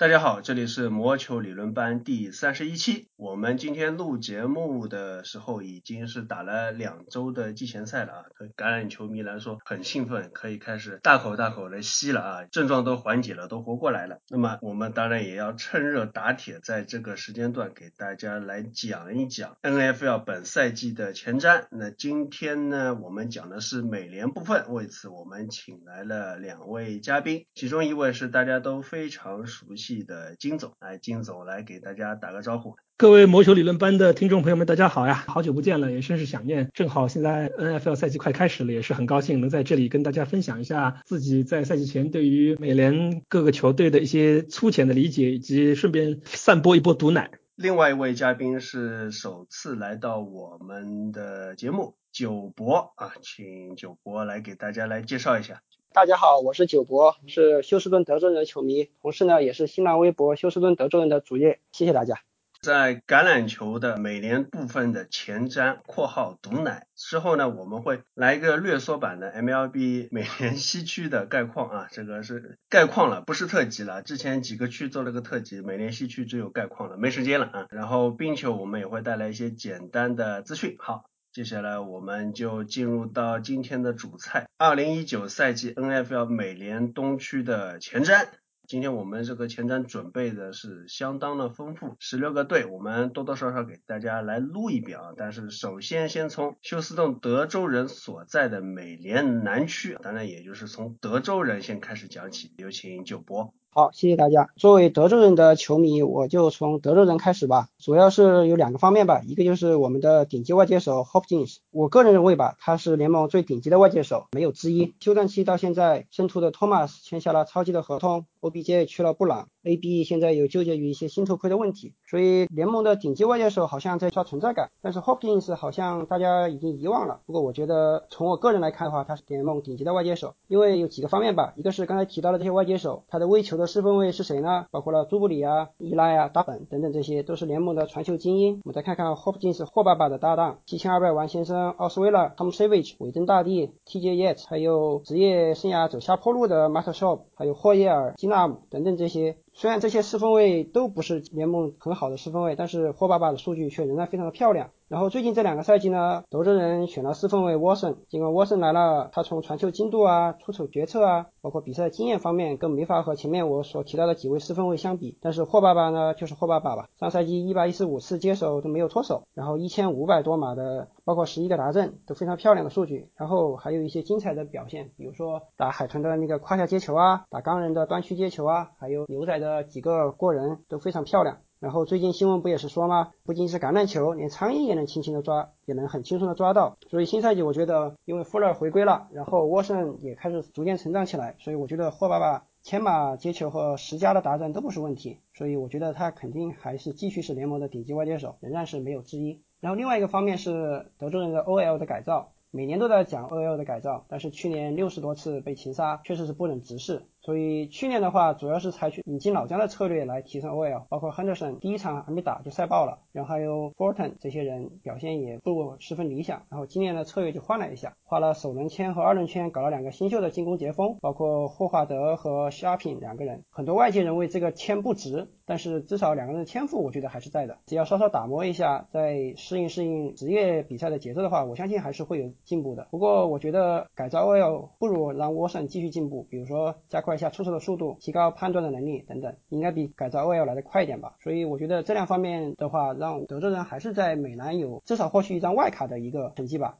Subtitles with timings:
[0.00, 3.08] 大家好，这里是魔球理论班第三十一期。
[3.18, 8.24] 我们今天录节目的时候，已经是打了两周的季前赛了啊。
[8.38, 14.20] 对橄榄球迷来说很兴奋，可以开始大口大口的吸了啊，症状都缓解了，都活过来了。
[14.28, 21.66] 那么我们当然也要趁热打铁，在这个时间段给大家来讲一讲 NFL 本赛季的前瞻。
[21.72, 30.04] 那今天呢，我们讲的是美联部分，为此我们请来了两位嘉宾，其中一位是大家都非常熟悉。
[30.04, 32.76] 的金总，来，金总来给大家打个招呼。
[33.00, 36.68] 各位魔球理论班的听众朋友们，大家好呀，好久不见了，也甚是想念。
[36.74, 47.30] 正好现在 NFL 赛季快开始了，也是很高兴能在这里跟大家分享一下自己在赛季前对于美联各个球队的一些粗浅的理解，以及顺便散播一波毒奶。
[47.54, 55.62] 另外一位嘉宾是首次来到我们的节目，九博啊，请九博来给大家来介绍一下。
[55.92, 61.60] 大家好，我是九博，是休斯顿德州人的球迷，同时呢也是新浪微博休斯顿德州人的主页。
[61.70, 62.18] 谢谢大家。
[62.60, 74.02] 在橄榄球的美联部分的前瞻（括号毒奶）之后呢，我们会来一个略缩版的 MLB 美联西区的概况啊，这个是概况了，不是特辑了。
[74.02, 77.66] 之前几个区做了个特辑，美联西区只有概况了，没时间了啊。
[77.70, 80.76] 然后冰球我们也会带来一些简单的资讯。
[80.78, 81.04] 好。
[81.30, 88.26] 接下来我们就进入到今天的主菜，二零一九赛季 NFL 美联东区的前瞻。
[88.68, 95.14] 今天我们这个前瞻准备的是相当的丰富，十六个队，我们多多少少给大家来录一遍啊。
[95.16, 102.52] 但是首先先从休斯顿德州人所在的美联南区，当然也就是从德州人先开始讲起。
[102.58, 103.54] 有请九博。
[103.70, 104.48] 好，谢谢大家。
[104.56, 107.68] 作为德州人的球迷，我就从德州人开始吧。
[107.78, 114.94] 主要是有两个方面吧，一个就是我们的顶级外接手 Hopkins，我个人认为吧，他是联盟最顶级的外接手，没有之一。
[114.98, 124.70] 休战期到现在，圣徒的 Thomas 签下了超级的合同，OBJ 去了布朗，AB 现在有纠结于一些新头盔的问题，所以联盟的顶级外接手好像在刷存在感。
[124.82, 127.20] 但是 Hopkins 好像大家已经遗忘了。
[127.26, 134.66] 不过我觉得从我个人来看的话，他是联盟顶级的外接手，因为有几个方面吧，一个是刚才提到的这些外接手，他的微球的四分卫是谁呢？
[134.70, 138.60] 包括了朱布里啊、伊拉呀、达本等等，这些都是联盟的传球精英。
[138.64, 149.36] 我们再看看霍普金斯霍爸爸的搭档，七千二百万先生奥斯威拉、Tom Savage、韦登大帝、TJ Yates，还有职业生涯走下坡路的 Matt Sharp，还有霍耶尔、金纳姆等等这些。
[149.58, 154.70] 虽然这些四分卫都不是联盟很好的四分卫，但是霍爸爸的数据却仍然非常的漂亮。
[154.86, 165.18] 然后最近这两个赛季呢，德州人选了四分卫沃森，尽管沃森来了，他从传球精度啊、出手决策啊，包括比赛经验方面，更没法和前面我所提到的几位四分卫相比。
[165.20, 173.08] 但是霍爸爸呢，就是霍爸爸吧，上赛季一百一十五次接手都没有脱手，然后一千五百多码的，包括十一个达阵都非常漂亮的数据。
[173.16, 179.47] 然后还有一些精彩的表现，比如说打海豚的那个胯下接球啊，打钢人的端区接球啊，还有牛仔的。
[179.48, 181.38] 呃，几个过人都非常漂亮。
[181.58, 183.12] 然后最近新闻不也是说吗？
[183.24, 186.76] 不仅是橄榄球，连苍蝇也能轻轻的抓，也能很轻松的抓到。
[186.90, 195.18] 所以新赛季我觉得，因为富勒回归了，然后沃森也开始逐渐成长起来，所以我觉得霍爸爸千马接球和十佳的达阵都不是问题。
[195.34, 199.40] 所以我觉得他肯定还是继续是联盟的顶级外接手，仍然是没有之一。
[199.60, 207.02] 然后另外一个方面是德州人的 OL 的改造，每年都在讲 OL 的改造，但是去年六十多次被擒杀，确实是不忍直视。
[207.28, 216.44] 所以去年的话，主要是采取引进老将的策略来提升 OL，包括 Henderson 第一场还没打就赛爆了，然后还有 Fortin 这些人表现也不十分理想。
[216.48, 223.44] 然后今年的策略就换了一下，花了首轮签和二轮签搞了两个新秀的进攻截锋，包括霍华德和 Sharping 两个人。
[223.50, 232.88] 很多外界认为这个签不值，但是至少两个人的天赋我觉得还是在的，只要稍稍打磨一下，再适应适应职业比赛的节奏的话，我相信还是会有进步的。
[232.90, 237.17] 不过我觉得改造 OL 不如让沃森继续进步，比如说加快。
[237.18, 241.16] 下出手的速度，提高判断的能力等等，应该比改造 OL 来的快一点吧。
[241.20, 246.78] 所以我觉得这两方面的话，让德州人还是在美兰有至少获取一张外卡的一个成绩吧。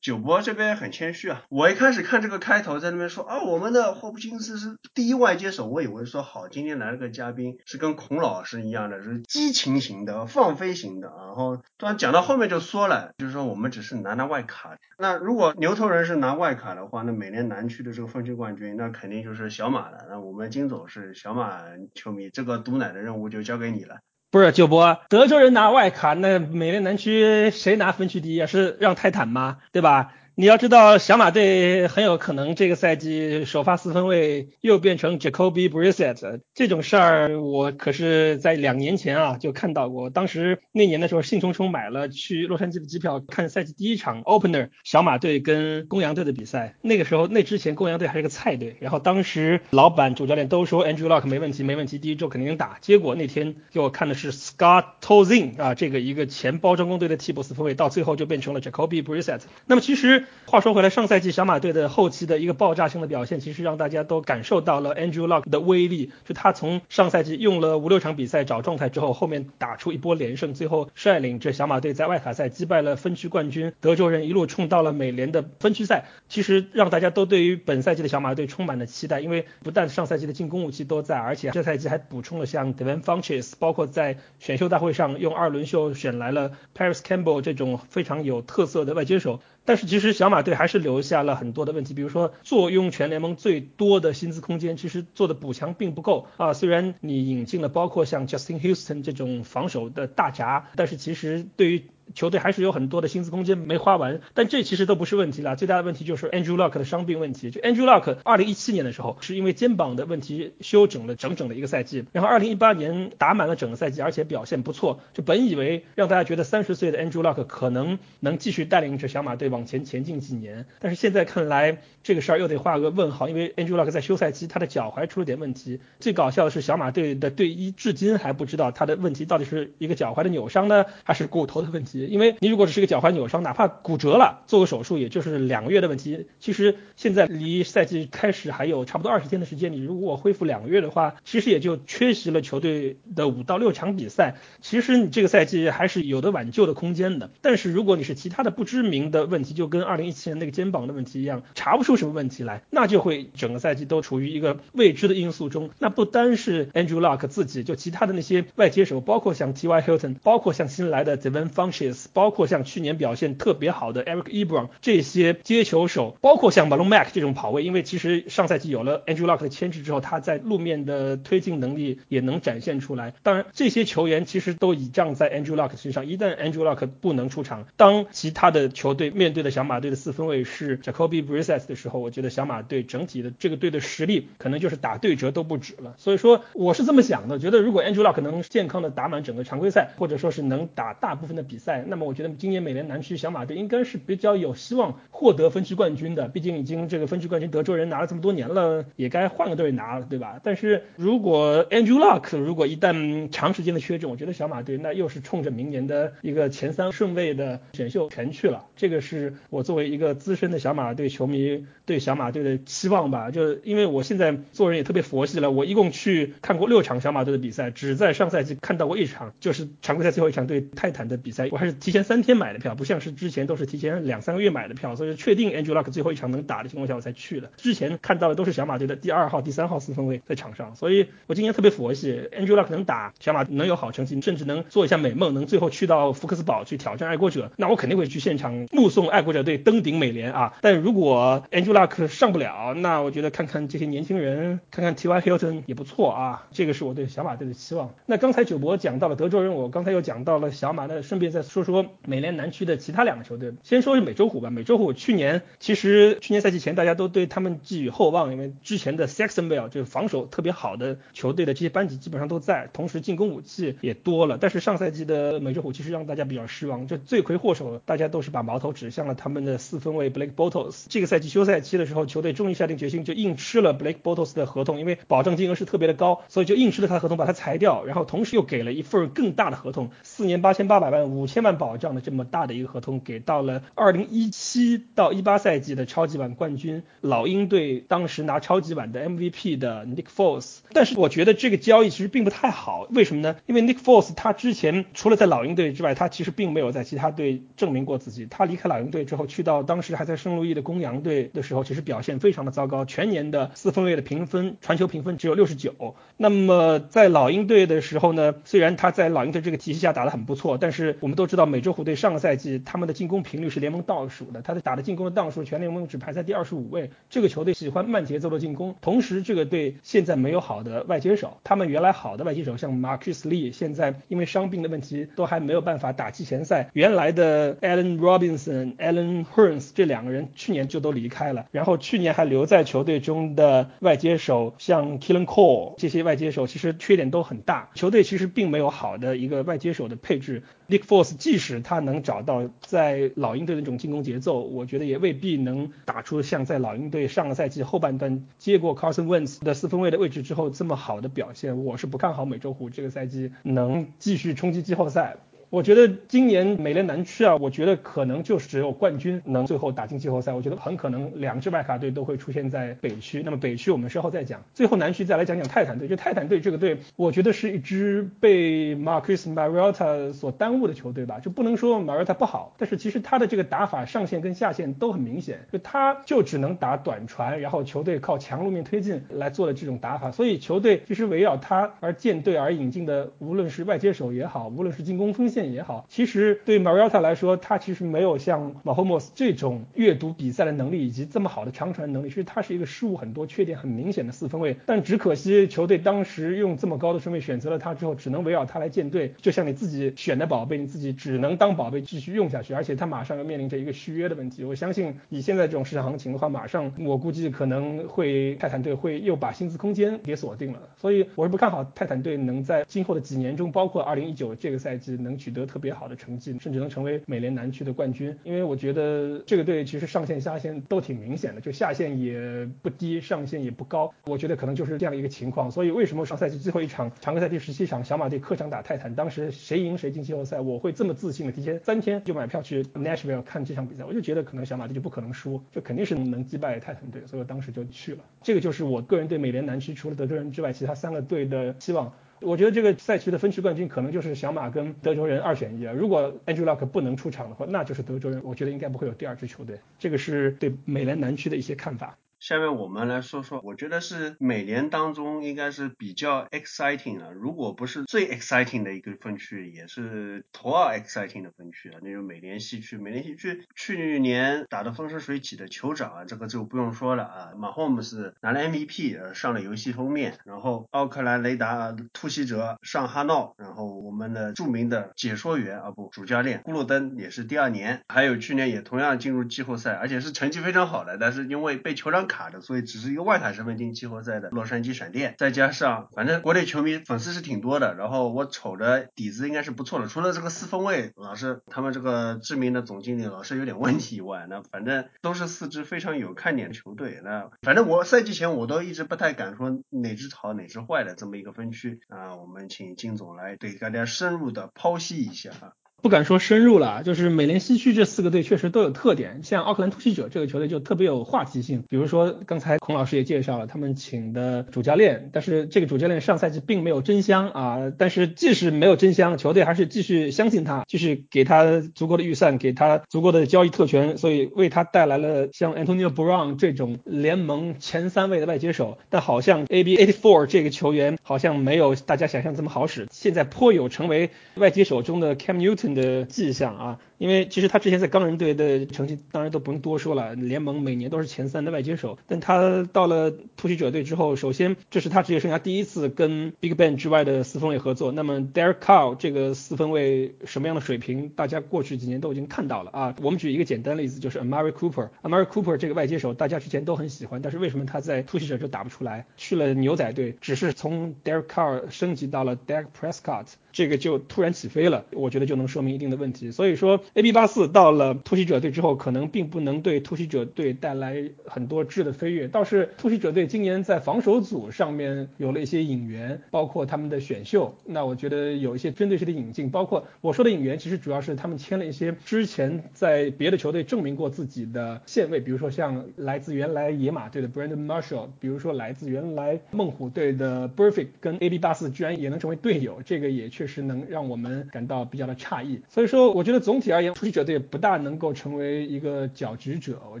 [0.00, 14.78] 九博这边很谦虚啊，我一开始看这个开头在那边说啊，我们的霍普金斯是第一外接手，我以为说好，今天来了个嘉宾是跟孔老师一样的，是激情型的、放飞型的，然后突然讲到后面就说了，就是说我们只是拿拿外卡。
[14.96, 20.06] 那如果牛头人是拿外卡的话，那每年南区的这个分区冠军，那肯定就是小马了。
[20.08, 21.60] 那我们金总是小马
[21.94, 23.98] 球迷，这个毒奶的任务就交给你了。
[24.30, 28.46] 不是九博，德州人拿外卡，那美联南区谁拿分区第一啊？
[28.46, 29.58] 是让泰坦吗？
[29.72, 30.12] 对吧？
[30.40, 40.08] 你要知道，小马队很有可能这个赛季首发四分卫又变成 Jacoby Brissett 这种事儿，我可是在两年前啊就看到过。
[40.08, 46.74] 当时那年的时候，兴冲冲买了去洛杉矶的机票看赛季第一场 Opener 小马队跟公羊队的比赛。
[46.80, 52.78] 那个时候，那之前公羊队还是个菜队，然后当时老板主教练都说 Andrew Luck 没问题，没问题，第一周肯定能打。
[52.80, 59.42] 结果那天给我看的是 Scott Tolzien 啊，这个一个前包装工队的替补四分卫，到最后就变成了 Jacoby Brissett。
[59.66, 66.10] 那么其实话说回来，上赛季小马队的后期的一个爆炸性的表现，其实让大家都感受到了 Andrew Luck 的威力。
[66.24, 76.06] 就他从上赛季用了五六场比赛找状态之后，后面打出一波连胜，最后率领着小马队在外卡赛击败了分区冠军德州人，一路冲到了美联的分区赛。
[76.28, 89.38] 其实让大家都对于本赛季的小马队充满了期待，因为不但上赛季的进攻武器都在，而且这赛季还补充了像 Devin Funches，包括在选秀大会上用二轮秀选来了 Paris Campbell 这种非常有特色的外接手。
[89.64, 96.52] 但是其实小马队还是留下了很多的问题，比如说坐拥全联盟最多的薪资空间，其实做的补强并不够啊。
[96.52, 101.84] 虽然你引进了包括像 Justin Houston 这种防守的大闸，但是其实对于
[102.14, 105.56] 球队还是有很多的薪资空间没花完，但这其实都不是问题了。
[105.56, 107.50] 最大的问题就是 Andrew Luck 的伤病问题。
[107.50, 115.00] 就 Andrew Luck 二零一七年的时候是因为肩膀的问题休整了整整的一个赛季，然后二零一八年打满了整个赛季，而且表现不错。
[115.14, 125.80] 就本以为让大家觉得三十岁的 Andrew Luck 可能能继续带领着小马队往前前进几年，但是现在看来这个事儿又得画个问号，因为 Andrew Luck 在休赛期他的脚踝出了点问题。
[126.00, 131.99] 最搞笑的是小马队的队医至今还不知道他的问题到底是一个脚踝的扭伤呢，还是骨头的问题。
[132.06, 136.26] 因为你如果只是个脚踝扭伤，哪怕骨折了，做个手术也就是两个月的问题。
[136.38, 144.36] 其实现在离赛季开始还有差不多二十天的时间，你如果恢复两个月的话，其实也就缺席了球队的五到六场比赛。
[144.60, 147.30] 其实你这个赛季还是有的挽救的空间的。
[147.40, 155.70] 但是如果你是其他的不知名的问题，就跟二零一七年那个肩膀的问题一样，查不出什么问题来，那就会整个赛季都处于一个未知的因素中。
[155.78, 159.82] 那不单是 Andrew Luck 自己，就其他的那些外接手，包括像 T.Y.
[159.82, 173.14] Hilton，包括像新来的 Devin Funches，包括像去年表现特别好的 Eric Ebron 这些接球手，包括像 Malone Mack 这种跑位，因为其实上赛季有了 Andrew Luck 的牵制之后，他在路面的推进能力也能展现出来。
[173.22, 176.06] 当然，这些球员其实都倚仗在 Andrew Luck 身上。
[176.06, 185.94] 一旦 Andrew Luck 不能出场，当其他的球队面对的小马队的四分卫是 Jacoby Brissett 的时候，我觉得小马队整体的这个队的实力可能就是打对折都不止了。
[185.98, 196.28] 所以说，我是这么想的，觉得如果 Andrew Luck 能健康的打满整个常规赛，或者说是能打大部分的比赛，那么我觉得今年美联南区小马队应该是比较有希望获得分区冠军的。
[196.28, 200.40] 毕竟已经这个分区冠军德州人拿了这么多年了，也该换个队拿了，对吧？
[200.42, 208.66] 但是如果 Andrew Luck 如果一旦长时间的缺阵，我觉得小马队那又是冲着明年的一个前三顺位的选秀权去了。
[208.76, 213.30] 这个是我作为一个资深的小马队球迷对小马队的期望吧。
[213.30, 227.50] 就因为我现在做人也特别佛系了，我一共去看过六场小马队的比赛，只在上赛季看到过一场，就是常规赛最后一场对泰坦的比赛，我还是提前三天买的票，不像是之前都是提前两三个月买的票，所以确定 Andrew Luck 最后一场能打的情况下我才去的。
[227.58, 240.54] 之前看到的都是小马队的第二号、第三号四分卫在场上，所以我今年特别佛系，Andrew Luck 能打小马能有好成绩，甚至能做一下美梦，能最后去到福克斯堡去挑战爱国者，那我肯定会去现场目送爱国者队登顶美联啊。
[240.62, 245.20] 但如果 Andrew Luck 上不了，那我觉得看看这些年轻人，看看 T.Y.
[245.20, 246.46] Hilton 也不错啊。
[246.52, 247.90] 这个是我对小马队的期望。
[248.06, 253.52] 那刚才九博讲到了德州人，我刚才又讲到了小马，那顺便再说说美联南区的其他两个球队。
[253.64, 264.38] 先说是美洲虎吧，美洲虎去年其实去年赛季前大家都对他们寄予厚望，因为之前的 Saxonville 就是防守特别好的球队的这些班底基本上都在，同时进攻武器也多了。
[264.40, 270.84] 但是上赛季的美洲虎其实让大家比较失望，就罪魁祸首大家都是把矛头指向了他们的四分卫 Blake Bortles。
[270.88, 290.58] 这个赛季休赛期的时候，球队终于下定决心就硬吃了 Blake Bortles 的合同，因为保证金额是特别的高，所以就硬吃了他的合同，把他裁掉，然后同时又给了一份更大的合同，四年八千八百万、五千万保障的这么大的一个合同，给到了二零一七到一八赛季的超级碗冠军老鹰队，当时拿超级碗的 MVP 的 Nick Foles。
[290.72, 293.36] 但是我觉得这个交易其实并不太好，为什么呢？
[293.46, 298.26] 因为 Nick Foles 他之前除了在老鹰队之外，他其实并没有在其他队证明过自己。
[298.26, 305.94] 他离开老鹰队之后，去到当时还在圣路易的公羊队的时候，其实表现非常的糟糕，全年的四分卫的评分传球评分只有六十九。
[306.16, 311.50] 那么在老鹰队的时候呢，虽然他在老鹰队这个体系下打得很不错，但是我们都知道。
[311.50, 316.90] 美洲虎队上个赛季他们的进攻频率是联盟倒数的，他的打的进攻的档数全联盟只排在第二十五位。
[317.08, 326.70] 这个球队喜欢慢节奏的进攻，同时这个队现在没有好的外接手，他们原来好的外接手像 Marcus Lee，现在因为伤病的问题都还没有办法打季前赛。
[326.72, 340.42] 原来的 Allen Robinson、Allen Hurns 这两个人去年就都离开了，然后去年还留在球队中的外接手像 Killen Cole 这些外接手其实缺点都很大，球队其实并没有好的一个外接手的配置。
[340.68, 351.64] Nick Foles 即使他能找到在老鹰队那种进攻节奏，我觉得也未必能打出像在老鹰队上个赛季后半段接过 Carson Wentz 的四分卫的位置之后这么好的表现。
[351.64, 355.18] 我是不看好美洲虎这个赛季能继续冲击季后赛。
[355.50, 360.32] 我觉得今年美联南区啊，我觉得可能就是只有冠军能最后打进季后赛。
[360.32, 363.20] 我觉得很可能两支外卡队都会出现在北区。
[363.24, 364.40] 那么北区我们稍后再讲。
[364.54, 365.88] 最后南区再来讲讲泰坦队。
[365.88, 371.18] 就泰坦队这个队，我觉得是一支被 Marcus Mariota 所耽误的球队吧。
[371.18, 375.40] 就不能说 Mariota 不好，但是其实他的这个打法上限跟下限都很明显。
[375.52, 380.12] 就他就只能打短传，然后球队靠强路面推进来做的这种打法。
[380.12, 385.39] 所以球队其实围绕他而建队而引进的，无论是外接手也好，无论是进攻锋线。
[385.44, 392.08] 也好，其实对 Mariota 来说，他其实没有像 Mahomes 这种阅读比赛的能力以及这么好的长传能力。
[392.08, 394.56] 其实他是一个失误很多、缺点很明显的四分卫。
[394.66, 399.14] 但只可惜球队当时用这么高的顺位选择了他之后，只能围绕他来建队。
[399.22, 402.52] 就像你自己选的宝贝，你自己只能当宝贝继续用下去。
[402.52, 404.44] 而且他马上要面临着一个续约的问题。
[404.44, 410.60] 我相信以现在这种市场行情的话，马上我估计可能会泰坦队会又把薪资空间给锁定了。
[410.76, 415.29] 所以我是不看好泰坦队能在今后的几年中，包括2019这个赛季能取。
[415.30, 418.18] 取得特别好的成绩，甚至能成为美联南区的冠军。
[418.24, 423.94] 因为我觉得这个队其实上限下限都挺明显的，就下限也不低，上限也不高。
[424.06, 425.48] 我觉得可能就是这样一个情况。
[425.48, 437.98] 所以为什么上赛季最后一场常规赛第十七场小马队客场打泰坦，当时谁赢谁进季后赛，我会这么自信的提前三天就买票去 Nashville 看这场比赛，我就觉得可能小马队就不可能输，就肯定是能击败泰坦队，所以我当时就去了。
[438.20, 441.92] 这个就是我个人对美联南区除了德州人之外，其他三个队的期望。
[442.20, 445.72] 我觉得这个赛区的分区冠军可能就是小马跟德州人二选一啊。
[445.72, 448.20] 如果 Andrew Luck 不能出场的话，那就是德州人。
[448.22, 449.58] 我觉得应该不会有第二支球队。
[449.78, 451.96] 这个是对美联南区的一些看法。
[452.20, 462.76] 下面我们来说说，我觉得是美联当中应该是比较 exciting 了，如果不是最 exciting 的一个分区，也是头二 exciting 的分区了，那就美联西区。
[462.76, 482.09] 美联西区去年打得风生水起的酋长啊，这个就不用说了啊，马霍姆斯拿了 MVP，呃，上了游戏封面，然后奥克兰雷达突袭者上哈闹，然后我们的著名的解说员啊不主教练咕噜登也是第二年，还有去年也同样进入季后赛，而且是成绩非常好的，但是因为被酋长。
[482.10, 497.00] 卡的，所以只是一个外卡身份进季后赛的洛杉矶闪电，再加上反正国内球迷粉丝是挺多的，然后我瞅着底子应该是不错的，除了这个四分卫老是他们这个知名的总经理老是有点问题以外，那反正都是四支非常有看点的球队。
[497.04, 505.52] 那反正我赛季前我都一直不太敢说哪支好哪支坏的这么一个分区啊，我们请金总来对大家深入的剖析一下啊。
[505.82, 511.64] 不敢说深入了，就是美联西区这四个队确实都有特点，像奥克兰突袭者这个球队就特别有话题性。
[511.68, 528.76] 比如说刚才孔老师也介绍了他们请的主教练，但是这个主教练上赛季并没有真香啊，但是即使没有真香，球队还是继续相信他，继续给他足够的预算，给他足够的交易特权，所以为他带来了像 Antonio Brown 这种联盟前三位的外接手。
[528.90, 535.69] 但好像 a b a t four 这个球员好像没有大家想象这么好使，现在颇有成为外接手中的 Cam Newton。
[535.74, 536.78] 的迹象啊。
[537.00, 541.96] 因为其实他之前在钢人队的成绩当然都不用多说了，联盟每年都是前三的外接手。
[542.06, 547.90] 但他到了突袭者队之后，首先这是他职业生涯第一次跟 Big Ben 之外的四分卫合作。
[547.90, 552.94] 那么 Derek Carr 这个四分卫什么样的水平，大家过去几年都已经看到了啊。
[553.00, 554.90] 我们举一个简单例子，就是 Amari Cooper。
[555.02, 559.06] Amari Cooper 这个外接手，大家之前都很喜欢，但是为什么他在突袭者就打不出来？
[559.16, 564.84] 去了牛仔队，只是从 Derek Carr 升级到了 Dak Prescott，这个就突然起飞了。
[564.92, 566.30] 我觉得就能说明一定的问题。
[566.30, 566.78] 所以说。
[566.94, 572.26] AB 八四到了突袭者队之后，可能并不能对突袭者队带来很多质的飞跃。
[572.26, 577.54] 倒是突袭者队今年在防守组上面有了一些引援，包括他们的选秀。
[577.64, 595.60] 那我觉得有一些针对性的引进，包括我说的引援，其实主要是他们签了一些之前在别的球队证明过自己的线位，比如说像来自原来野马队的 Brandon Marshall，比如说来自原来猛虎队的 b e r f e c t 跟 AB 八四居然也能成为队友，这个也确实能让我们感到比较的诧异。
[595.68, 600.00] 所以说，我觉得总体而而言，突袭者队不大能够成为一个搅局者，我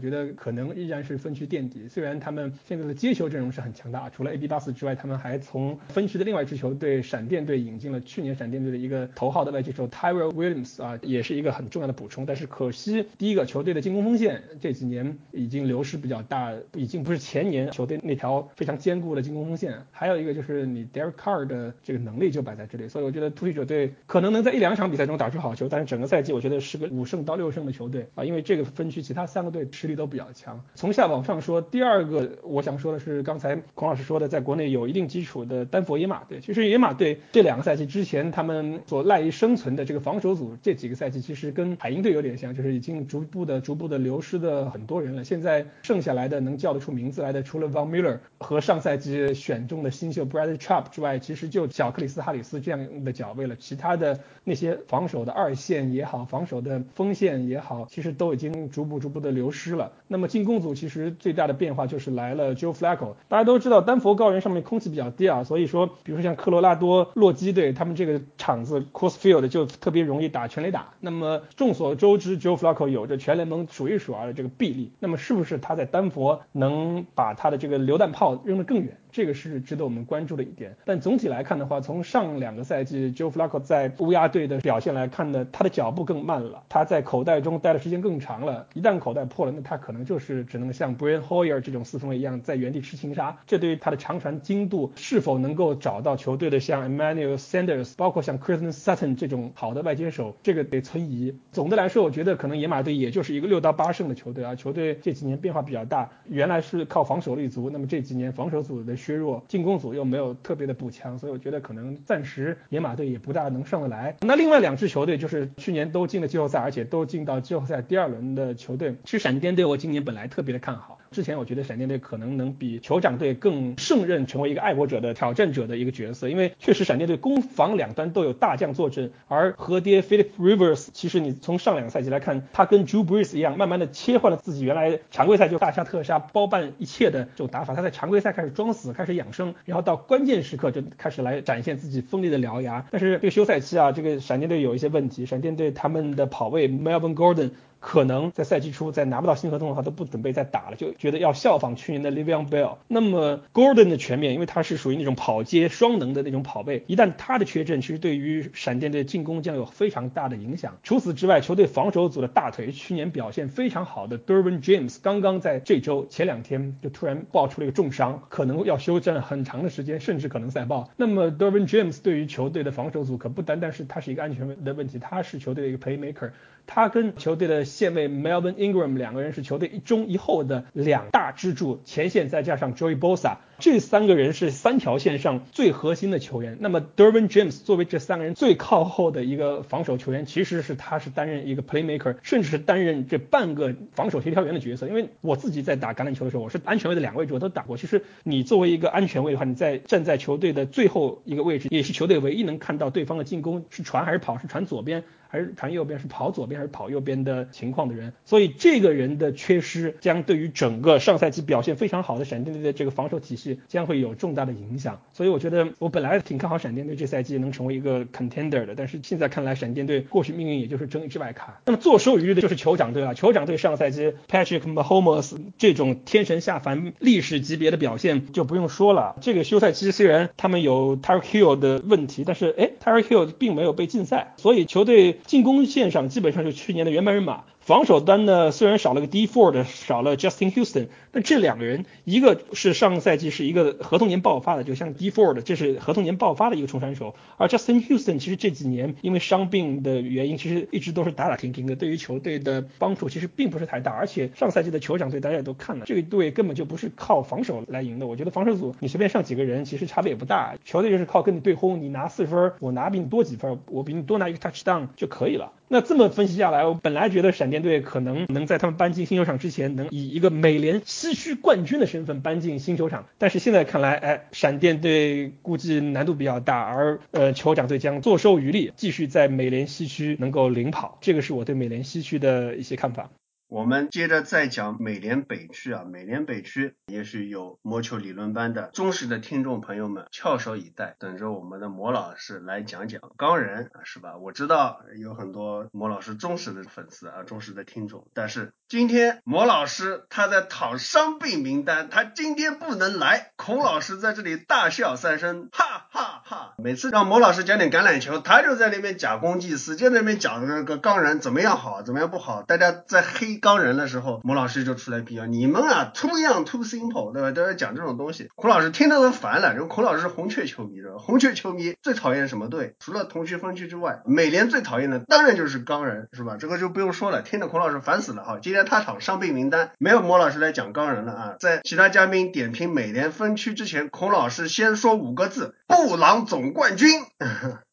[0.00, 1.86] 觉得可能依然是分区垫底。
[1.86, 12.24] 虽然他们现在的接球阵容是很强大，除了 AB 巴斯之外，他们还从分区的另外一支球队闪电队引进了去年闪电队的一个头号的外接手 Tyrell Williams 啊，也是一个很重要的补充。
[12.24, 19.74] 但是可惜，第一个球队的进攻锋线这几年已经流失比较大，已经不是前年球队那条非常坚固的进攻锋线。
[19.90, 30.62] 还有一个就是你 Derek Carr 的这个能力就摆在这里，所以我觉得突袭者队可能能在一两场比赛中打出好球，但是整个赛季我觉得是是个五胜到六胜的球队啊，因为这个分区其他三个队实力都比较强。
[30.76, 36.38] 从下往上说，第二个我想说的是刚才孔老师说的，在国内有一定基础的丹佛野马队。
[36.40, 45.24] 其实野马队这两个赛季之前他们所赖以生存的这个防守组，这几个赛季其实跟海鹰队有点像，就是已经逐步的、逐步的流失的很多人了。
[45.24, 53.56] 现在剩下来的能叫得出名字来的，除了 Von Miller 和上赛季选中的新秀 Bradley Chubb 之外，其实就小克里斯哈里斯这样的脚位了。
[53.56, 59.92] 其他的那些防守的二线也好，防守手的锋线也好，其实都已经逐步逐步的流失了。
[60.08, 63.14] 那么进攻组其实最大的变化就是来了 Joe Flacco。
[63.28, 70.88] 大家都知道丹佛高原上面空气比较低啊，所以说，比如说像科罗拉多洛基队，他们这个场子 c o s Field 就特别容易打全垒打。
[70.98, 74.90] 那么众所周知，Joe Flacco 有着全联盟数一数二的这个臂力。
[74.98, 78.96] 那么是不是他在丹佛能把他的这个榴弹炮扔得更远？
[79.12, 80.76] 这个是值得我们关注的一点。
[80.84, 88.66] 但总体来看的话，从上两个赛季 Joe Flacco 在乌鸦队的表现来看呢，他的脚步更慢了，他在口袋中待的时间更长了。
[88.74, 93.38] 一旦口袋破了，那他可能就是只能像 Brian Hoyer 这种四分卫一样在原地吃青沙。
[93.46, 101.38] 这对于他的长传精度是否能够找到球队的像 Emmanuel Sanders，包括像 Christian Sutton 这种好的外接手，这个得存疑。
[101.52, 104.54] 总的来说，我觉得可能野马队也就是一个六到八胜的球队啊。
[104.54, 114.14] 球队这几年变化比较大，原来是靠防守立足，那么这几年防守组的削弱，进攻组又没有特别的补强，所以我觉得可能暂时野马队也不大能上得来。
[114.20, 118.94] 那另外两支球队就是去年都进了季后赛，而且都进到季后赛第二轮的球队。
[119.02, 142.86] 其实闪电队我今年本来特别的看好，之前我觉得闪电队可能能比酋长队更胜任成为一个爱国者的挑战者的一个角色，因为确实闪电队攻防两端都有大将坐镇，而和爹 Philip Rivers 其实你从上两个赛季来看，他跟 Drew Brees 一样，慢慢的切换了自己原来常规赛就大杀特杀、包办一切的这种打法，他在常规赛开始装死，开始养生，然后到关键时刻就开始来展现自己锋利的獠牙。
[142.92, 147.50] 但是这个休赛期啊，这个闪电队有一些问题，闪电队他们的跑位 Melvin Gordon。
[147.80, 152.76] 可能在赛季初在拿不到新合同的话都不准备再打了，就觉得要效仿去年的 Le'Veon Bell。
[152.86, 160.76] 那么 Gordon 的全面，因为他是属于那种跑接双能的那种跑位，一旦他的缺阵，其实对于闪电队进攻将有非常大的影响。
[160.82, 170.90] 除此之外，球队防守组的大腿，去年表现非常好的 Derwin James，刚刚在这周前两天就突然爆出了一个重伤，可能要休战很长的时间，甚至可能赛爆。
[170.96, 176.30] 那么 Derwin James 对于球队的防守组可不单单是他是一个安全的问题，他是球队的一个 playmaker。
[176.72, 186.58] 他跟球队的线位 Melvin Ingram 两个人是球队一中一后的两大支柱，前线再加上 Joey Bosa，这三个人是三条线上最核心的球员。
[186.60, 194.86] 那么 Derwin James 作为这三个人最靠后的一个防守球员，其实是他是担任一个 playmaker，甚至是担任这半个防守协调员的角色。
[194.86, 197.76] 因为我自己在打橄榄球的时候，我是安全位的两位置我都打过。
[197.76, 205.02] 其实你作为一个安全位的话，你在站在球队的最后一个位置，也是球队唯一能看到对方的进攻是传还是跑，是传左边。
[205.30, 215.00] 还是传右边，是跑左边还是跑右边的情况的人，所以这个人的缺失将对于整个上赛季表现非常好的闪电队的这个防守体系将会有重大的影响。
[215.12, 221.60] 所以我觉得我本来挺看好闪电队这赛季能成为一个 contender 的，但是现在看来闪电队或许命运也就是睁一只眼卡。
[221.66, 223.14] 那么坐收渔利的就是酋长队了。
[223.14, 229.14] 酋长队上赛季 Patrick Mahomes 这种天神下凡历史级别的表现就不用说了。
[229.20, 235.19] 这个休赛期虽然他们有 Tyreek Hill 的问题，但是哎 Tyreek Hill 并没有被禁赛，所以球队。
[235.26, 237.44] 进攻线上基本上就去年的原班人马。
[237.60, 253.92] 防守端呢，虽然少了个 D Ford，少了 Justin Houston，但这两个人，一个是上赛季是一个合同年爆发的，就像 D Ford，这是合同年爆发的一个冲山手，而 Justin Houston 其实这几年因为伤病的原因，其实一直都是打打停停的，对于球队的帮助其实并不是太大。
[253.92, 258.06] 而且上赛季的酋长队大家也都看了，这个队根本就不是靠防守来赢的。
[258.06, 260.56] 我觉得防守组你随便上几个人，其实差别也不大。
[260.64, 265.52] 球队就是靠跟你对轰，你拿四分，我拿比你多几分，我比你多拿一个 touchdown 就可以了。
[265.72, 273.06] 那这么分析下来，我本来觉得闪电队可能能在他们搬进新球场之前，能以一个美联西区冠军的身份搬进新球场。
[273.18, 280.98] 但是现在看来，哎，闪电队估计难度比较大，而呃，酋长队将坐收渔利，继续在美联西区能够领跑。
[281.00, 283.08] 这个是我对美联西区的一些看法。
[283.50, 294.16] 我们接着再讲美联北区啊，美联北区也许有魔球理论班的忠实的听众朋友们翘首以待，等着我们的魔老师来讲讲钢人啊，是吧？
[294.18, 306.54] 我知道有很多魔老师忠实的粉丝啊，忠实的听众，但是今天魔老师他在讨伤病名单，他今天不能来，孔老师在这里大笑三声，哈哈哈！
[306.56, 313.39] 每次让魔老师讲点橄榄球，他就在那边假公济私，就在那边讲那个钢人怎么样好，怎么样不好，大家在黑。
[313.40, 317.30] 钢人的时候，魔老师就出来辟谣，你们啊，too young too simple，对吧？
[317.32, 319.54] 都要讲这种东西，孔老师听得都烦了。
[319.54, 320.98] 因为孔老师是红雀球迷，对吧？
[320.98, 322.74] 红雀球迷最讨厌什么队？
[322.78, 326.36] 除了同区分区之外，美联最讨厌的当然就是钢人，是吧？
[326.38, 328.22] 这个就不用说了，听得孔老师烦死了。
[328.22, 336.88] 哈，今天他场伤病名单没有魔老师来讲钢人了啊，在其他嘉宾点评美联分区之前，孔老师先说五个字：布朗总冠军。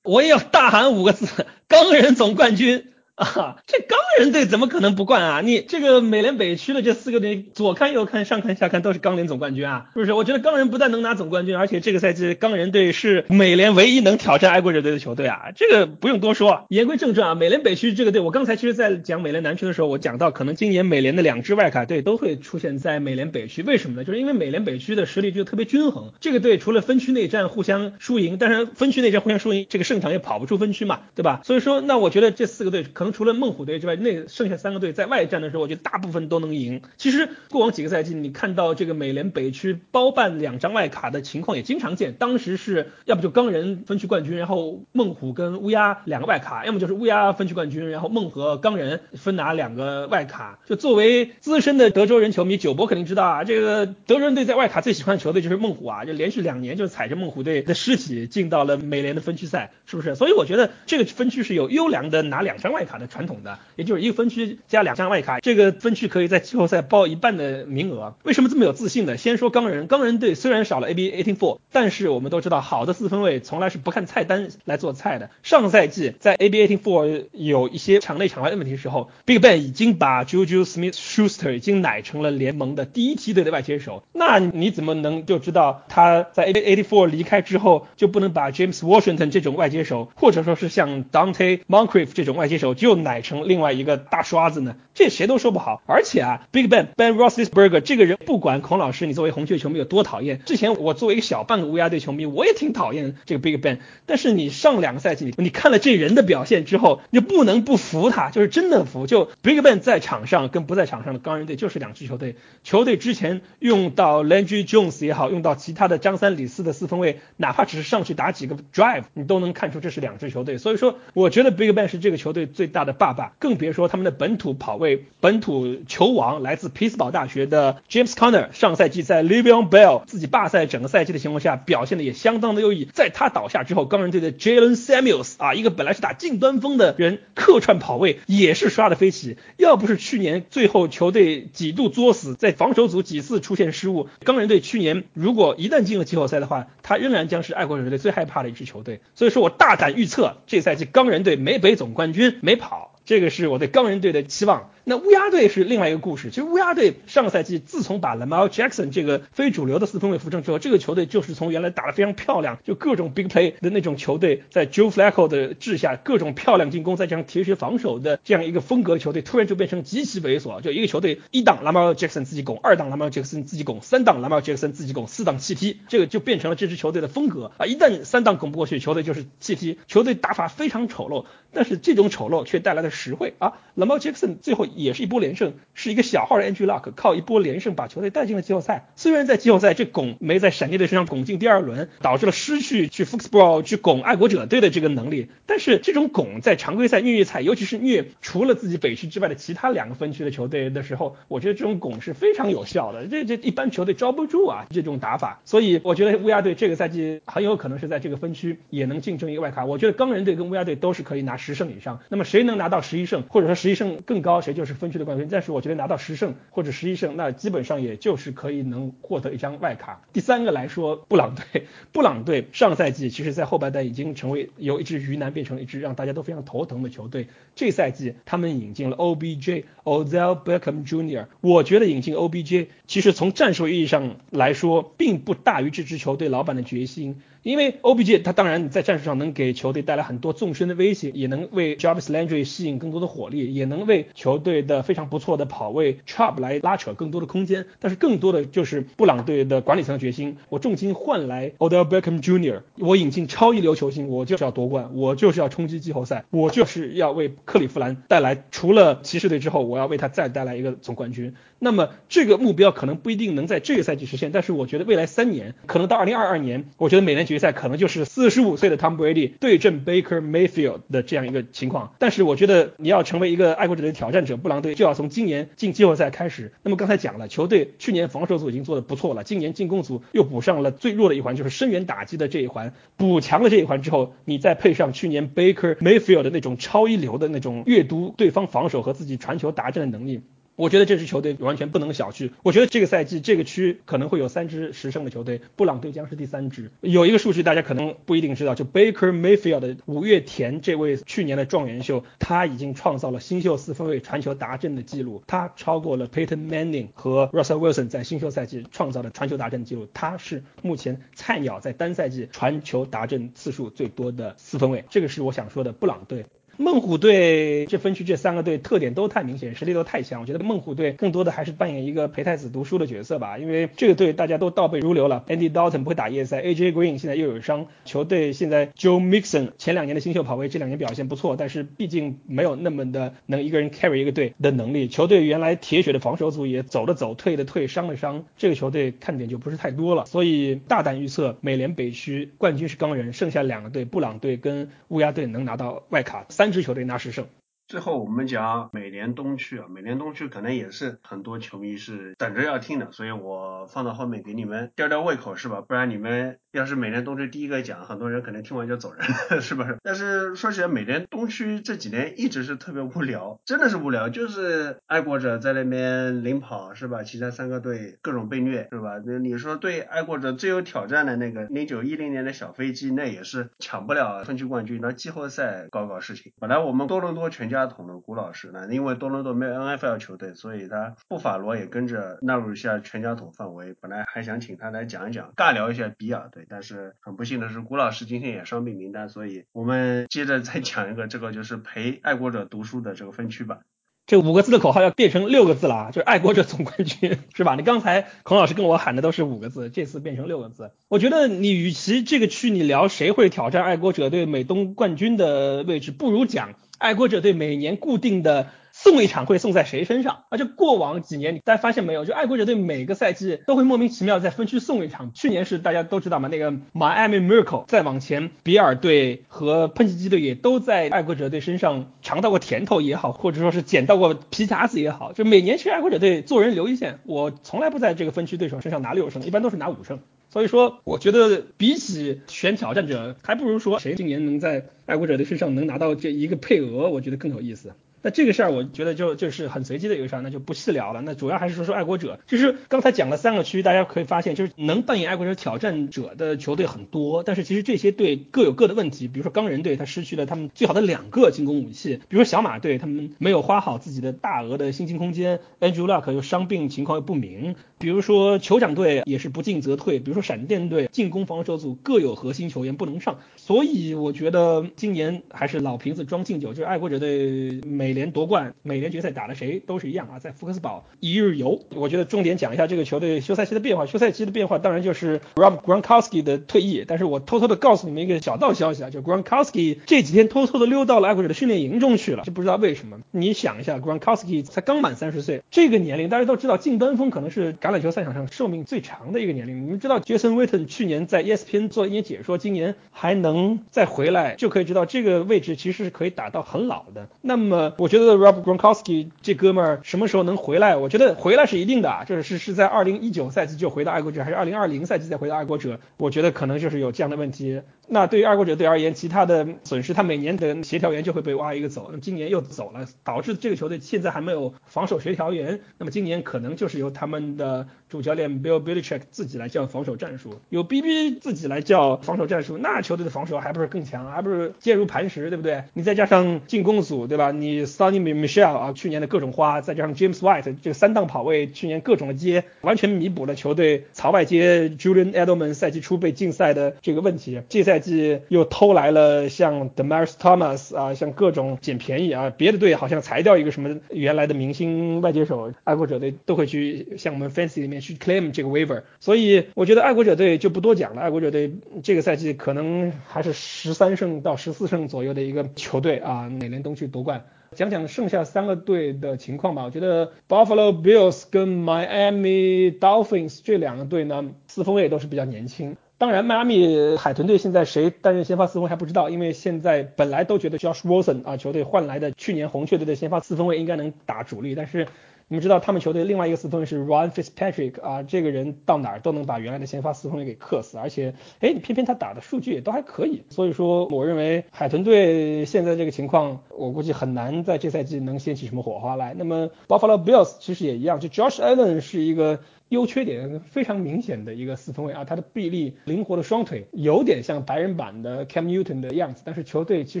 [0.02, 2.91] 我也要大喊五个字：钢人总冠军。
[3.22, 5.40] 啊，这钢人队怎么可能不冠啊？
[5.42, 10.14] 你这个美联北区的这四个队，左看右看上看下看都是钢联总冠军啊，是不是？
[10.14, 16.64] 我觉得钢人不但能拿总冠军，而且这个赛季钢人队是美联唯一能挑战爱国者队的球队啊，这个不用多说。
[16.70, 24.04] 言归正传啊，美联北区这个队，我刚才其实在讲美联南区的时候，我讲到可能今年美联的两支外卡队都会出现在美联北区，为什么呢？
[24.04, 31.42] 就是因为美联北区的实力就特别均衡，这个队除了分区内战互相输赢，但是分区内战互相输赢，这个胜场也跑不出分区嘛，对吧？
[31.44, 36.82] 所以说，那我觉得这四个队可可能除了猛虎队之外，那剩下三个队在外战的时候，我觉得大部分都能赢。
[36.96, 42.12] 其实过往几个赛季，你看到这个美联北区包办两张外卡的情况也经常见。
[42.12, 50.60] 当时是要不就钢人分区冠军，然后猛虎跟乌鸦两个外卡；要么就是乌鸦分区冠军，然后猛和钢人分拿两个外卡。
[50.64, 60.14] 就作为资深的德州人球迷，九博肯定知道啊，这个德州人队在外卡最喜欢的球队就是猛虎啊，就连续两年就踩着猛虎队的尸体进到了美联的分区赛，是不是？
[60.14, 63.58] 所以我觉得这个分区是有优良的拿两张外卡卡的传统的。
[63.76, 68.14] 也就是一个分区加两张外卡，这个分区可以在季后赛报一半的名额。
[68.22, 69.16] 为什么这么有自信呢？
[69.16, 75.30] 先说钢人，钢人队虽然少了 AB eighteen four，但是我们都知道，好的四分卫从来是不看菜单来做菜的。
[75.42, 84.02] 上赛季在 AB eighteen four 有一些场内场外的问题的时候，Big Ben 已经把 Juju Smith Schuster 已经奶成了联盟的第一梯队的外接手。
[84.12, 94.74] 那你怎么能就知道他在 AB eighty four 离开之后就不能把 James Washington 这种外接手，或者说是像 Dante Moncrief 这种外接手就奶成另外一个大刷子呢？
[95.02, 95.82] 这谁都说不好。
[95.86, 103.80] 而且啊，Big Ben Ben Roethlisberger 这个人，不管孔老师你作为红雀球迷有多讨厌，之前我作为一个小半个乌鸦队球迷，我也挺讨厌这个 Big Ben。
[104.06, 109.08] 但是你上两个赛季，你你看了这人的表现之后，你就不能不服他，就是真的服。
[109.08, 112.36] 就 Big Ben 在场上跟不在场上的钢人队就是两支球队。
[112.62, 120.58] 球队之前用到 Landry Jones 也好，用到其他的张三李四的四分卫，哪怕只是上去打几个 drive，你都能看出这是两支球队。
[120.58, 132.88] 所以说，我觉得 Big Ben 是这个球队最大的爸爸，更别说他们的本土跑位、本土球王，来自匹兹堡大学的 James Conner，上赛季在 Le'Veon Bell 自己霸赛整个赛季的情况下，表现的也相当的优异。
[132.92, 139.36] 在他倒下之后，钢人队的 Jalen Samuels 啊，一个本来是打近端锋的人，客串跑位也是刷的飞起。
[139.56, 149.00] 要不是去年最后球队几度作死，在防守组几次出现失误，钢人队去年如果一旦进了季后赛的话，他仍然将是爱国者队最害怕的一支球队。
[149.14, 152.90] 所以说我大胆预测，这赛季钢人队美北总冠军没跑。
[153.04, 154.70] 这个是我对钢人队的期望。
[154.84, 156.30] 那乌鸦队是另外一个故事。
[156.30, 170.60] 其实乌鸦队上个赛季自从把 Lamar Jackson 这个非主流的四分卫扶正之后，这个球队就是从原来打得非常漂亮，就各种 big play 的那种球队，在 Joe Flacco 的治下，各种漂亮进攻再加上铁血防守的这样一个风格的球队，突然就变成极其猥琐。
[170.60, 177.66] 就一个球队一档 Lamar Jackson 自己拱，二档 Lamar Jackson 自己拱，三档 Lamar Jackson 自己拱，四档弃踢，这个就变成了这支球队的风格啊！
[177.66, 185.54] 一旦三档拱不过去，球队就是弃踢，球队打法非常丑陋，但是这种丑陋却带来了实惠啊！Lamar Jackson 最后也是一波连胜。
[185.74, 188.88] 是一个小号的 Andrew Luck，靠一波连胜把球队带进了季后赛。
[188.94, 203.06] 虽然在季后赛这拱没在闪电队身上拱进第二轮，导致了失去去 Foxboro 去拱爱国者队的这个能力，但是这种拱在常规赛虐虐菜，尤其是虐除了自己北区之外的其他两个分区的球队的时候，我觉得这种拱是非常有效的。
[203.06, 209.64] 这这一般球队招不住啊这种打法，所以我觉得乌鸦队这个赛季很有可能是在这个分区也能竞争一个外卡。
[209.64, 215.26] 我觉得钢人队跟乌鸦队都是可以拿十胜以上，那么谁能拿到十一胜，或者说十一胜更高，谁就就是分区的冠军。
[215.28, 220.02] 但是我觉得拿到十胜或者十一胜，那基本上也就是可以能获得一张外卡。
[220.12, 227.26] 第三个来说，布朗队，布朗队上赛季其实在后半段已经成为由一支鱼腩变成了一支让大家都非常头疼的球队。
[227.56, 237.20] 这赛季他们引进了 OBJ，Ozell Beckham Jr.，我觉得引进 OBJ 其实从战术意义上来说，并不大于这支球队老板的决心。
[237.42, 247.66] 因为 OBJ 他当然在战术上能给球队带来很多纵深的威胁，也能为 Jarvis Landry 吸引更多的火力，也能为球队的非常不错的跑位 Chubb 来拉扯更多的空间。
[247.80, 261.34] 但是更多的就是布朗队的管理层的决心，我重金换来 Odell Beckham Jr.，我引进超一流球星，我就是要夺冠，我就是要冲击季后赛，我就是要为克利夫兰带来除了骑士队之后，我要为他再带来一个总冠军。
[261.64, 271.94] 那么这个目标可能不一定能在这个赛季实现，但是我觉得未来三年，可能到二零二二年，我觉得美联决赛可能就是四十五岁的 Tom Brady 对阵 Baker Mayfield 的这样一个情况。
[272.00, 276.52] 但是我觉得你要成为一个爱国者的挑战者，布朗队就要从今年进季后赛开始。
[276.64, 290.22] 那么刚才讲了，球队去年防守组已经做得不错了，今年进攻组又补上了最弱的一环，就是深远打击的这一环，补强了这一环之后，你再配上去年 Baker Mayfield 的那种超一流的那种阅读对方防守和自己传球达阵的能力。
[290.54, 292.30] 我觉得这支球队完全不能小觑。
[292.42, 296.70] 我觉得这个赛季这个区可能会有三支十胜的球队，布朗队将是第三支。
[296.80, 309.88] 有一个数据大家可能不一定知道，就 Baker Mayfield 的五月田这位去年的状元秀，他已经创造了新秀四分卫传球达阵的记录，他超过了 Peyton Manning 和 Russell Wilson 在新秀赛季创造的传球达阵记录。
[309.94, 314.84] 他是目前菜鸟在单赛季传球达阵次数最多的四分卫。
[314.90, 316.26] 这个是我想说的布朗队。
[316.62, 320.20] 猛虎队这分区这三个队特点都太明显，实力都太强。
[320.20, 325.24] 我觉得猛虎队更多的还是扮演一个陪太子读书的角色吧，因为这个队大家都倒背如流了。
[325.26, 334.86] Andy Dalton 不会打夜赛，AJ Green 现在又有伤，球队现在 Joe Mixon 前两年的新秀跑位这两年表现不错，但是毕竟没有那么的能一个人 carry 一个队的能力。
[334.86, 340.06] 球队原来铁血的防守组也走了走，退的退，伤了伤，这个球队看点就不是太多了。
[340.06, 347.26] 所以大胆预测，美联北区冠军是钢人，剩下两个队布朗队跟乌鸦队能拿到外卡，三支球队拿十胜。
[347.72, 355.62] 最后我们讲美联东区啊，美联东区可能也是很多球迷是等着要听的，所以我放到后面给你们吊吊胃口是吧？
[355.66, 359.78] 不然你们要是美联东区第一个讲，很多人可能听完就走人了， 是不是？
[359.82, 367.02] 但是说起来，美联东区这几年一直是特别无聊，真的是无聊，就是爱国者在那边领跑是吧？
[367.02, 369.00] 其他三个队各种被虐是吧？
[369.02, 376.32] 那你说对爱国者最有挑战的那个零九一零年的小飞机，那也是抢不了分区冠军，那季后赛搞搞事情。
[376.38, 377.61] 本来我们多伦多全家。
[377.66, 383.74] 统的古老师呢，因为多伦多没有 NFL 球队，所以他布法罗也跟着纳入一下全家桶范围。
[383.80, 393.60] 本来还想请他来讲一讲，尬聊一下比尔队，但是很不幸的是，古老师今天也伤病名单，所以我们接着再讲一个，这个就是陪爱国者读书的这个分区吧。
[394.04, 397.54] 这五个字的口号要变成六个字了啊，就是爱国者总冠军，是吧？
[397.54, 400.72] 你刚才孔老师跟我喊的都是五个字，这次变成六个字。
[400.88, 406.54] 我觉得你与其这个区你聊谁会挑战爱国者队美东冠军的位置，不如讲。
[406.82, 410.24] 爱国者队每年固定的送一场会送在谁身上？
[410.30, 415.12] 而且过往几年，大家发现没有，就爱国者队每个赛季都会莫名其妙在分区送一场。
[415.14, 425.12] 去年是大家都知道嘛，那个 Miami Miracle，再往前比尔队和喷气机队也都在爱国者队身上尝到过甜头也好，或者说是捡到过皮夹子也好。
[425.12, 430.00] 就每年其实爱国者队做人留一线，我从来不在这个分区对手身上拿六胜，一般都是拿五胜。
[430.32, 437.74] 所以说，我觉得比起选挑战者，还不如说谁今年能在爱国者的身上能拿到这一个配额，我觉得更有意思。
[438.02, 441.00] 那这个事儿，我觉得就就是很随机的一个事儿，那就不细聊了。
[441.02, 442.18] 那主要还是说说爱国者。
[442.26, 449.08] 就是刚才讲了三个区，大家可以发现，就是能扮演爱国者挑战者的球队很多，但是其实这些队各有各的问题。
[449.08, 463.20] 比如说钢人队，他失去了他们最好的两个进攻武器；比如说小马队，他们没有花好自己的大额的薪金空间；Andrew Luck 又伤病情况又不明；比如说酋长队也是不进则退；比如说闪电队进攻防守组各有核心球员不能上。
[463.36, 471.60] 所以我觉得今年还是老瓶子装敬酒，就是爱国者队每美联夺冠，美联决赛打了谁都是一样啊，在福克斯堡一日游。
[471.74, 473.84] 我觉得重点讲一下这个球队休赛期的变化。
[473.84, 476.86] 休赛期的变化当然就是 Rob Gronkowski 的退役。
[476.88, 482.98] 但是我偷偷的告诉你们一个小道消息啊，就 Gronkowski 这几天偷偷的溜到了爱国者的训练营中去了，就不知道为什么。
[483.10, 489.66] 你想一下，Gronkowski 才刚满三十岁，这个年龄大家都知道，近端锋可能是橄榄球赛场上寿命最长的一个年龄。
[489.66, 497.10] 你们知道 Jason Witten 去年在 ESPN 做一些解说，今年还能再回来，就可以知道这个位置其实是可以打到很老的。
[497.20, 500.76] 那么我觉得 Rob Gronkowski 这哥们儿什么时候能回来？
[500.76, 505.80] 我觉得回来是一定的，就是是是在二零一九赛季就回到爱国者，还是二零二零赛季再回到爱国者？
[505.96, 507.62] 我觉得可能就是有这样的问题。
[507.88, 515.58] 那对于爱国者队而言，其他的损失，他每年的协调员就会被挖一个走，那么今年又走了，导致这个球队现在还没有防守协调员。
[515.76, 525.64] 那么今年可能就是由他们的主教练 Bill Belichick 自己来教防守战术，有 BB 自己来教防守战术，那球队的防守还不是更强，还不是坚如磐石，对不对？
[525.74, 527.32] 你再加上进攻组，对吧？
[527.32, 537.40] 你 Sonny Michelle 啊，去年的各种花，再加上 James White 这个三档跑位，去年各种的接，完全弥补了球队槽外接 Julian Edelman 赛季初被禁赛的这个问题。
[537.48, 548.82] 这赛季又偷来了像 Demaris Thomas 啊，像各种捡便宜啊，别的队好像裁掉一个什么原来的明星外接手，爱国者队都会去向我们 Fancy 里面去 claim 这个 waiver。
[549.00, 557.24] 所以我觉得爱国者队就不多讲了，爱国者队这个赛季可能还是十三胜到十四胜左右的一个球队啊，美联东去夺冠。
[557.54, 559.64] 讲讲剩下三个队的情况吧。
[559.64, 565.76] 我觉得 Buffalo Bills 跟 Miami Dolphins 这两个队呢，四分卫都是比较年轻。
[565.98, 574.86] 当然，迈阿密海豚队现在谁担任先发四分卫还不知道，因为现在本来都觉得 Josh Wilson 啊，球队换来的去年红雀队的先发四分卫应该能打主力，但是。
[575.32, 589.14] 你们知道他们球队另外一个四分卫是 Ryan Fitzpatrick 啊，这个人到哪儿都能把原来的先发四分卫给克死，而且，哎，偏偏他打的数据也都还可以，所以说我认为海豚队现在这个情况，我估计很难在这赛季能掀起什么火花来。
[589.16, 592.40] 那么 Buffalo Bills 其实也一样，就 Josh Allen 是一个。
[592.72, 600.00] 优缺点非常明显的一个四分卫啊，他的臂力灵活的双腿有点像白人版的 Cam Newton 的样子，但是球队其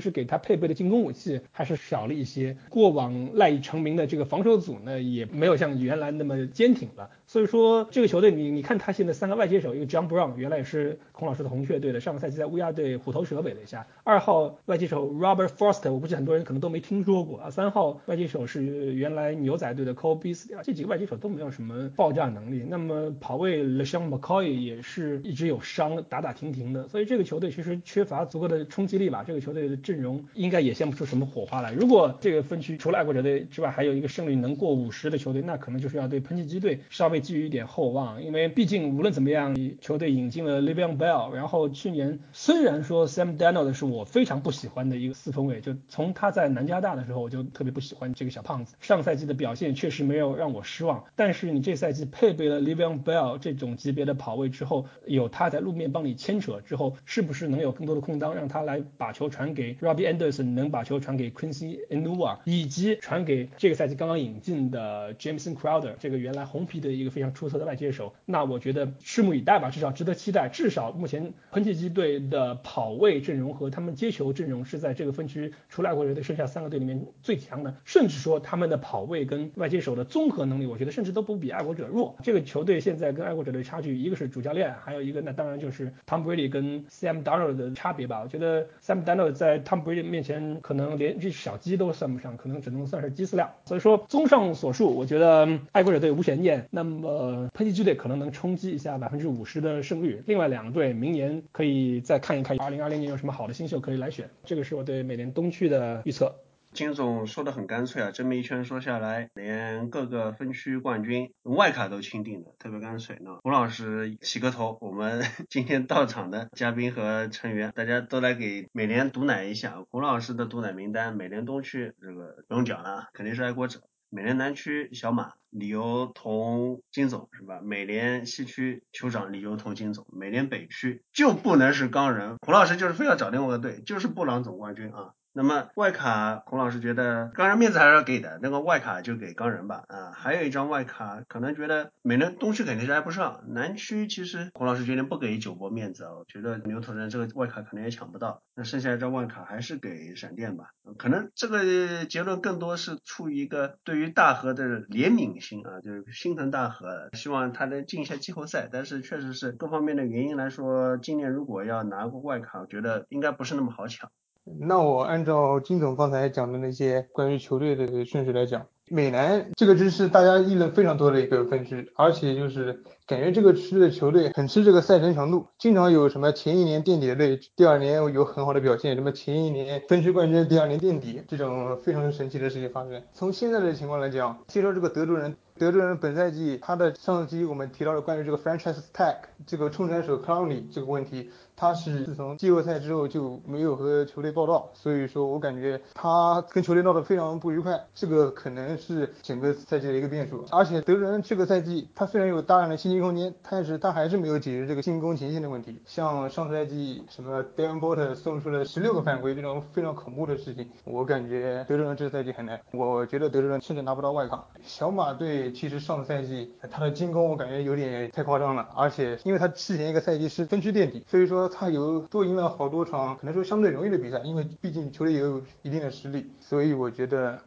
[0.00, 2.56] 实给他配备的进攻武器还是少了一些。
[2.70, 7.10] 过往赖以成名的这个防守组呢，也没有像原来那么坚挺了。
[7.32, 13.86] 所以说这个球队，你你看他现在三个外接手，一个 John Brown 原来也是孔老师的红雀队的，上个赛季在乌鸦队虎头蛇尾了一下。
[14.04, 17.48] 二号外接手 Robert Foster，我估计很多人可能都没听说过啊。
[17.48, 22.66] 三号外接手是原来牛仔队的 Cole Beasley 啊，这几个外接手都没有什么爆炸能力。
[22.68, 26.86] 那么跑位 LeSean McCoy 也是一直有伤，打打停停的。
[26.88, 29.24] 所以这个球队其实缺乏足够的冲击力吧。
[29.26, 31.72] 这个球队的阵容应该也现不出什么火花来。
[31.72, 37.21] 如果这个分区除了爱国者队之外，还有一个胜率能过五十的球队，那可能就是要对喷气机队稍微。
[37.22, 67.11] 寄予一点厚望，因为毕竟无论怎么样，球队引进了 Le'Veon Bell，然后去年虽然说 Sam Darnold 是我非常不喜欢的一个四分卫，就从他在南加大的时候我就特别不喜欢这个小胖子，上赛季的表现确实没有让我失望，但是你这赛季配备了 Le'Veon Bell 这种级别的跑位之后，有他在路面帮你牵扯之后，是不是能有更多的空当让他来把球传给 Robbie Anderson，能把球传给 Quincy Enunwa，以及传给这个赛季刚刚引进的 Jameson Crowder，这个原来红皮的一个。
[67.12, 70.48] 非常出色的外接手，那我觉得拭目以待吧，至少值得期待。
[70.52, 82.16] 至少目前喷气机队的跑位阵容和他们接球阵容是在这个分区除了爱国者队剩下三个队里面最强的，甚至说他们的跑位跟外接手的综合能力，我觉得甚至都不比爱国者弱。
[82.22, 88.20] 这个球队现在跟爱国者队差距，一个是主教练，还有一个那当然就是 Tom Brady 跟 Sam Darnold 的差别吧。
[88.22, 93.54] 我觉得 Sam Darnold 在 Tom Brady 面前可能连这小鸡都算不上，可能只能算是鸡饲料。
[93.64, 96.66] 所以说，综上所述，我觉得爱国者队无悬念。
[96.70, 106.34] 那么呃，喷气机队可能能冲击一下百分之五十的胜率，另外两个队明年可以再看一看，二零二零年有什么好的新秀可以来选，这个是我对美联东区的预测。
[106.72, 113.18] 金总说的很干脆啊，这么一圈说下来，连各个分区冠军外卡都钦定的，特别干脆。
[113.20, 119.84] 那胡老师洗个头，我们 今天到场的嘉宾和成员，大家都来给美联毒奶一下。
[119.90, 123.82] 胡老师的毒奶名单，美联东区这个不用讲了，肯定是爱国者。
[124.14, 127.62] 美联南区小马理由同金总是吧？
[127.62, 135.14] 美联西区酋长理由同金总，美联北区就不能是钢人，胡老师就是非要找另外一个队，就是布朗总冠军啊。
[135.34, 139.84] 那么外卡，孔老师觉得钢人面子还是要给的，那个外卡就给钢人吧。
[139.88, 148.42] 啊，还有一张外卡，可能觉得美联东区肯定是挨不上，南区其实孔老师决定不给九波面子啊，我觉得牛头人这个外卡可能也抢不到。
[148.54, 150.66] 那剩下一张外卡还是给闪电吧，
[150.98, 158.68] 可能这个结论更多是出于一个对于大河的怜悯心啊，就是心疼大河，希望他能进一下季后赛。
[158.70, 164.10] 但是确实是各方面的原因来说，今年如果要拿个外卡，我觉得应该不是那么好抢。
[164.44, 183.00] 那我按照金总刚才讲的那些关于球队的顺序来讲，美南这个真是大家议论非常多的一个分区，而且就是感觉这个区的球队很吃这个赛程强度，经常有什么前一年垫底的队，第二年有很好的表现，什么前一年分区冠军，第二年垫底，这种非常神奇的事情发生。
[183.12, 185.36] 从现在的情况来讲，介绍这个德州人。
[185.58, 191.30] 德州人本赛季他的上期我们提到了关于这个 franchise tag 这个冲传手 c l o w n y 这个问题，
[191.62, 200.44] 他是自从季后赛之后就没有和球队报道，所以说我感觉他跟球队闹得非常不愉快，这个可能是整个赛季的一个变数。
[200.50, 205.80] 而且德州人这个赛季他虽然有大量的薪金空间，但是他还是没有解决这个进攻前线的问题。
[205.86, 212.60] 像上赛季什么 Devin Booker 送出了十六个犯规这种非常恐怖的事情，我感觉德州人这个赛季很难。
[212.72, 214.44] 我觉得德州人甚至拿不到外卡。
[214.64, 227.38] 小马队其实上赛季他的进攻我感觉有点太夸张了，而且因为他之前一个赛季是分区垫底，所以说他有多赢了好多场，可能说相对容易的比赛，因为毕竟球队也有一定的实力，所以我觉得。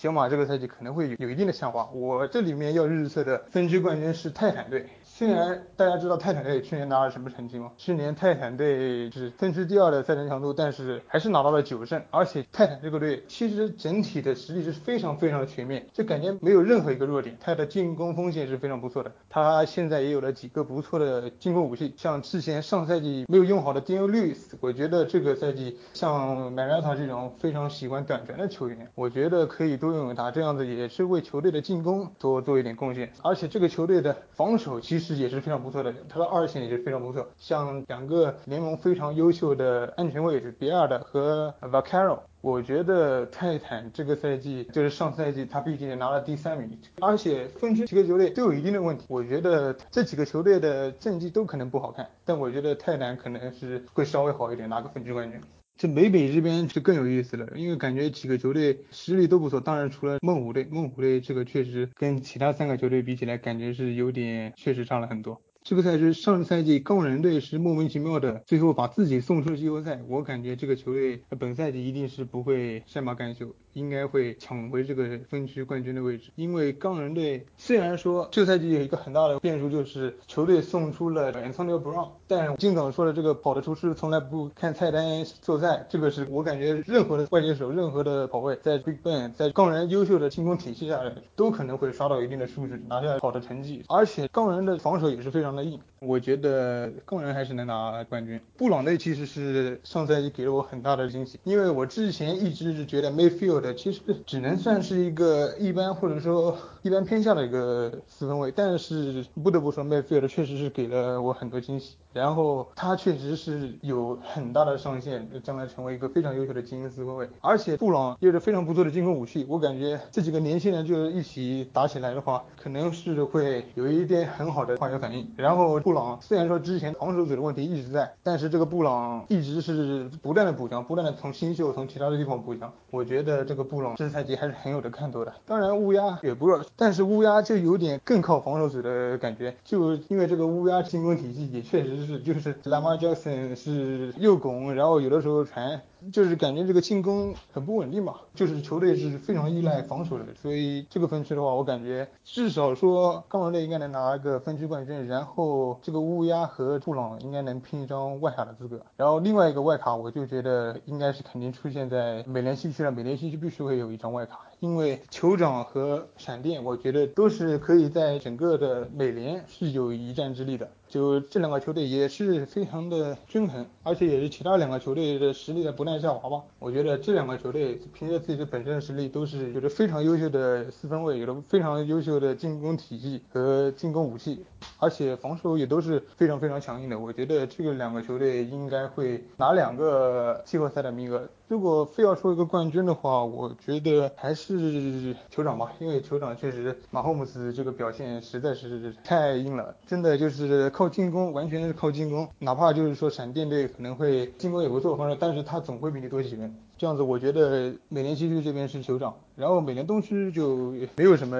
[0.00, 1.86] 小马这个赛季可能会有一定的下滑。
[1.92, 4.88] 我这里面要预测的分区冠军是泰坦队。
[5.20, 7.70] 虽然大家知道泰坦队去年拿了什么成绩吗？
[7.76, 12.02] 去年泰坦队是分区第二的赛程强度，但是还是拿到了九胜。
[12.10, 17.36] 而且泰坦这个队其实整体的实力是非常非常的全面，就感觉没有任何一个弱点。
[17.38, 33.12] 他的进攻锋线是非常不错的，他现在也有了几个不错的进攻武器，像之前上赛季没有用好的 d a n l e s 我觉得这个赛季像 Marata 这种非常喜欢短传的球员，我觉得可以多用用他，这样子也是为球队的进攻多做一点贡献。
[33.22, 35.09] 而且这个球队的防守其实。
[35.16, 55.40] 也是非常不错的，他的二线也是非常不错，像两个联盟非常优秀的安全位置，比尔的和 Vaccaro，我觉得泰坦这个赛季就是上赛季他毕竟拿了第三名，而且分区几个球队都有一定的问题，我觉得这几个球队的战绩都可能不好看，但我觉得泰坦可能是会稍微好一点，拿个分区冠军。
[55.80, 65.40] 这美北这边就更有意思了，因为感觉几个球队实力都不错，当然除了梦虎队，梦虎队这个确实跟其他三个球队比起来，感觉是有点确实差了很多。
[65.62, 69.98] 这个赛事上赛季钢人队是莫名其妙的，最后把自己送出了季后赛。
[70.06, 76.30] 我感觉这个球队本赛季一定是不会善罢甘休，应该会抢回这个分区冠军的位置。
[76.36, 91.02] 因为钢人队虽然说这个赛季有一个很大的变数，就是球队送出了 Antonio Brown，但金总说的这个跑得出是从来不看菜单做菜，这个是我感觉任何的外接手、任何的跑位，在 Big Ben 在钢人优秀的进攻体系下，
[91.36, 93.84] 都可能会刷到一定的数据，拿下好的成绩。
[93.88, 95.50] 而且钢人的防守也是非常。
[95.50, 98.40] 的硬，我觉得工人还是能拿冠军。
[98.56, 111.96] 布朗队其实是上赛季给了我很大的惊喜，因为我之前一直是觉得 Mayfield 其实只能算是一个一般或者说一般偏下的一个四分卫，但是不得不说 Mayfield 确实是给了我很多惊喜。
[112.12, 117.28] 然后他确实是有很大的上限，将来成为一个非常优秀的精英四分卫。
[117.40, 125.30] 而且布朗有着非常不错的进攻武器，我感觉这几个年轻人就是一起打起来的话，可能是会有一点很好的化学反应。
[125.36, 132.72] 然后布朗虽然说之前防守组的问题一直在，但是这个布朗一直是不断的补强，不断的从新秀从其他的地方补强。
[132.90, 135.32] 我觉得这个布朗这赛季还是很有的看头的。
[135.46, 145.80] 当然乌鸦也不弱，但是乌鸦就有点更靠防守组的感觉，就因为这个乌鸦进攻体系也确实是就是 Lamar Jackson 是右拱，然后有的时候传。
[146.12, 170.68] 就是感觉这个进攻很不稳定嘛，就是球队是非常依赖防守的，所以这个分区的话，我感觉至少说钢人队应该能拿个分区冠军，然后这个乌鸦和布朗应该能拼一张外卡的资格，然后另外一个外卡我就觉得应该是肯定出现在美联西区了，美联西区必须会有一张外卡，因为酋长和闪电我觉得都是可以在整个的美联是有一战之力的。
[170.90, 176.44] 就这两个球队也是非常的均衡，而且也是其他两个球队的实力的不断下滑吧。
[176.58, 184.44] 我觉得这两个球队凭借自己的本身实力，都是有着非常优秀的四分卫，有着非常优秀的进攻体系和进攻武器，
[184.78, 186.98] 而且防守也都是非常非常强硬的。
[186.98, 191.28] 我觉得这个两个球队应该会拿两个季后赛的名额。
[191.48, 206.54] 如果非要说一个冠军的话，我觉得还是酋长吧，因为酋长确实马霍姆斯这个表现实在是太硬了，真的就是靠进攻，完全是靠进攻，哪怕就是说闪电队可能会进攻也不错，反正但是他总会比你多几分。
[206.78, 211.36] 这样子，我觉得美联西区这边是酋长，然后美联东区就没有什么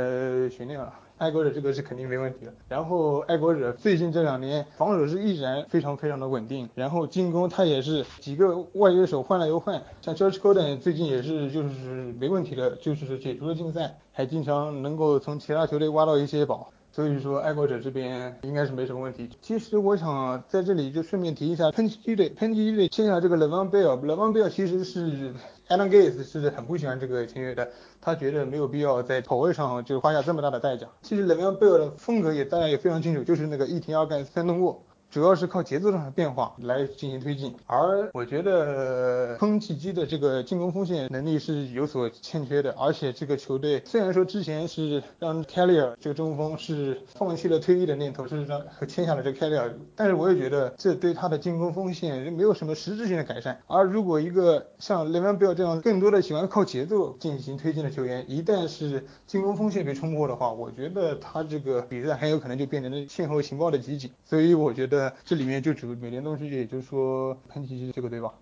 [0.50, 0.92] 悬念了。
[1.20, 19.28] 爱国者这个是肯定没问题的，然后爱国者最近这两年防守是依然非常非常的稳定，然后进攻他也是几个外援手换了又换，像 George Golden 最近也是就是没问题的，就是解除了禁赛，还经常能够从其他球队挖到一些宝，所以说爱国者这边应该是没什么问题。
[19.40, 25.32] 其实我想在这里就顺便提一下喷气队，喷气队签下这个 Levan Bell，Levan Bell 其实是。
[25.70, 27.70] Alan Gates 是很不喜欢这个签约的，
[28.00, 30.84] 他觉得没有必要在跑位上就花下这么大的代价。
[31.00, 34.82] 其实 Levan Bell 的风格也大家也非常清楚，就是那个一停二干三动过。
[35.10, 37.54] 主要是靠节奏上的变化来进行推进。
[37.66, 53.60] 而我觉得喷气机的这个进攻锋线能力是有所欠缺的，而且这个球队虽然说之前是让 Kelly 这个中锋是放弃了退役的念头，是让签下了这个 Kelly，但是我也觉得这对他的进攻锋线没有什么实质性的改善。
[53.66, 64.10] 而如果一个像雷文贝尔这样更多的喜欢靠节奏进行推进的球员，一旦是进攻锋线被冲破的话，我觉得他这个比赛很有可能就变成了线后情报的集锦。
[64.24, 68.34] 所以我觉得这里面就主美联东区，也就是说喷气机这个对吧。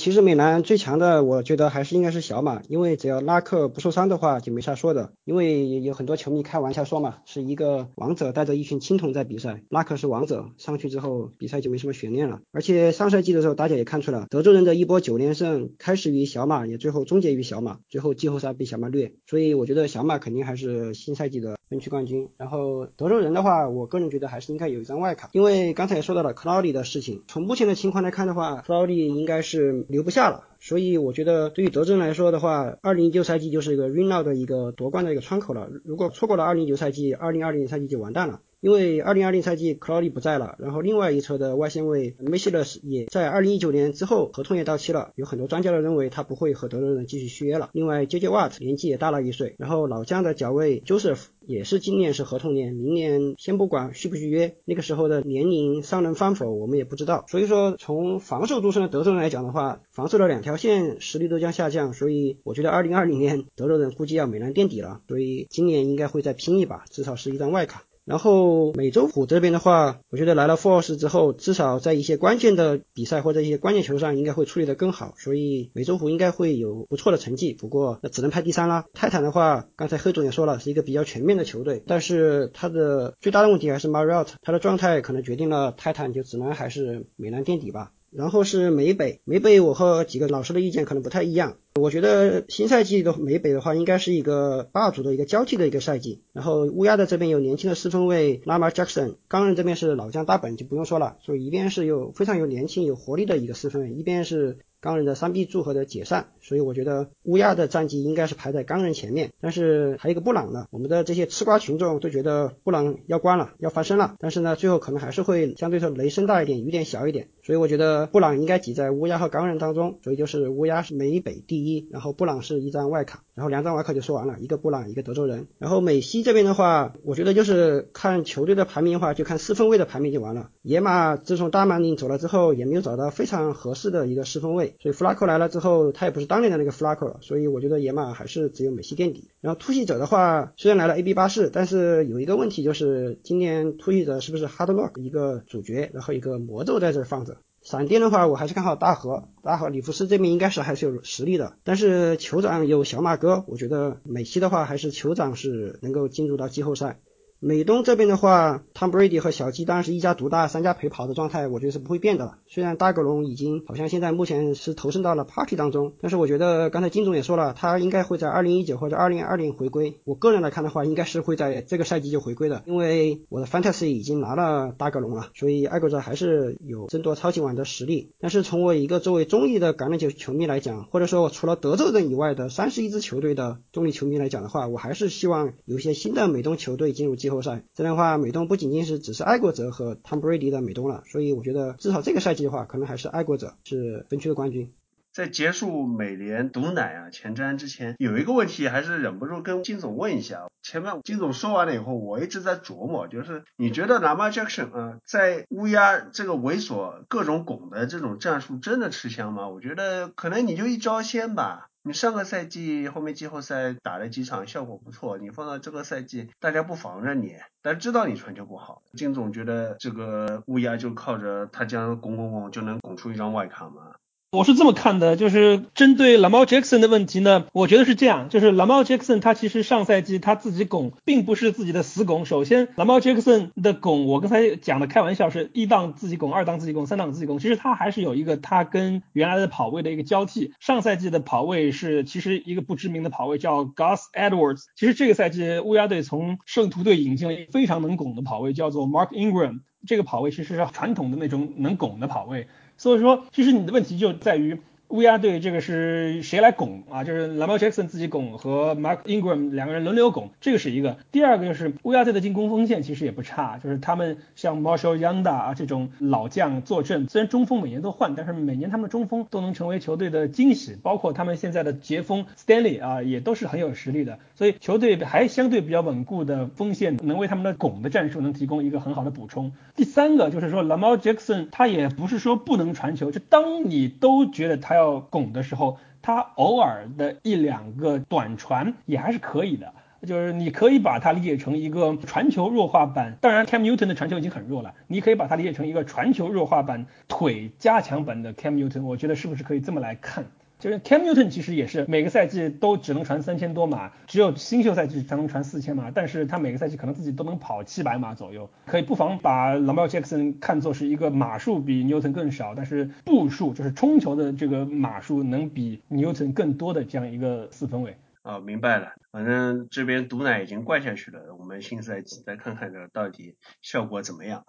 [0.00, 5.12] 其实美男最强的，我觉得还是应该是小马，因为只要拉克不受伤的话，就没啥说的。
[5.26, 12.40] 因为有很多球迷开玩笑说嘛，是一个王者带着一群青铜在比赛，拉克是王者，上去之后比赛就没什么悬念了。
[12.50, 19.12] 而且上赛季的时候，大家也看出了德州人的一波九连胜，开始于小马，也最后终结于小马，最后季后赛被小马虐。
[19.26, 22.30] 所以我觉得小马肯定还是新赛季的分区冠军。
[22.38, 29.84] 然后德州人的话，我个人觉得还是应该有一张外卡，因为刚才也说到了克劳利的事情，从目前的情况来看的话，克劳利应该是。
[29.90, 35.68] 留不下了，所以我觉得对于德州来说的话，二零一九赛季就是一个 r e n o 的一个夺冠的一个窗口了。
[35.84, 38.40] 如果错过了二零一九赛季，二零二零赛季就完蛋了。
[38.60, 47.70] 因为二零二零赛季克劳利不在了，然后另外一侧的外线位梅西勒斯也在二零一九年之后合同也到期了，有很多专家都认为他不会和德州人继续续约了。
[47.72, 57.24] 另外 JJ Watt 年纪也大了一岁，然后老将的脚卫 Joseph 也是今年是合同年，明年先不管续不续约，那个时候的年龄尚能翻否我们也不知道。
[57.28, 67.84] 所以说从防守出身的德州人来讲的话，防守的两条线实力都将下降，所以我觉得二零二零年德州人估计要美篮垫底了，所以今年应该会再拼一把，至少是一张外卡。
[68.10, 77.54] 然后美洲虎这边的话，我觉得来了 Force 之后，至少在一些关键的比赛或者一些关键球上，应该会处理得更好，所以美洲虎应该会有不错的成绩。
[77.54, 78.84] 不过那只能排第三啦。
[78.94, 87.92] 泰坦的话，刚才黑总也说了，是一个比较全面的球队，但是他的最大的问题还是 Mariot，他的状态可能决定了泰坦就只能还是美篮垫底吧。
[88.10, 91.56] 然后是美北，美北我和几个老师的意见可能不太一样。
[91.80, 96.22] 我觉得新赛季的美北的话，应该是一个霸主的一个交替的一个赛季。
[96.32, 104.58] 然后乌鸦的这边有年轻的四分卫 Lamar Jackson，钢人这边是老将大本就不用说了，所以一边是有非常有年轻有活力的一个四分卫，一边是。
[104.80, 109.30] 钢人的三 B 组合的解散，所以我觉得乌鸦的战绩应该是排在钢人前面。
[109.40, 114.14] 但是还有一个布朗呢，我们的这些吃瓜群众都觉得布朗要关了，要翻身了。
[114.18, 117.28] 但是呢，最后可能还是会相对说雷声大一点，雨点小一点。
[117.42, 119.98] 所以我觉得布朗应该挤在乌鸦和钢人当中。
[120.02, 125.46] 所以就是乌鸦是美北第一，然后布朗是一张外卡，然后两张外卡就说完了，一个布朗，一个德州人。
[125.58, 130.50] 然后美西这边的话，我觉得就是看球队的排名的话，就看四分位的排名就完了。
[130.62, 134.69] 野马自从大曼宁走了之后，也没有找到非常合适的一个四分位。
[134.78, 139.30] 所以弗拉克来了之后，他也不是当年的那个弗拉克了，所以我觉得野马还是只有美西垫底。
[139.40, 147.38] 然后突袭者的话，虽然来了 AB 八四，但是有一个问题就是今年突袭者是不是 Hard Rock 一个主角，然后一个魔咒在这放着。
[147.62, 157.00] 闪电的话，我还是看好大河，大河里弗斯这边应该是还是有实力的，但是酋长有小马哥，我觉得美西的话还是酋长是能够进入到季后赛。
[157.42, 162.36] 美东这边的话，Tom Brady 和小鸡当然是一家独大、三家陪跑的状态，我觉得是不会变的了。
[162.46, 169.98] 虽然大格龙已经好像现在目前是投身到了 Party 当中，但是我觉得刚才金总也说了，他应该会在二零一九或者二零二零回归。
[170.04, 178.12] 我个人来看的话，应该是会在这个赛季就回归的，因为我的 Fantasy 已经拿了大格龙了，所以爱国者还是有争夺超级碗的实力。
[178.20, 187.29] 但是从我一个作为中立的橄榄球球迷来讲，或者说除了德州人以外的三十一支球队的中立球迷来讲的话，我还是希望有一些新的美东球队进入季。
[187.30, 194.72] 后赛这样的话，美东不仅仅是只是爱国者和 Tom Brady 的美东了，所以我觉得至少这个赛季的话，可能还是爱国者是分区的冠军。
[195.12, 200.46] 在结束美联毒奶啊前瞻之前，有一个问题还是忍不住跟金总问一下。
[200.62, 209.48] 前面金总说完了以后，我一直在琢磨，就是你觉得 Lamar Jackson 啊，在乌鸦这个猥琐各种拱的这种战术真的吃香吗？
[209.48, 211.69] 我觉得可能你就一招鲜吧。
[211.82, 218.82] 你上个赛季后面季后赛打了几场效果不错，你放到这个赛季大家不防着你，但知道你传球不好。
[218.92, 223.94] 金总觉得这个乌鸦就靠着他这样拱拱拱就能拱出一张外卡吗？
[224.32, 232.24] 我是这么看的，就是针对 Lamar Jackson 的问题呢，我觉得是这样，就是 Lamar Jackson 他其实上赛季他自己拱，并不是自己的死拱。
[232.24, 240.54] 首先，Lamar Jackson 的拱，我刚才讲的开玩笑是一档自己拱，二档自己拱，三档自己拱，其实他还是有一个他跟原来的跑位的一个交替。
[240.60, 252.46] 上赛季的跑位是其实一个不知名的跑位叫 Gus Edwards，其实这个赛季乌鸦队从圣徒队引进了一个非常能拱的跑位，叫做 Mark Ingram，这个跑位其实是传统的那种能拱的跑位。
[252.80, 254.58] 所以说，其实你的问题就在于
[254.90, 257.04] 乌鸦队这个是谁来拱啊？
[257.04, 260.96] 就是 Lamar Jackson 自己拱和 Mark Ingram 两个人轮流拱，这个是一个。
[261.12, 279.52] 第二个就是乌鸦队的进攻锋线其实也不差，就是他们像 Marshall Yanda 啊这种老将坐镇，虽然中锋每年都换，但是每年他们的中锋都能成为球队的惊喜，包括他们现在的截锋 Stanley 啊也都是很有实力的，所以球队还相对比较稳固的锋线能为他们的拱的战术能提供一个很好的补充。
[279.76, 284.79] 第三个就是说 Lamar Jackson 他也不是说不能传球，就当你都觉得他要
[285.10, 289.72] 拱的时候，他偶尔的一两个短传也还是可以的。
[290.06, 300.24] 就是你可以把它理解成一个传球弱化版，当然 Cam Newton 的传球已经很弱了，你可以把它理解成一个传球弱化版、腿加强版的 Cam Newton，我觉得是不是可以这么来看？
[300.60, 317.96] 就是 Cam Newton 其实也是每个赛季都只能传三千多码，只有新秀赛季才能传四千码，但是他每个赛季可能自己都能跑七百码左右，可以不妨把 Lamar Jackson 看作是一个码数比 Newton 更少，但是步数就是冲球的这个码数能比 Newton 更多的这样一个四分卫。
[318.22, 324.44] 啊，明白了，反正这边毒奶已经灌下去了，我们新赛季再看看这到底效果怎么样。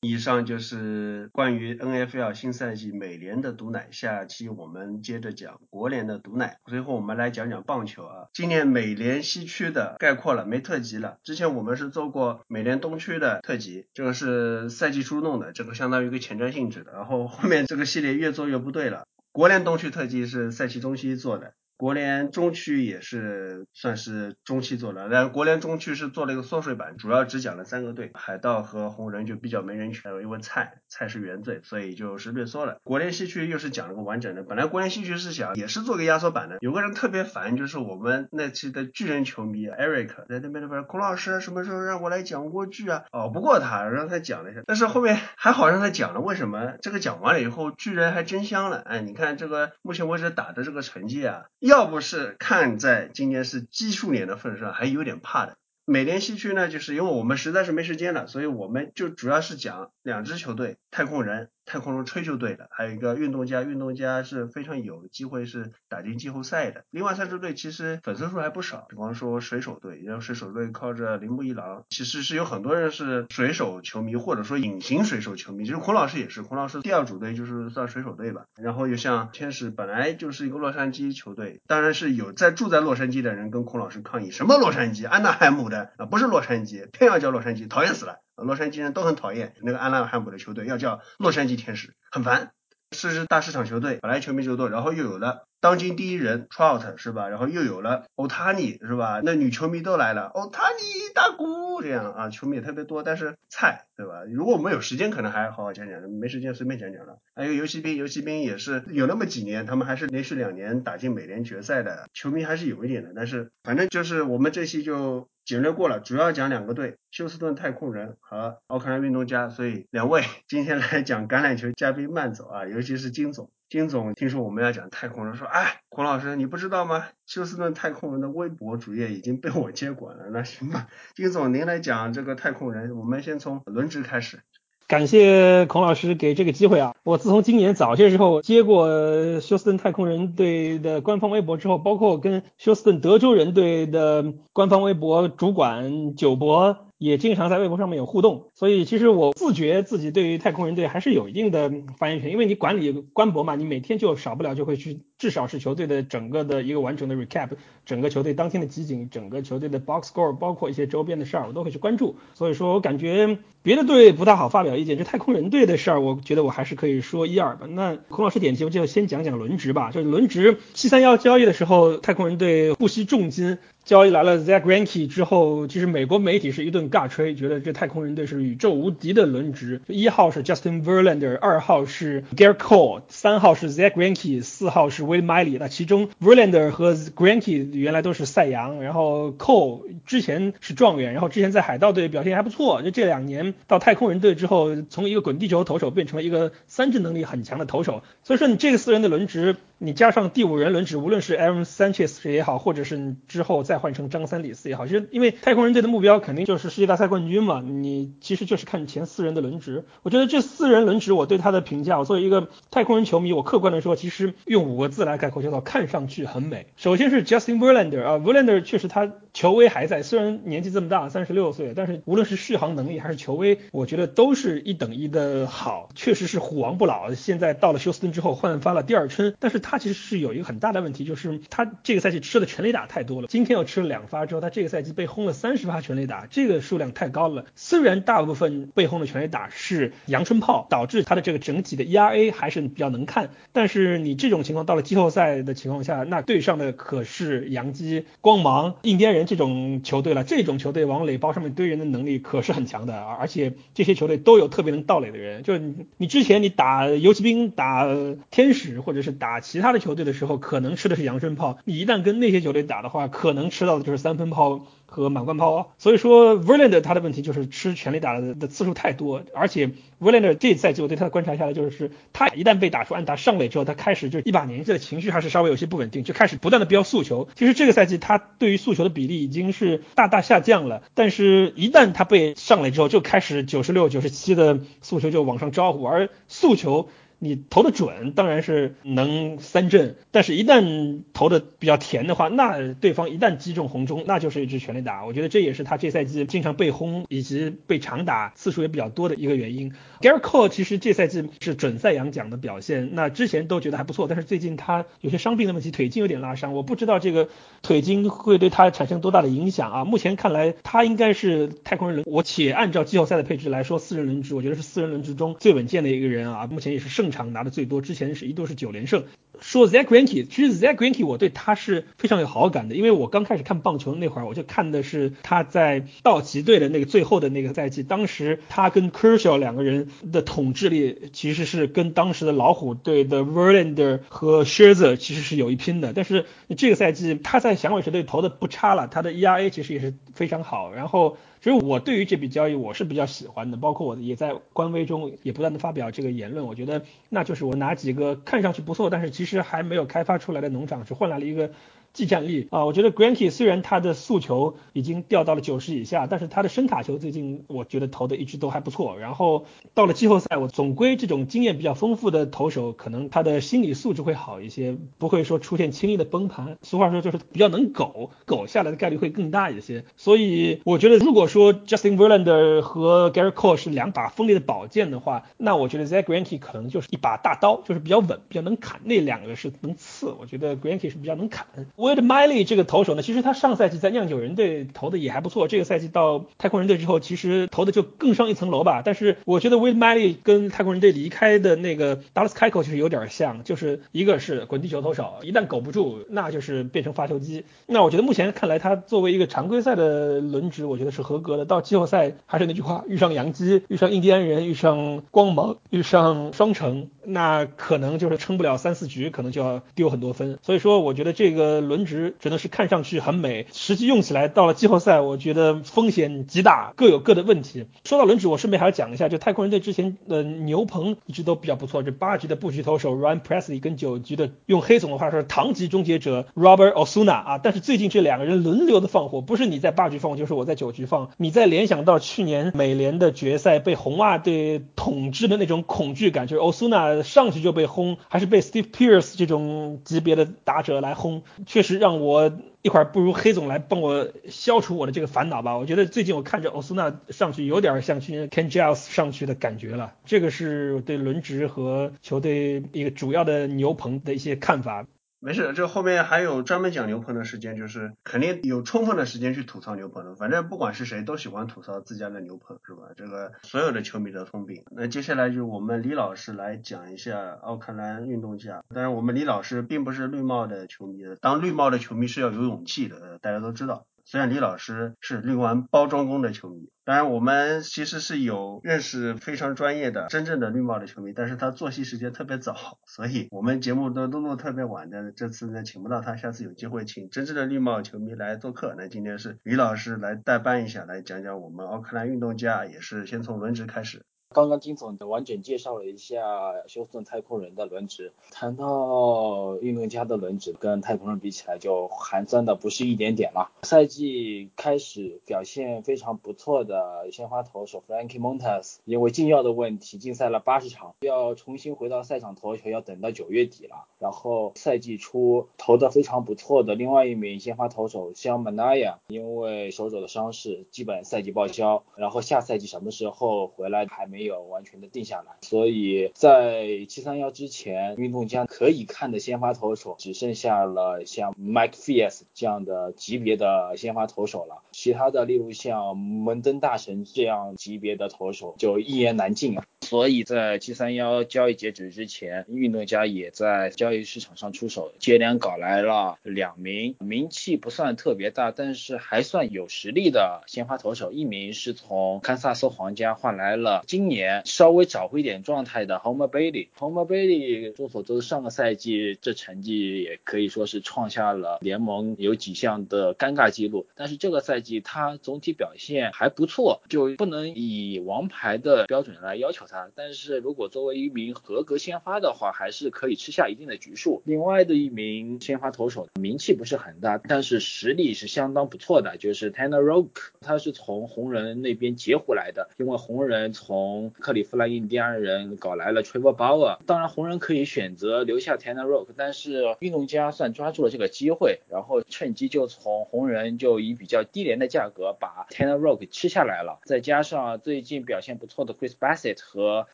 [0.00, 6.58] 以上就是关于 NFL 新赛季美联的毒奶，下期我们接着讲国联的毒奶。
[6.66, 11.18] 最后我们来讲讲棒球啊，今年美联西区的概括了，没特辑了。
[11.24, 16.92] 之前我们是做过美联东区的特辑，这个是赛季初弄的，这个相当于一个前瞻性质的。
[16.92, 21.54] 然后后面这个系列越做越不对了，国联东区特辑是赛季中期做的。
[21.76, 32.78] 国联中区也是算是中期做的，但国联中区是做了一个缩水版，主要只讲了三个队，海盗和红人就比较没人权，因为菜菜是原罪，所以就是略缩了。
[32.82, 43.04] 国联西区又是讲了个完整的，本来国联西区是想也是做个压缩版的，有个人特别烦，就是我们那期的巨人球迷 Eric 在那边那边，孔老师什么时候让我来讲过剧啊？
[43.10, 46.74] 熬不过他，让他讲了一下，但是后面还好让他讲了，为什么？
[46.80, 51.44] 这个讲完了以后，巨人还真香了，哎，你看这个目前为止打的这个成绩啊。
[51.66, 55.58] 要不是看在今年是基数年的份上，还有点怕的。
[55.84, 61.50] 美联西区呢，就是因为我们实在是没时间了，所以我们就主要是讲两支球队，太空人。
[61.66, 66.84] 太空人吹球队的，还有一个运动家，运动家是非常有机会是打进季后赛的。
[66.90, 75.64] 另外三支队其实粉丝数还不少，比方说水手队，因为水手队靠着铃木一郎，其实是有很多人是水手球迷，或者说隐形水手球迷。
[75.64, 78.44] 其实孔老师也是，孔老师第二主队就是算水手队吧。
[78.56, 88.20] 然后又像天使本来就是一个洛杉矶球队，当然是有在住在洛杉矶的人跟孔老师抗议，什么洛杉矶，安纳海姆的啊，不是洛杉矶，偏要叫洛杉矶，讨厌死了。
[88.36, 92.52] 洛杉矶人都很讨厌那个安纳汉姆的球队，要叫洛杉矶天使，很烦。
[92.92, 97.28] 是支大市场球队，本来球迷就多，然后又有了当今第一人 Trout 是吧？
[97.28, 99.20] 然后又有了 Otani 是吧？
[99.24, 104.22] 那女球迷都来了，Otani 大姑这样啊，球迷也特别多，但是菜对吧？
[104.32, 107.18] 如果我们有时间，可能还好好讲讲，没时间随便讲讲了。
[107.34, 113.10] 还有游骑兵，游骑兵也是有那么几年，他们还是连续两年打进美联决赛的，球迷还是有一点的。
[113.16, 115.28] 但是反正就是我们这期就。
[115.46, 119.48] 简略过了，主要讲两个队，休斯顿太空人和奥克兰运动家。
[119.48, 123.48] 所以两位 今天来讲橄榄球嘉宾慢走啊，尤其是金总。
[123.68, 127.06] 金总听说我们要讲太空人，说哎，孔老师你不知道吗？
[127.26, 130.24] 休斯顿太空人的微博主页已经被我接管了。
[130.32, 134.40] 那行吧，金总您来讲这个太空人，我们先从轮值开始。
[134.88, 136.94] 感谢孔老师给这个机会啊！
[137.02, 146.85] 我自从今年早些时候接过休斯顿太空人队的官方微博之后，包括跟休斯顿德州人队的官方微博主管九博。
[146.98, 157.50] 也经常在微博上面有互动，所以其实我自觉自己对于太空人队还是有一定的发言权，因为你管理官博嘛，你每天就少不了就会去，至少是球队的整个的一个完整的 recap，
[157.84, 162.16] 整个球队当天的集锦，整个球队的 box score，包括一些周边的事儿，我都会去关注。
[162.34, 167.66] 所以说我感觉别的队不大好发表意见，这太空人队的事儿，我觉得我还是可以说一二吧。
[167.68, 169.90] 那孔老师点题，我就先讲讲轮值吧。
[169.90, 173.58] 就是轮值七三幺交易的时候，太空人队不惜重金。
[173.86, 179.80] 交易来了 Zach Greinke 之后，其实美国媒体是一顿尬吹，觉得这太空人队是宇宙无敌的轮值。
[179.86, 185.58] 一号是 Justin Verlander，二号是 Garrett Cole，三号是 Zach Greinke，四号是 Will Miley。
[185.60, 192.82] 那其中 Verlander 和 Greinke 原来都是赛扬，然后 Cole 之前是状元，然后之前在海盗队表现还不错。
[192.82, 198.02] 就这两年到太空人队之后，从一个滚地球投手变成了一个三振能力很强的投手。
[198.24, 199.54] 所以说你这个四人的轮值。
[199.78, 209.84] 你加上第五人轮值，无论是 Aaron Sanchez 也好，或者是你之后再换成张三李四也好，其实因为太空人队的目标肯定就是世界大赛冠军嘛，你其实就是看前四人的轮值。
[210.02, 216.68] 我觉得这四人轮值，我对他的评价，我作为一个太空人球迷，我客观的说，其实用五个字来概括叫做看上去很美。
[216.76, 227.12] 首先是 Justin Verlander 啊，Verlander 确实他球威还在，虽然年纪这么大，三十六岁，但是无论是续航能力还是球威，我觉得都是一等一的好，确实是虎王不老。
[227.12, 229.60] 现在到了休斯顿之后焕发了第二春，但是。
[229.68, 233.26] 他其实是有一个很大的问题，就是他这个赛季吃的全垒打太多了。
[233.26, 237.46] 今天又吃了两发之后，他这个赛季被轰了三十发全垒打，这个数量太高了。
[237.56, 250.22] 虽然大部分被轰的全垒打是阳春炮，导致他的这个整体的 ERA 还是比较能看，但是你这种情况到了季后赛的情况下，那对上的可是洋基、光芒、印第安人这种球队了。
[250.22, 255.42] 这种球队往垒包上面堆人的能力可是很强的，而且这些球队都有特别能盗垒的人。
[255.42, 257.86] 就是你之前你打游骑兵、打
[258.30, 264.66] 天使或者是打其他的球队的时候，可能吃的是阳春炮，你一旦跟那些球队打的话，可能吃到的就是三分炮。
[264.88, 277.28] 和满贯炮，所以说 Verlander 他的问题就是吃全力打的次数太多，而且 Verlander 这赛季我对他的观察下来就是，他一旦被打出安打上垒之后，他开始就一把年纪的情绪还是稍微有些不稳定，就开始不断的飙速球。
[277.34, 286.88] 其实这个赛季他对于速球的比例已经是大大下降了，但是一旦他被上垒之后，就开始九十六、九十七的速球就往上招呼，而速球。
[287.26, 295.04] 你投的准当然是能三振，但是一旦投的比较甜的话，那对方一旦击中红中，那就是一支全垒打。
[295.04, 299.72] 我觉得这也是他这赛季经常被轰以及被长打次数也比较多的一个原因。
[300.00, 307.30] Gary Cole 其实这赛季是准赛扬奖的表现，那之前都觉得还不错，但是最近他有些伤病的问题，腿筋有点拉伤，我不知道这个
[307.62, 309.84] 腿筋会对他产生多大的影响啊。
[309.86, 317.06] 目前看来他应该是太空人轮，我且按照季后赛的配置来说，四人轮值，我觉得是四人轮值中最稳健的一个人啊，目前也是胜。
[317.16, 319.02] 场拿的最多，之前是一度是九连胜。
[319.38, 335.92] 说 Zach Greinke，其实 Zach Greinke 我对他是非常有好感的，因为我刚开始看棒球那会儿，我就看的是他在道奇队的那个最后的那个赛季，当时他跟 Kershaw 两个人的统治力其实是跟当时的老虎队的 Verlander 和 Scherzer 其实是有一拼的。
[335.92, 336.24] 但是
[336.56, 340.72] 这个赛季他在响尾蛇队投的不差了，他的 ERA 其实也是非常好。
[340.72, 351.52] 然后所以我对于这笔交易我是比较喜欢的，包括我也在官微中也不断的发表这个言论，我觉得那就是我拿几个看上去不错，但是其实还没有开发出来的农场，只换来了一个。
[351.96, 358.98] 技战力啊，我觉得 Granky 虽然他的速球已经掉到了九十以下，但是他的深塔球最近我觉得投的一直都还不错。
[358.98, 366.58] 然后到了季后赛，我总归这种经验比较丰富的投手，可能他的心理素质会好一些，不会说出现轻易的崩盘。
[366.60, 369.82] 俗话说就是比较能苟，苟下来的概率会更大一些。
[369.96, 378.80] 所以我觉得如果说 Justin Verlander 和 Gary Cole 是两把锋利的宝剑的话，那我觉得 Z Granky 可能就是一把大刀，就是比较稳，比较能砍。
[378.84, 381.46] 那两个是能刺，我觉得 Granky 是比较能砍。
[381.86, 388.82] Wade Miley 这个投手呢，其实他上赛季在酿酒人队投的也还不错，这个赛季到太空人队之后，其实投的就更上一层楼吧。
[388.84, 397.44] 但是我觉得 Wade Miley 跟太空人队离开的那个 Dallas Keuchel 其实有点像，就是一个是滚地球投手，一旦苟不住，那就是变成发球机。
[397.66, 401.44] 那我觉得目前看来，他作为一个常规赛的轮值，我觉得是合格的。
[401.44, 410.38] 到季后赛还是那句话，遇上洋基，遇上印第安人，遇上光芒，遇上双城，那可能就是撑不了三四局，可能就要丢很多分。
[410.42, 412.14] 所以说，我觉得这个轮值。
[412.18, 417.66] 只能是看上去很美，实际用起来到了季后赛，我觉得风险极大，各有各的问题。
[417.84, 431.10] 说到轮值，我顺便还要讲一下，就太空人队之前的牛棚一直都比较不错，这八局的布局投手 Ryan Presley 跟九局的用黑总的话说唐级终结者 Robert Osuna 啊，但是最近这两个人轮流的放火，不是你在八局放，就是我在九局放。
[431.16, 442.32] 你再联想到去年美联的决赛被红袜队统治的那种恐惧感，就是 Osuna 上去就被轰，还是被 Steve Pierce 这种级别的打者来轰，确实让我。
[442.62, 445.56] 一会儿不如黑总来帮我消除我的这个烦恼吧。
[445.56, 449.94] 我觉得最近我看着欧苏纳上去有点像去年 Ken Giles 上去的感觉了。
[450.04, 454.84] 这个是对轮值和球队一个主要的牛棚的一些看法。
[455.26, 460.14] 没事，这后面还有专门讲牛棚的时间，就是肯定有充分的时间去吐槽牛棚的。
[460.14, 462.82] 反正不管是谁，都喜欢吐槽自家的牛棚，是吧？
[462.96, 464.62] 这个所有的球迷的通病。
[464.70, 468.62] 那接下来就是我们李老师来讲一下奥克兰运动家。
[468.72, 473.84] 当然，我们李老师并不是绿帽的球迷，当绿帽的球迷是要有勇气的，大家都知道。
[474.08, 485.10] 虽然李老师是绿丸包装工的球迷，当然我们其实是有认识非常专业的真正的绿帽的球迷，但是他作息时间特别早，所以我们节目都都录特别晚的。
[485.10, 488.76] 这次呢，请不到他，下次有机会请真正的绿帽球迷来做客。
[488.78, 494.04] 那今天是李老师来代班一下，来讲讲我们奥克兰运动家，也是先从轮值开始。
[494.36, 496.20] 刚刚金总的完整介绍了一下
[496.66, 503.50] 休斯顿太空人的轮值，谈到运动家的轮值跟太空人比起来就寒酸的不是一点点了。
[503.62, 513.86] 赛季开始表现非常不错的鲜花投手 Frankie Montas 因为禁药的问题禁赛了八十场，要重新回到赛场投球要等到九月底了。
[513.98, 524.25] 然后赛季初投的非常不错的另外一名鲜花投手像 Manaya 因为手肘的伤势基本赛季报销，然后下赛季什么时候回来还没。
[524.26, 539.64] 没有完全的定下来，所以在七三幺之前，运动家可以看的先发投手只剩下了像 Mike Fias 这样的级别的先发投手了，其他的例如像蒙登大神这样级别的投手就一言难尽啊。
[539.86, 556.66] 所以在七三幺交易截止之前，运动家也在交易市场上出手，接连搞来了两名名气不算特别大，但是还算有实力的先发投手，一名是从堪萨斯皇家换来了今年稍微找回一点状态的 Homer Bailey。
[556.76, 569.75] Homer Bailey 众所周知，上个赛季这成绩也可以说是创下了联盟有几项的尴尬记录，但是这个赛季他总体表现还不错，就不能以王牌的标准来要求他。
[569.76, 574.22] 啊但是如果作为一名合格先发的话，还是可以吃下一定的局数。
[574.24, 599.88] 另外的一名先发投手名气不是很大，但是实力是相当不错的，就是 Tanner Rock，他是从红人那边截回来的，因为红人从克利夫兰印第安人搞来了 Trevor Bauer，当然红人可以选择留下 Tanner Rock，但是运动家算抓住了这个机会，然后趁机就从红人就以比较低廉的价格把 Tanner Rock 吃下来了，再加上最近表现不错的 Chris Bassett 和和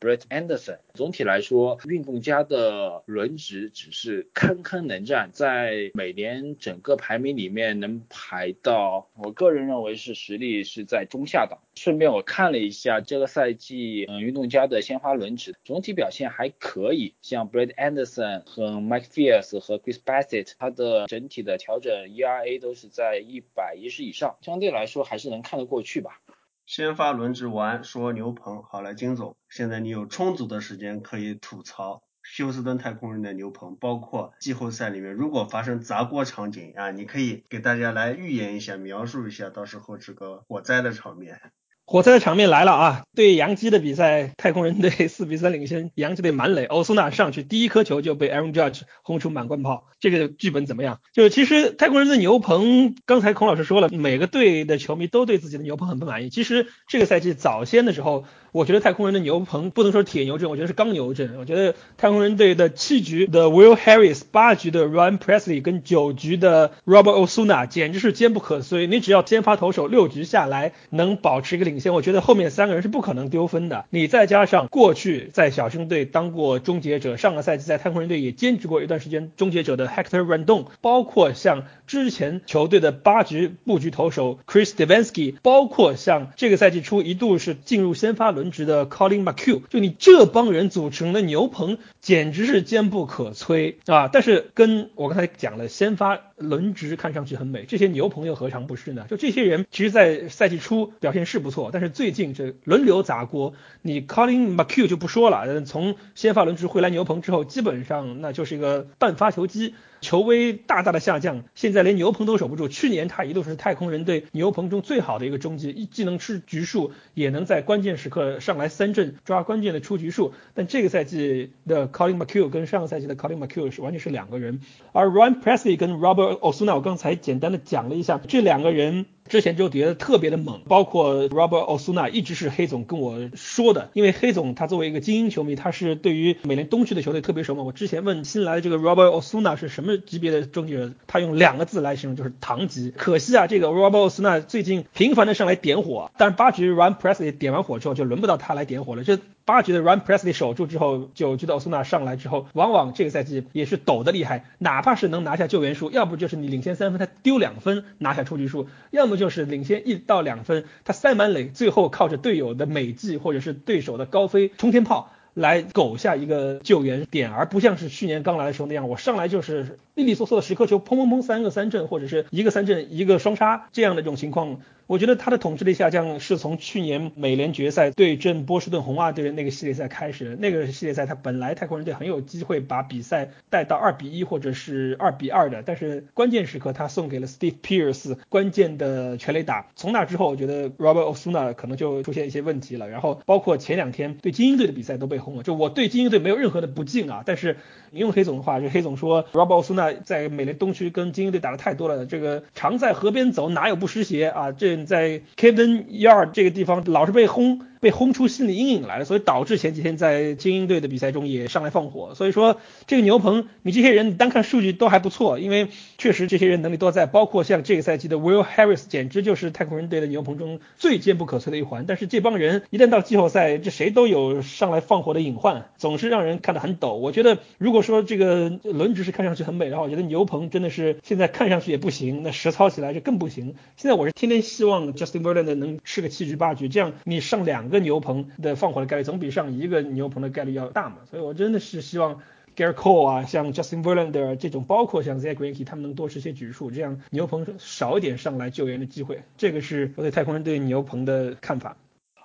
[0.00, 11.60] Brett Anderson，总体来说，运动家的轮值只是堪堪能战，在每年整个排名里面能排到，我个人认为是实力是在中下档。
[11.74, 26.20] 顺便我看了一下这个赛季，嗯，运动家的鲜花轮值总体表现还可以，像 Brett Anderson 和 Mike Fiers 和 Chris Bassett，他的整体的调整 ERA 都是在一百一十以上，相对来说还是能看得过去吧。
[26.64, 41.52] 先发轮值完，说牛棚好了，金总，现在你有充足的时间可以吐槽休斯顿太空人的牛棚，包括季后赛里面如果发生砸锅场景啊，你可以给大家来预言一下，描述一下，到时候这个火灾的场面。
[41.84, 43.02] 火灾的场面来了啊！
[43.14, 51.00] 对杨基的比赛，太空人队四比三领先，杨基队满垒，欧苏纳上去第一颗球就被 Aaron Judge 轰出满贯炮，这个剧本怎么样？
[51.12, 56.30] 就是其实太空人的牛棚，刚才孔老师说了，每个队的球迷都对自己的牛棚很不满意。
[56.30, 58.24] 其实这个赛季早先的时候。
[58.52, 61.36] 我觉得太空人的牛棚不能说铁牛阵，我觉得是钢牛阵。
[61.38, 68.86] 我觉得太空人队的七局的 Will Harris，八局的 Ryan Presley，跟九局的 Robert Osuna 简直是坚不可摧。
[68.86, 73.86] 你只要先发投手六局下来能保持一个领先，我觉得后面三个人是不可能丢分的。
[73.88, 88.41] 你再加上过去在小熊队当过终结者，上个赛季在太空人队也兼职过一段时间终结者的 Hector Randon，包括像之前球队的八局布局投手 Chris Devansky，包括像这个赛季初一度是进入先发轮。
[88.42, 94.08] 轮值的 Colin McHugh，就你这帮人组成的牛棚，简直是坚不可摧啊！
[94.12, 99.06] 但是跟我刚才讲了，先发轮值看上去很美，这些牛棚又何尝不是呢？
[99.08, 109.74] 就这些人，其实，在赛季初表现是不错，但是最近这轮流砸锅，你 Colin McHugh 就不说了，从先发轮值回来牛棚之后，基本上那就是一个半发球机。
[110.02, 112.66] 球威大大的下降，现在连牛棚都守不住。
[112.66, 120.34] 去年他一度是太空人队牛棚中最好的一个中继，既能吃局数，也能在关键时刻上来三振抓关键的出局数。
[120.54, 124.60] 但这个赛季的 Colin McHugh 跟上个赛季的 Colin McHugh 是完全是两个人。
[124.90, 129.06] 而 Ryan Presley 跟 Robert 哦，苏娜我刚才简单的讲了一下，这两个人。
[129.28, 137.62] 之前就叠得特别的猛，包括 Robert Osuna 一直是黑总跟我说的，因为黑总他作为一个精英球迷，他是对于美联东区的球队特别熟嘛。
[137.62, 142.92] 我之前问新来的这个 Robert Osuna 是什么级别的终结人，他用两个字来形容，就是唐级。
[142.96, 149.04] 可惜啊，这个 Robert Osuna 最近频繁的上来点火，但是八局 Ryan Presley 点完火之后，就轮不到他来点火了。
[149.04, 174.60] 这八局的 Ryan Presley 守住之后，九局的 Osuna 上来之后，往往这个赛季也是抖的厉害，哪怕是能拿下救援数，要不就是你领先三分，他丢两分拿下出局数，要么就是领先一到两分，他塞满垒，最后靠着队友的美技或者是对手的高飞冲天炮来苟下一个救援点，而不像是去年刚来的时候那样，我上来就是利利索索的十颗球，砰砰砰三个三振或者是一个三振一个双杀这样的这种情况。
[174.92, 180.36] 我觉得他的统治力下降是从去年美联决赛对阵波士顿红袜队的那个系列赛开始。
[180.38, 189.68] 那个系列赛他本来太空人队很有机会把比赛带到二比一或者是二比二的，但是关键时刻他送给了 Steve Pierce 关键的全垒打。
[189.76, 192.86] 从那之后，我觉得 Robert Osuna 可能就出现一些问题了。
[192.90, 195.42] 然后包括前两天对精英队的比赛都被轰了。
[195.42, 197.56] 就我对精英队没有任何的不敬啊，但是
[197.92, 204.52] 引用黑总的话，就黑总说 Robert Osuna 在美联东区跟精英队打的太多了，这个常在河边走哪有不湿鞋啊？
[204.52, 212.14] 这在 Kevin Yard 这个地方老是被轰，被轰出心理阴影来了，所以导致前几天在精英队的比赛中也上来放火。
[212.14, 215.66] 所以说这个牛棚，你这些人单看数据都还不错，因为
[215.98, 221.84] 确实这些人能力都在，包括像这个赛季的 Will Harris，简直就是太空人队的牛棚中最坚不可摧的一环。
[221.88, 226.94] 但是这帮人一旦到季后赛，这谁都有上来放火的隐患，总是让人看得很抖。
[226.94, 233.56] 我觉得如果说这个轮值是看上去很美的话，我觉得牛棚真的是现在看上去也不行，那实操起来就更不行。
[233.76, 240.98] 现在我是天天希望 Justin Verlander 能吃个七局八局，这样你上两个牛棚的放火的概率总比上一个牛棚的概率要大嘛。
[241.10, 242.20] 所以我真的是希望
[242.54, 249.22] g a r r Cole 啊，像 Justin Verlander 这种，包括像 Zach Greinke 他们能多吃些局数，这样牛棚少一点上来救援的机会。
[249.36, 251.76] 这个是我对太空人对牛棚的看法。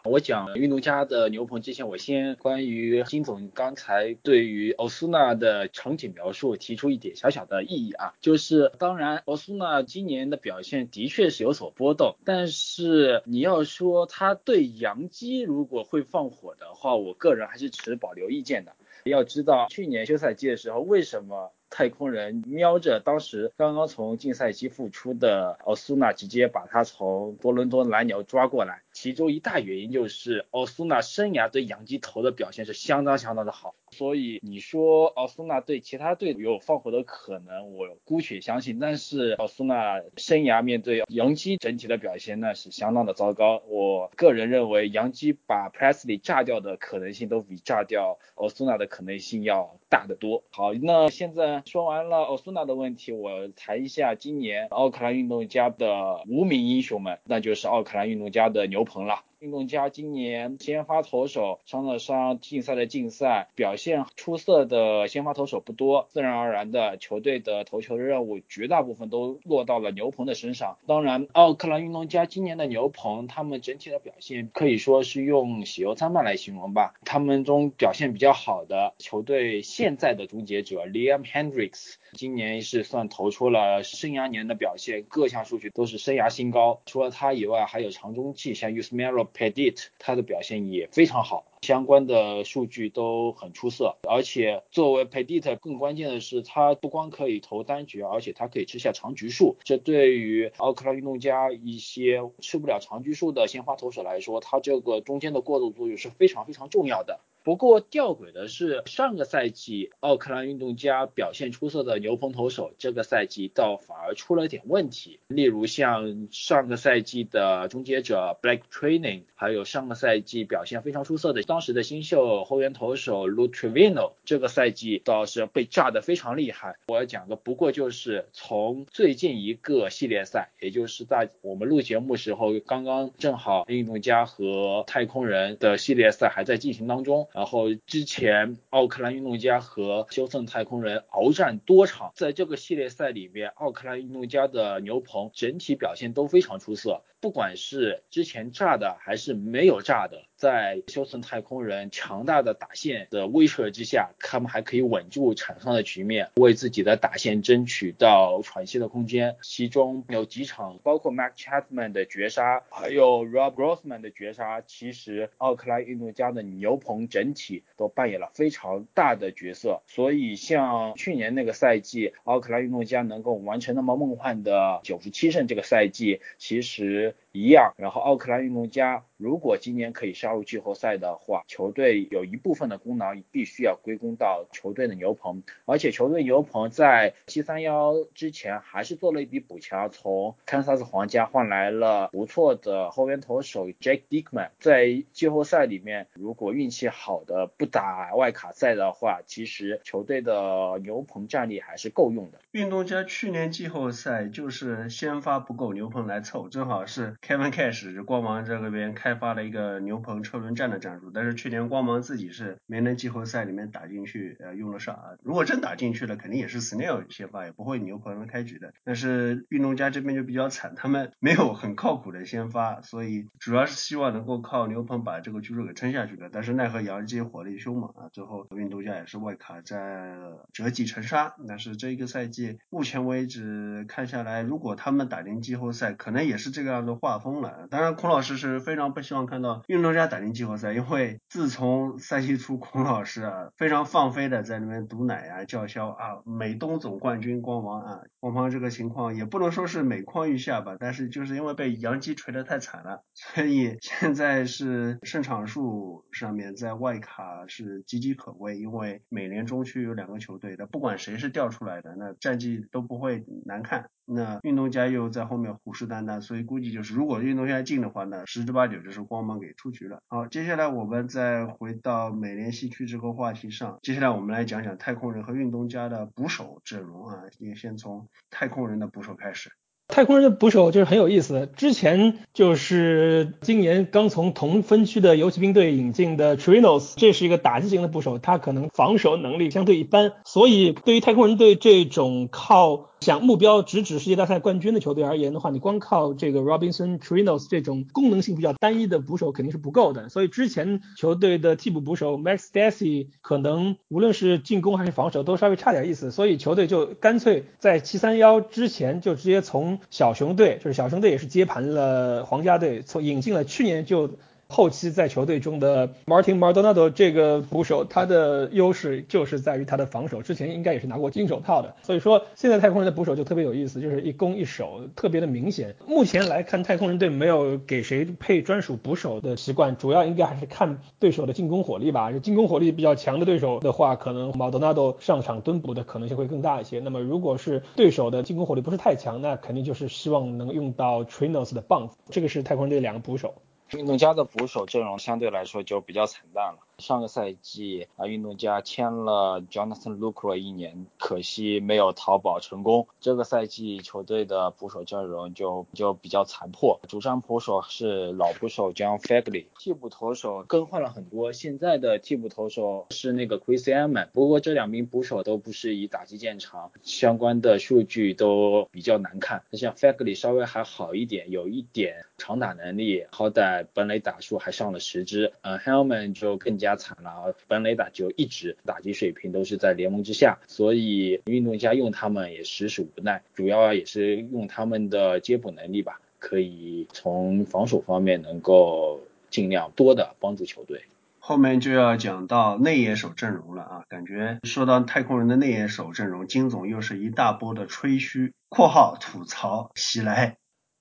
[0.09, 18.75] 我讲运动家的牛棚之前，我先关于金总刚才对于欧苏纳的场景描述提出一点小小的异议啊，就是当然欧苏纳今年的表现的确是有所波动，但是你要说他对杨基如果会放火的话，我个人还是持保留意见的。
[19.05, 21.51] 要知道去年休赛季的时候，为什么？
[21.69, 28.81] 太空人瞄着当时刚刚从禁赛期复出的奥苏纳，直接把他从多伦多蓝鸟抓过来。
[28.91, 33.75] 其中一大原因就是奥苏纳生涯对洋基投的表现是相当相当的好。
[33.91, 38.79] 所以你说奥苏纳对其他队有放火的可能，我姑且相信。
[38.79, 43.61] 但是奥苏纳生涯面对洋基整体的表现那是相当的糟糕。
[43.67, 50.43] 我个人认为洋基把 Presley 炸掉的可能性都比炸掉奥苏纳的可能性要大得多。
[50.49, 51.63] 好，那现在。
[51.65, 59.23] 说完了奥苏纳的问题，我谈一下今年奥克兰运动家的无名英雄们，那就是奥克兰运动家的牛棚了。
[59.39, 70.79] 运动家今年先发投手伤了伤，竞赛的竞赛表现出色的先发投手不多，自然而然的球队的投球任务绝大部分都落到了牛棚的身上。
[70.87, 76.95] 当然，奥克兰运动家今年的牛棚，他们整体的表现可以说是用喜忧参半来形容吧。
[77.05, 86.81] 他们中表现比较好的球队现在的终结者 Liam Hendricks，今年是算投出了生涯年的表现，各项数据都是生涯新高。
[86.87, 89.26] 除了他以外，还有长中继像 Usmero。
[89.33, 107.19] Pedit 它的表现也非常好，相关的数据都很出色，而且作为 Pedit 更关键的是，它不光可以投单局，而且它可以吃下长局数，这对于奥克兰运动家一些吃不了长局数的鲜花投手来说，它这个中间的过渡作用是非常非常重要的。
[107.47, 115.21] 不过吊诡的是，上个赛季奥克兰运动家表现出色的牛棚投手，这个赛季倒反而出了点问题。
[115.29, 126.75] 例如像上个赛季的终结者 Black Training，还有上个赛季表现非常出色的当时的新秀后援投手 Lu Trevino，这个赛季倒是被炸得非常厉害。
[126.89, 137.29] 我要讲的不过就是从最近一个系列赛，也就是在我们录节目时候，刚刚正好运动家和太空人的系列赛还在进行当中。
[137.37, 147.03] 然后之前奥克兰运动家和休斯顿太空人鏖战多场，在这个系列赛里面，奥克兰运动家的牛棚整体表现都非常出色。
[147.19, 159.35] 不管是之前炸的还是没有炸的，在休斯顿太空人强大的打线的威慑之下，他们还可以稳住场上的局面，为自己的打线争取到喘息的空间。
[159.41, 169.81] 其中有几场，包括 Mac Chapman 的绝杀，还有 Rob Grossman 的绝杀，其实奥克兰运动家的牛棚整体都扮演了非常大的角色。
[169.87, 177.06] 所以像去年那个赛季，奥克兰运动家能够完成那么梦幻的九十七胜，这个赛季其实。
[177.07, 202.39] area 一样，然后奥克兰运动家如果今年可以杀入季后赛的话，球队有一部分的功劳必须要归功到球队的牛棚，而且球队牛棚在七三幺之前还是做了一笔补强，从堪萨斯皇家换来了不错的后援投手 Jake Dickman，在季后赛里面如果运气好的不打外卡赛的话，其实球队的牛棚战力还是够用的。
[202.51, 206.87] 运动家去年季后赛就是先发不够，牛棚来凑，正好。
[206.87, 215.03] 是 Kevin Cash 光芒这个边开发了一个牛棚车轮战的战术，但是去年光芒自己是没能季后赛里面打进去，呃用得上啊。
[215.23, 218.71] 如果真打进去了，肯定也是 Snell 先发，也不会牛棚开局的。
[218.85, 226.29] 但是运动家这边就比较惨，他们没有很靠谱的先发，所以主要是希望能够靠牛棚把这个局数给撑下去的。
[226.31, 230.15] 但是奈何杨基火力凶猛啊，最后运动家也是外卡在
[230.53, 231.35] 折戟沉沙。
[231.45, 237.06] 但是这一个赛季目前为止看下来，如果他们打进季后赛，可能也是这个样的话。
[237.07, 237.69] 画风了。
[237.71, 263.89] 当然，孔老师是非常不希望看到运动家打进季后赛，因为自从赛季初孔老师啊非常放飞的在那边毒奶啊叫嚣啊美东总冠军光芒啊 光芒这个情况也不能说是每况愈下吧，但是就是因为被杨基锤得太惨了，所以现在是胜场数上面在外卡是岌岌可危，因为美联中区有两个球队的，不管谁是调出来的，那战绩都不会难看。
[264.09, 269.99] 那运动家又在后面虎视眈眈，所以估计就是如果运动家进的话呢，十之八九就是光芒给出局了。
[270.07, 279.51] 好，接下来我们再回到美联西区这个话题上，接下来我们来讲讲太空人和运动家的捕手阵容啊，也先从太空人的捕手开始。
[279.89, 314.11] 太空人的捕手就是很有意思，之前就是今年刚从同分区的游骑兵队引进的 Trinos，这是一个打击型的捕手，他可能防守能力相对一般，所以对于太空人队这种靠想目标直指世界大赛冠军的球队而言的话，你光靠这个 Robinson Trinos 这种功能性比较单一的捕手肯定是不够的，所以之前球队的替补捕手 Max Stassi 可能无论是进攻还是防守都稍微差点意思，所以球队就干脆在七三幺之前就直接从小熊队，就是小熊队也是接盘了皇家队，从引进了去年就。
[314.49, 321.75] 后期在球队中的 Martin Maldonado 这个捕手，他的优势就是在于他的防守，之前应该也是拿过金手套的。
[321.83, 325.75] 所以说，现在太空人的捕手就特别有意思，就是一攻一守特别的明显。
[325.85, 332.11] 目前来看，太空人队没有给谁配专属捕手的习惯，主要应该还是看对手的进攻火力吧。
[332.13, 336.79] 进攻火力比较强的对手的话，可能 Maldonado 上场蹲捕的可能性会更大一些。
[336.79, 341.97] 那么如果是对手的进攻火力不是太强，那肯定就是希望能用到 Trinos 的棒子。
[342.09, 343.33] 这个是太空人队两个捕手。
[343.71, 346.66] 运动家的捕手阵容相对来说就比较惨淡了。
[346.77, 352.87] 上个赛季啊，运动家签了 Jonathan Lucroy 一年，可惜没有淘宝成功。
[352.99, 364.09] 这个赛季球队的捕手阵容就就比较残破，主战捕手是老捕手 John Fagley，替补投手更换了很多，现在的替补投手是那个 Chris Eman。
[364.13, 369.41] 不过这两名捕手都不是以打击见长，相关的数据都比较难看。
[369.53, 375.33] 像 Fagley 稍微还好一点，有一点长打能力，好歹本垒打数还上了十支。
[375.41, 376.66] 呃，Hellman 就更加。
[376.67, 388.99] 加惨了，本垒打就一直打击水平都是在联盟之下，所以运动家用他们也实属无奈，主要也是用他们的接捕能力吧，可以从防守方面能够
[389.29, 390.81] 尽量多的帮助球队。
[391.19, 400.35] 后面就要讲到内野手阵容了啊，感觉说到太空人的内野手阵容，金总又是一大波的吹嘘（括号吐槽）袭来。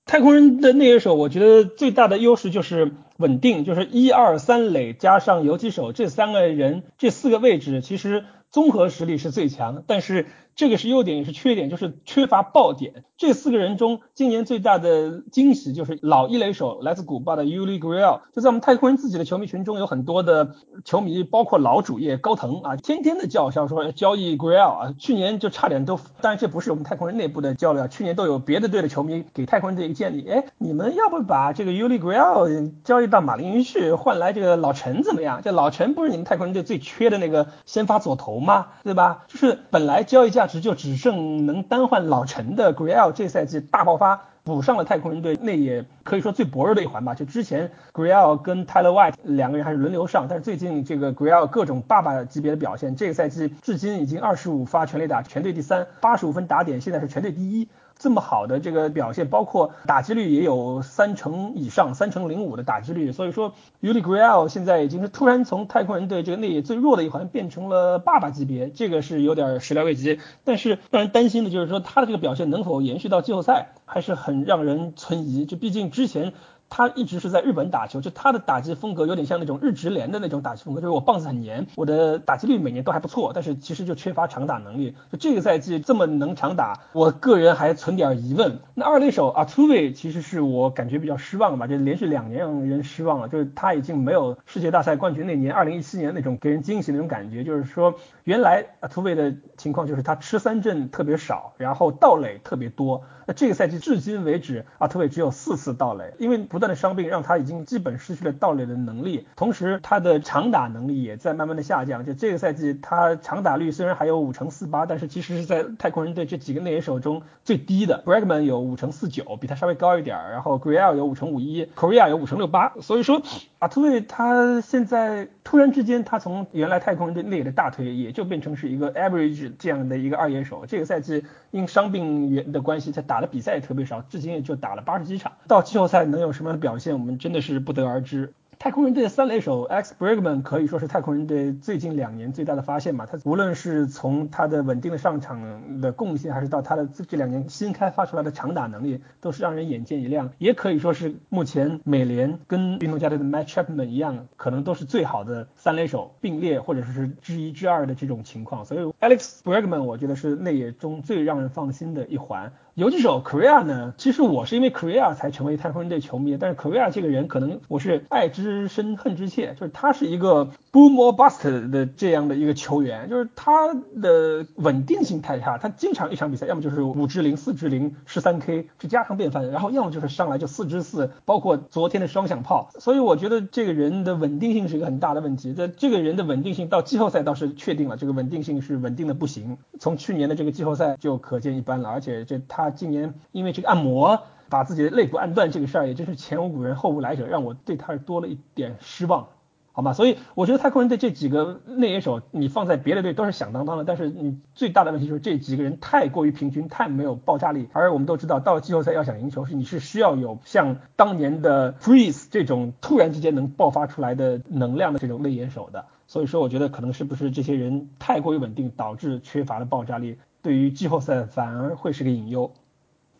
[0.05, 10.25] 太空人的内野手，我觉得最大的优势就是稳定，就是一二三垒加上游击手这三个人，这四个位置其实综合实力是最强，但是。
[10.57, 13.03] 这个是优点也是缺点，就是缺乏爆点。
[13.15, 24.95] 这四个人中，今年最大的惊喜就是老一垒手来自古巴的 Uli g r i l l 就在我们太空人自己的球迷群中，有很多的球迷，包括老主业高腾啊，天天的叫嚣说交易 g r i l l 啊。
[24.97, 35.41] 去年就差点都，当然这不是我们太空人内部的交流啊，去年都有别的队的球迷给太空人一个建议，哎，你们要不把这个 Uli g r i l l 交易到马林鱼去，换来这个老陈怎么样？
[35.43, 38.69] 这老陈不是你们太空人队最缺的那个先发左投吗？
[38.83, 39.25] 对吧？
[39.27, 40.46] 就是本来交易价。
[40.47, 47.13] 就只剩能单换老陈的 g r i l l 这赛季大爆发，补上了太空人队那也可以说最薄弱的一环吧。
[47.13, 57.67] 就之前 g r i l l 跟 Tyler White 两个人还是轮流上，但是最近这个 g r i l l 各种爸爸级别的表现，这个赛季至今已经二十五发全垒打，全队第三，八十五分打点，现在是全队第一。
[57.99, 70.19] 这么好的这个表现，包括打击率也有三成以上，三成零五的打击率，所以说 Uli g r i l l 现在已经是突然从太空人队这个内野最弱的一环变成了爸爸级别，这个是有点始料未及。
[70.43, 75.45] 但是让人担心的就是说他的这个表现能否延续到季后赛，还是很让人存疑。
[75.45, 76.33] 就毕竟之前。
[76.69, 84.95] 他一直是在日本打球，就他的打击风格有点像那种日职联的那种打击风格，就是我棒子很黏，我的打击率每年都还不错，但是其实就缺乏长打能力。
[85.11, 88.59] 就这个赛季这么能长打，我个人还存点疑问。
[88.73, 97.43] 那二垒手阿图维其实是我感觉比较失望吧，就连续两年让人失望了，就是他已经没有世界大赛冠军那年二零一七年那种给人惊喜那种感觉。
[97.43, 103.03] 就是说原来阿图维的情况就是他吃三振特别少，然后盗垒特别多。
[103.27, 106.47] 那这个赛季至今为止，阿图韦只有四次盗垒，因为。
[106.47, 112.05] 不断的伤病让他已经基本失去了盗垒的能力，同时他的长打能力也在慢慢的下降。
[112.05, 118.01] 就这个赛季，他长打率虽然还有五成四八，但是其实是在太空人队这几个内野手中最低的。
[118.05, 122.71] Bregman 有五成四九，比他稍微高一点，然后 g r i e l 有五成五一，Korea 有五成六八。
[122.79, 123.21] 所以说，
[123.59, 130.65] 阿图韦他现在突然之间他从原来太空人队内野的大腿，也就变成是一个 average 这样的一个二野手。
[130.65, 135.31] 这个赛季因伤病原的关系，他打打的比赛也特别少，至今也就打了八十几场。
[135.47, 138.31] 到季后赛能有什么样的表现，我们真的是不得而知。
[138.59, 143.05] 太空人队的三垒手 Alex Bregman 可以说是太空人队最近两年最大的发现嘛。
[143.05, 150.31] 他无论是从他的稳定的上场的贡献，还是到他的这两年新开发出来的长打能力，都是让人眼前一亮。
[150.37, 158.63] 也可以说是目前美联跟运动家队的 Matt Chapman 一样，可能都是最好的三垒手并列，或者说是之一之二的这种情况。
[158.65, 162.53] 所以 Alex Bregman 我觉得是内野中最让人放心的一环。
[162.77, 163.95] 游击手 Korea 呢？
[163.97, 185.53] 其实我是因为 Korea 才成为太空人队球迷，但是 Korea 这个人可能我是爱之深恨之切，就是他是一个 boom or bust 的这样的一个球员，就是他的稳定性太差，他经常一场比赛要么就是五支零、四支零、十三 K 是家常便饭，然后要么就是上来就四支四，包括昨天的双响炮，所以我觉得这个人的稳定性是一个很大的问题。
[185.53, 192.67] 这这个人的稳定性到季后赛倒是确定了，这个稳定性是稳定的不行，从去年的这个季后赛就可见一斑了，而且这他。
[192.77, 199.29] 今年因为这个按摩把自己的肋骨按断这个事儿，也真是前无古人后无来者，让我对他多了一点失望，
[199.77, 199.93] 好吗？
[199.93, 207.69] 所以我觉得太空人队这几个内野手，你放在别的队都是响当当的，但是你最大的问题就是这几个人太过于平均，太没有爆炸力。
[207.73, 215.85] 而我们都知道，到季后赛要想赢球，是你是需要有像当年的 Freeze 这种突然之间能爆发出来的能量的这种内野手的。
[216.07, 222.51] 所以说，我觉得可能是不是这些人太过于稳定，导致缺乏了爆炸力，对于季后赛反而会是个隐忧。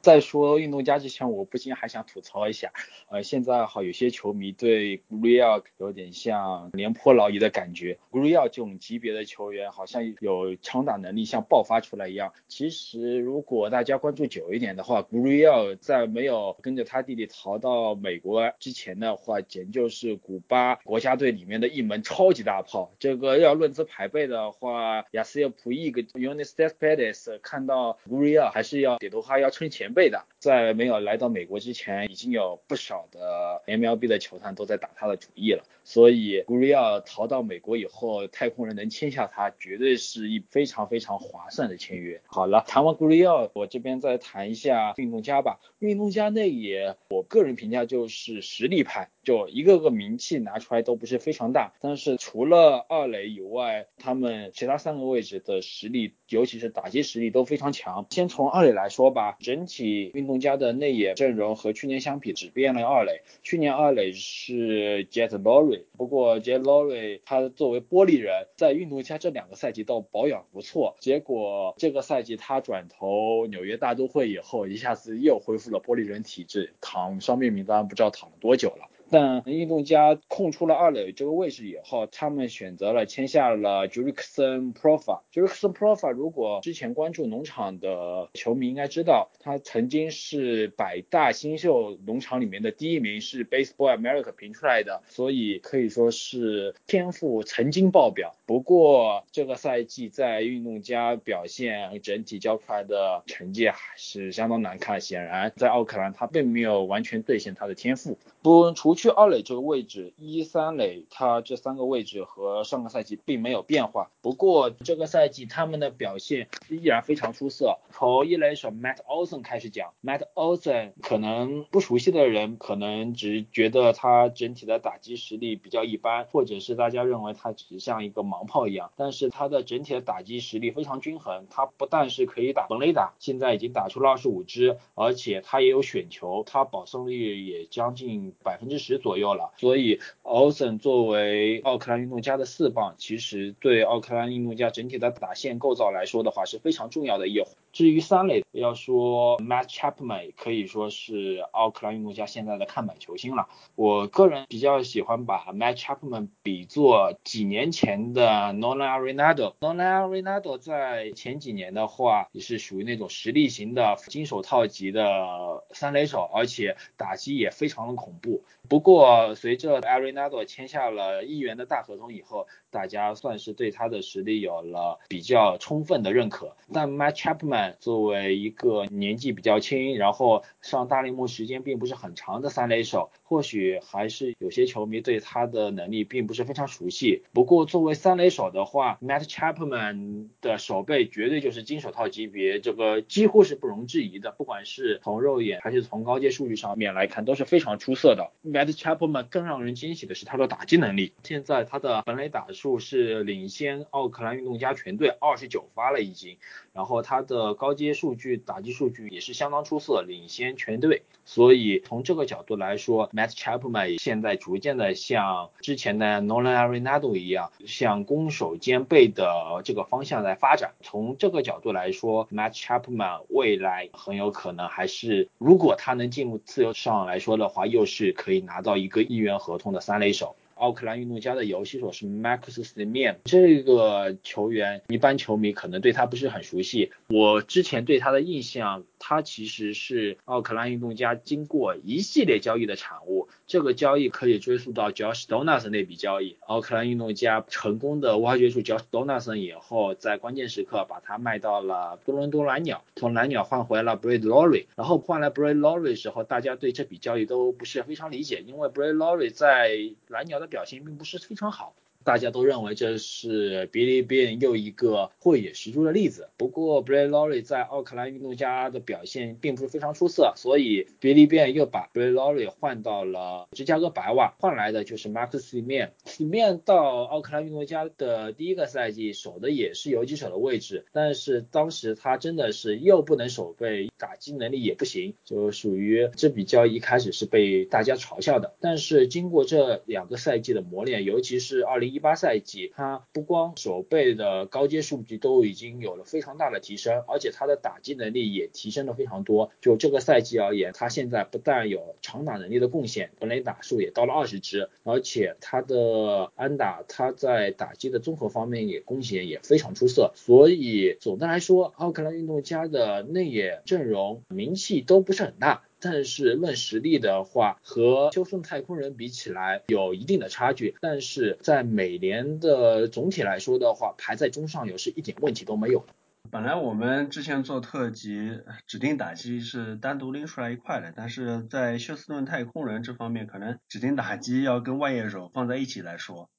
[0.01, 2.71] 在说运动家之前，我不禁还想吐槽一下，
[3.09, 7.97] 呃，现在哈有些球迷对 g r i l 有点像廉颇老矣的感觉。
[8.11, 12.33] g r i l 这种级别的球员，好像有强打能力，像爆发出来一样。
[12.47, 22.93] 其实如果大家关注久一点的话 g r i l 在没有跟着他弟弟逃到美国之前的话，简直就是古巴国家队里面的一门超级大炮。
[22.99, 29.86] 这个要论资排辈的话，亚斯亚普伊跟 Unis t e s p e d e s 看到 g r i l 还是要点头哈腰称前。
[29.87, 35.63] 前辈的，在没有来到美国之前，已经有不少的 MLB 的球探都在打他的主意了。
[35.85, 42.21] 所以，Guriel 逃到美国以后，太空人能签下他，绝对是一非常非常划算的签约。
[42.25, 45.61] 好了，谈完 Guriel，我这边再谈一下运动家吧。
[45.79, 58.05] 运动家内也，我个人评价就是实力派，就一个个名气拿出来都不是非常大，但是除了二垒以外，他们其他三个位置的实力，尤其是打击实力都非常强。
[58.09, 59.76] 先从二垒来说吧，整体。
[59.85, 78.89] 运动家的内野阵容和去年相比只变了二垒，去年二垒是 Jet Lowry，不过 Jet Lowry 他作为玻璃人，在运动家这两个赛季都保养不错，结果这个赛季他转投纽约大都会以后，一下子又恢复了玻璃人体质，躺伤病名单不知道躺了多久了。
[79.09, 85.21] 但运动家空出了二垒这个位置以后，他们选择了签下了 Jurickson Profa。
[85.33, 98.35] Jurickson Proffa 如果之前关注农场的球迷应该知道，他曾经是百大新秀农场里面的第一名，是 Baseball America 评出来的，所以可以说是天赋曾经爆表。
[98.45, 108.17] 不过这个赛季在运动家表现整体交出来的成绩还是相当难看，显然在奥克兰他并没有完全兑现他的天赋。
[108.41, 114.09] 不除去二垒这个位置，一三垒他这三个位置和上个赛季并没有变化。
[114.21, 117.77] 不过这个赛季他们的表现依然非常出色。
[117.91, 128.91] 从一垒手 Matt Olson 开始讲，Matt Olson 可能不熟悉的人可能只觉得他整体的打击实力比较一般，或者是大家认为他只是像一个盲炮一样。
[128.95, 138.86] 但是他的整体的打击实力非常均衡，他不但是可以打本垒打，现在已经打出了二十五支，而且他也有选球，他保送率也将近百分之十。
[138.87, 147.49] 十左右了，所以奥森作为奥克兰运动家的四棒，其实对奥克兰运动家整体的打线构造来说的话是非常重要的一环。
[147.73, 153.47] 至于三垒，要说 Matt Chapman 可以说是奥克兰运动家现在的看板球星了。
[153.75, 159.53] 我个人比较喜欢把 Matt Chapman 比作几年前的 Nolan Arenado。
[159.59, 168.43] Nolan Arenado 在前几年的话也是属于那种实力型的金手套级的三垒手，而且打击也非常的恐怖。
[168.67, 176.55] 不不过，随着 Arenado 签下了亿元的大合同以后，大家算是对他的实力有了比较充分的认可。
[176.71, 187.23] 但 Matt Chapman 作为一个年纪比较轻，然后上大联盟时间并不是很长的三垒手，或许还是有些球迷对他的能力并不是非常熟悉。
[187.33, 194.35] 不过，作为三垒手的话，Matt Chapman 的手背绝对就是金手套级别，这个几乎是不容置疑的。
[194.37, 198.29] 不管是从肉眼还是从高阶数据上面来看，都是非常出色的。
[198.45, 201.13] Matt Chapman 更让人惊喜的是他的打击能力。
[201.23, 206.37] 现在他的本垒打数是领先奥克兰运动家全队二十九发了已经，
[206.73, 211.03] 然后他的高阶数据、打击数据也是相当出色，领先全队。
[211.25, 220.71] 所以从这个角度来说，Matt Chapman 现在逐渐的像之前的 Nolan Arenado 一样，向攻守兼备的这个方向在发展。
[220.81, 230.35] 从这个角度来说，Matt Chapman 未来很有可能还是，如果他能进入自由市场来说的话，又是可以拿到一个亿元合同的三垒手。
[230.57, 236.91] 奥克兰运动家的游戏手是 Max Semian，这个球员一般球迷可能对他不是很熟悉。
[237.07, 243.29] 我之前对他的印象，他其实是奥克兰运动家经过一系列交易的产物。
[243.45, 246.35] 这个交易可以追溯到 Josh Donaldson 那笔交易。
[246.45, 259.77] 奥克兰运动家成功的挖掘出 Josh Donaldson 以后，在关键时刻把他卖到了多伦多蓝鸟，从蓝鸟换回了 Brad Lawrie，然后换来 Brad Lawrie 时候，大家对这笔交易都不是非常理解，因为 Brad Lawrie 在
[260.07, 261.75] 蓝鸟的表现并不是非常好。
[262.07, 266.29] 大家都认为这是 Billy b n 又一个慧眼识珠的例子。
[266.37, 275.89] 不过 Brad Lawrie 在奥克兰运动家的表现并不是非常出色，所以 Billy b n 又把 Brad Lawrie 换到了芝加哥白袜，换来的就是 Max Semien。
[276.05, 288.55] Semien 到奥克兰运动家的第一个赛季守的也是游击手的位置，但是当时他真的是又不能守备，打击能力也不行，就属于这笔交易一开始是被大家嘲笑的。
[288.61, 299.49] 但是经过这两个赛季的磨练，尤其是二零一一八赛季，他不光守备的高阶数据都已经有了非常大的提升，而且他的打击能力也提升了非常多。
[299.61, 310.11] 就这个赛季而言，他现在不但有长打能力的贡献，本垒打数也到了二十支，而且他的安打，他在打击的综合方面也贡献也非常出色。
[310.13, 315.63] 所以总的来说，奥克兰运动家的内野阵容名气都不是很大。
[315.89, 320.75] 但是论实力的话，和休斯顿太空人比起来有一定的差距。
[320.81, 325.85] 但是在美联的总体来说的话，排在中上游是一点问题都没有。
[326.29, 336.29] 本来我们之前做特辑，指定打击是单独拎出来一块的，但是在休斯顿太空人这方面，可能指定打击要跟外野手放在一起来说。